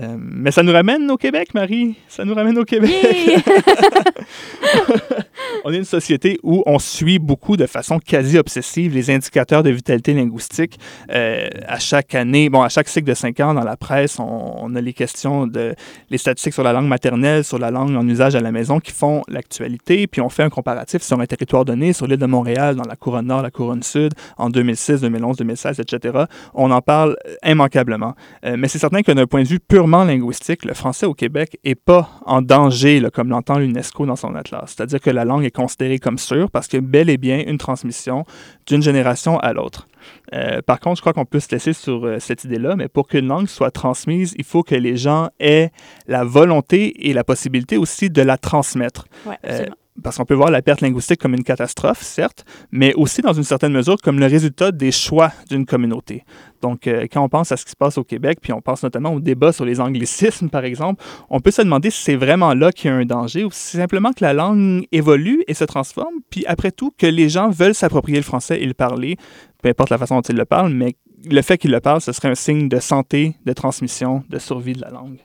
Euh, 0.00 0.16
mais 0.18 0.50
ça 0.50 0.62
nous 0.62 0.72
ramène 0.72 1.10
au 1.10 1.16
Québec, 1.16 1.54
Marie. 1.54 1.96
Ça 2.08 2.24
nous 2.24 2.34
ramène 2.34 2.58
au 2.58 2.64
Québec. 2.64 2.90
Yeah! 3.26 3.40
on 5.64 5.72
est 5.72 5.78
une 5.78 5.84
société 5.84 6.38
où 6.42 6.62
on 6.66 6.78
suit 6.78 7.18
beaucoup 7.18 7.56
de 7.56 7.66
façon 7.66 7.98
quasi 7.98 8.38
obsessive 8.38 8.94
les 8.94 9.10
indicateurs 9.10 9.62
de 9.62 9.70
vitalité 9.70 10.14
linguistique. 10.14 10.78
Euh, 11.10 11.48
à 11.66 11.78
chaque 11.78 12.14
année, 12.14 12.48
bon, 12.48 12.62
à 12.62 12.68
chaque 12.68 12.88
cycle 12.88 13.06
de 13.06 13.14
cinq 13.14 13.40
ans 13.40 13.54
dans 13.54 13.64
la 13.64 13.76
presse, 13.76 14.18
on, 14.18 14.54
on 14.62 14.74
a 14.74 14.80
les 14.80 14.92
questions 14.92 15.46
de 15.46 15.74
les 16.10 16.18
statistiques 16.18 16.54
sur 16.54 16.62
la 16.62 16.72
langue 16.72 16.88
maternelle, 16.88 17.44
sur 17.44 17.58
la 17.58 17.70
langue 17.70 17.94
en 17.96 18.06
usage 18.08 18.34
à 18.34 18.40
la 18.40 18.52
maison 18.52 18.80
qui 18.80 18.92
font 18.92 19.22
l'actualité. 19.28 20.06
Puis 20.06 20.20
on 20.20 20.28
fait 20.28 20.42
un 20.42 20.50
comparatif 20.50 21.02
sur 21.02 21.20
un 21.20 21.26
territoire 21.26 21.64
donné, 21.64 21.92
sur 21.92 22.06
l'île 22.06 22.18
de 22.18 22.26
Montréal, 22.26 22.76
dans 22.76 22.88
la 22.88 22.96
couronne 22.96 23.26
nord, 23.26 23.42
la 23.42 23.50
couronne 23.50 23.82
sud, 23.82 24.12
en 24.36 24.50
2006, 24.50 25.00
2011, 25.02 25.36
2016, 25.36 25.80
etc. 25.80 26.24
On 26.54 26.70
en 26.70 26.80
parle 26.80 27.16
immanquablement. 27.44 28.14
Euh, 28.44 28.56
mais 28.58 28.68
c'est 28.68 28.78
certain 28.78 29.02
que 29.02 29.12
d'un 29.12 29.26
point 29.26 29.42
de 29.42 29.48
vue 29.48 29.60
purement 29.82 30.04
linguistique, 30.04 30.64
le 30.64 30.74
français 30.74 31.06
au 31.06 31.14
Québec 31.14 31.58
n'est 31.64 31.74
pas 31.74 32.08
en 32.24 32.40
danger, 32.40 33.00
là, 33.00 33.10
comme 33.10 33.30
l'entend 33.30 33.58
l'UNESCO 33.58 34.06
dans 34.06 34.14
son 34.14 34.36
atlas. 34.36 34.62
C'est-à-dire 34.66 35.00
que 35.00 35.10
la 35.10 35.24
langue 35.24 35.44
est 35.44 35.50
considérée 35.50 35.98
comme 35.98 36.18
sûre 36.18 36.52
parce 36.52 36.72
a 36.72 36.80
bel 36.80 37.10
et 37.10 37.16
bien 37.16 37.42
une 37.44 37.58
transmission 37.58 38.24
d'une 38.68 38.80
génération 38.80 39.40
à 39.40 39.52
l'autre. 39.52 39.88
Euh, 40.34 40.62
par 40.62 40.78
contre, 40.78 40.98
je 40.98 41.00
crois 41.00 41.12
qu'on 41.12 41.24
peut 41.24 41.40
se 41.40 41.48
laisser 41.50 41.72
sur 41.72 42.06
euh, 42.06 42.20
cette 42.20 42.44
idée-là, 42.44 42.76
mais 42.76 42.86
pour 42.86 43.08
qu'une 43.08 43.26
langue 43.26 43.48
soit 43.48 43.72
transmise, 43.72 44.34
il 44.38 44.44
faut 44.44 44.62
que 44.62 44.76
les 44.76 44.96
gens 44.96 45.30
aient 45.40 45.72
la 46.06 46.22
volonté 46.22 47.08
et 47.08 47.12
la 47.12 47.24
possibilité 47.24 47.76
aussi 47.76 48.08
de 48.08 48.22
la 48.22 48.38
transmettre. 48.38 49.06
Ouais, 49.26 49.36
Euh. 49.46 49.66
Parce 50.02 50.16
qu'on 50.16 50.24
peut 50.24 50.34
voir 50.34 50.50
la 50.50 50.62
perte 50.62 50.80
linguistique 50.80 51.20
comme 51.20 51.34
une 51.34 51.44
catastrophe, 51.44 52.02
certes, 52.02 52.44
mais 52.70 52.94
aussi 52.94 53.20
dans 53.20 53.32
une 53.32 53.44
certaine 53.44 53.72
mesure 53.72 53.96
comme 54.02 54.18
le 54.18 54.26
résultat 54.26 54.72
des 54.72 54.90
choix 54.90 55.32
d'une 55.50 55.66
communauté. 55.66 56.24
Donc, 56.62 56.86
euh, 56.86 57.06
quand 57.12 57.22
on 57.22 57.28
pense 57.28 57.52
à 57.52 57.56
ce 57.56 57.64
qui 57.64 57.72
se 57.72 57.76
passe 57.76 57.98
au 57.98 58.04
Québec, 58.04 58.38
puis 58.40 58.52
on 58.52 58.60
pense 58.60 58.82
notamment 58.82 59.12
au 59.12 59.20
débat 59.20 59.52
sur 59.52 59.64
les 59.64 59.80
anglicismes, 59.80 60.48
par 60.48 60.64
exemple, 60.64 61.04
on 61.28 61.40
peut 61.40 61.50
se 61.50 61.62
demander 61.62 61.90
si 61.90 62.02
c'est 62.02 62.16
vraiment 62.16 62.54
là 62.54 62.72
qu'il 62.72 62.90
y 62.90 62.94
a 62.94 62.96
un 62.96 63.04
danger 63.04 63.44
ou 63.44 63.50
si 63.50 63.60
c'est 63.60 63.78
simplement 63.78 64.12
que 64.12 64.24
la 64.24 64.32
langue 64.32 64.86
évolue 64.92 65.44
et 65.46 65.54
se 65.54 65.64
transforme, 65.64 66.14
puis 66.30 66.46
après 66.46 66.70
tout, 66.70 66.92
que 66.96 67.06
les 67.06 67.28
gens 67.28 67.50
veulent 67.50 67.74
s'approprier 67.74 68.18
le 68.18 68.24
français 68.24 68.60
et 68.60 68.66
le 68.66 68.74
parler, 68.74 69.16
peu 69.62 69.68
importe 69.68 69.90
la 69.90 69.98
façon 69.98 70.16
dont 70.16 70.22
ils 70.22 70.36
le 70.36 70.44
parlent, 70.44 70.72
mais 70.72 70.94
le 71.30 71.42
fait 71.42 71.58
qu'ils 71.58 71.70
le 71.70 71.80
parlent, 71.80 72.00
ce 72.00 72.12
serait 72.12 72.28
un 72.28 72.34
signe 72.34 72.68
de 72.68 72.80
santé, 72.80 73.36
de 73.44 73.52
transmission, 73.52 74.24
de 74.28 74.38
survie 74.38 74.72
de 74.72 74.80
la 74.80 74.90
langue. 74.90 75.18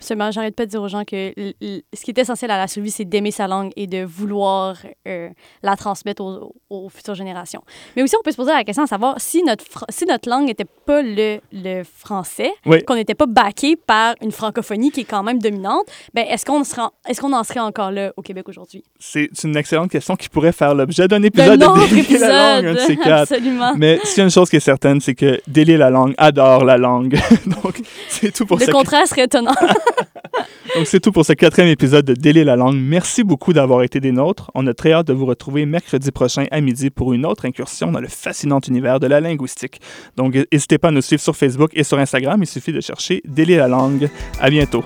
Absolument. 0.00 0.30
J'arrête 0.30 0.56
pas 0.56 0.64
de 0.66 0.70
dire 0.70 0.82
aux 0.82 0.88
gens 0.88 1.04
que 1.04 1.32
ce 1.36 2.04
qui 2.04 2.10
est 2.10 2.18
essentiel 2.18 2.50
à 2.50 2.56
la 2.58 2.66
survie, 2.68 2.90
c'est 2.90 3.04
d'aimer 3.04 3.30
sa 3.30 3.46
langue 3.46 3.70
et 3.76 3.86
de 3.86 4.02
vouloir 4.02 4.76
euh, 5.06 5.28
la 5.62 5.76
transmettre 5.76 6.22
aux, 6.22 6.54
aux 6.70 6.88
futures 6.88 7.14
générations. 7.14 7.62
Mais 7.96 8.02
aussi, 8.02 8.16
on 8.18 8.22
peut 8.22 8.30
se 8.32 8.36
poser 8.36 8.52
la 8.52 8.64
question 8.64 8.82
de 8.84 8.88
savoir 8.88 9.14
si 9.20 9.42
notre, 9.42 9.64
si 9.90 10.06
notre 10.06 10.28
langue 10.28 10.46
n'était 10.46 10.64
pas 10.64 11.02
le, 11.02 11.38
le 11.52 11.82
français, 11.84 12.50
Oui. 12.66 12.82
qu'on 12.84 12.94
n'était 12.94 13.14
pas 13.14 13.26
baqué 13.26 13.76
par 13.76 14.14
une 14.22 14.32
francophonie 14.32 14.90
qui 14.90 15.00
est 15.00 15.04
quand 15.04 15.22
même 15.22 15.38
dominante, 15.38 15.86
ben 16.14 16.24
est-ce 16.28 16.44
qu'on 16.46 16.62
est-ce 16.62 17.20
qu'on 17.20 17.32
en 17.32 17.44
serait 17.44 17.60
encore 17.60 17.90
là 17.90 18.12
au 18.16 18.22
Québec 18.22 18.48
aujourd'hui? 18.48 18.82
C'est 18.98 19.28
une 19.44 19.56
excellente 19.56 19.90
question 19.90 20.16
qui 20.16 20.28
pourrait 20.28 20.52
faire 20.52 20.74
l'objet 20.74 21.08
d'un 21.08 21.22
épisode 21.22 21.60
de 21.60 21.66
autre 21.66 21.88
Délier 21.88 22.18
la 22.18 22.56
langue, 22.62 22.66
un 22.66 22.72
de 22.74 22.78
ces 22.78 22.84
épisode! 22.92 23.04
quatre. 23.04 23.32
Absolument. 23.32 23.72
Mais 23.76 23.98
s'il 24.04 24.18
y 24.18 24.20
a 24.20 24.24
une 24.24 24.30
chose 24.30 24.48
qui 24.48 24.56
est 24.56 24.60
certaine, 24.60 25.00
c'est 25.00 25.14
que 25.14 25.40
Délier 25.46 25.76
la 25.76 25.90
langue 25.90 26.14
adore 26.18 26.64
la 26.64 26.78
langue. 26.78 27.18
Donc, 27.46 27.80
c'est 28.08 28.32
tout 28.32 28.46
pour 28.46 28.58
Le 28.58 28.64
ce 28.66 28.70
contraire 28.70 29.06
serait 29.06 29.24
étonnant. 29.24 29.54
Donc, 30.76 30.86
c'est 30.86 31.00
tout 31.00 31.12
pour 31.12 31.24
ce 31.24 31.32
quatrième 31.32 31.70
épisode 31.70 32.04
de 32.04 32.14
Délai 32.14 32.44
la 32.44 32.56
langue. 32.56 32.76
Merci 32.76 33.24
beaucoup 33.24 33.52
d'avoir 33.52 33.82
été 33.82 34.00
des 34.00 34.12
nôtres. 34.12 34.50
On 34.54 34.66
a 34.66 34.74
très 34.74 34.92
hâte 34.92 35.08
de 35.08 35.12
vous 35.12 35.26
retrouver 35.26 35.66
mercredi 35.66 36.10
prochain 36.10 36.46
à 36.50 36.60
midi 36.60 36.90
pour 36.90 37.12
une 37.12 37.26
autre 37.26 37.44
incursion 37.44 37.90
dans 37.90 38.00
le 38.00 38.08
fascinant 38.08 38.60
univers 38.60 39.00
de 39.00 39.06
la 39.06 39.20
linguistique. 39.20 39.80
Donc, 40.16 40.36
n'hésitez 40.52 40.78
pas 40.78 40.88
à 40.88 40.92
nous 40.92 41.02
suivre 41.02 41.22
sur 41.22 41.36
Facebook 41.36 41.70
et 41.74 41.82
sur 41.82 41.98
Instagram. 41.98 42.40
Il 42.42 42.46
suffit 42.46 42.72
de 42.72 42.80
chercher 42.80 43.22
Délai 43.26 43.56
la 43.56 43.68
langue. 43.68 44.08
À 44.40 44.50
bientôt. 44.50 44.84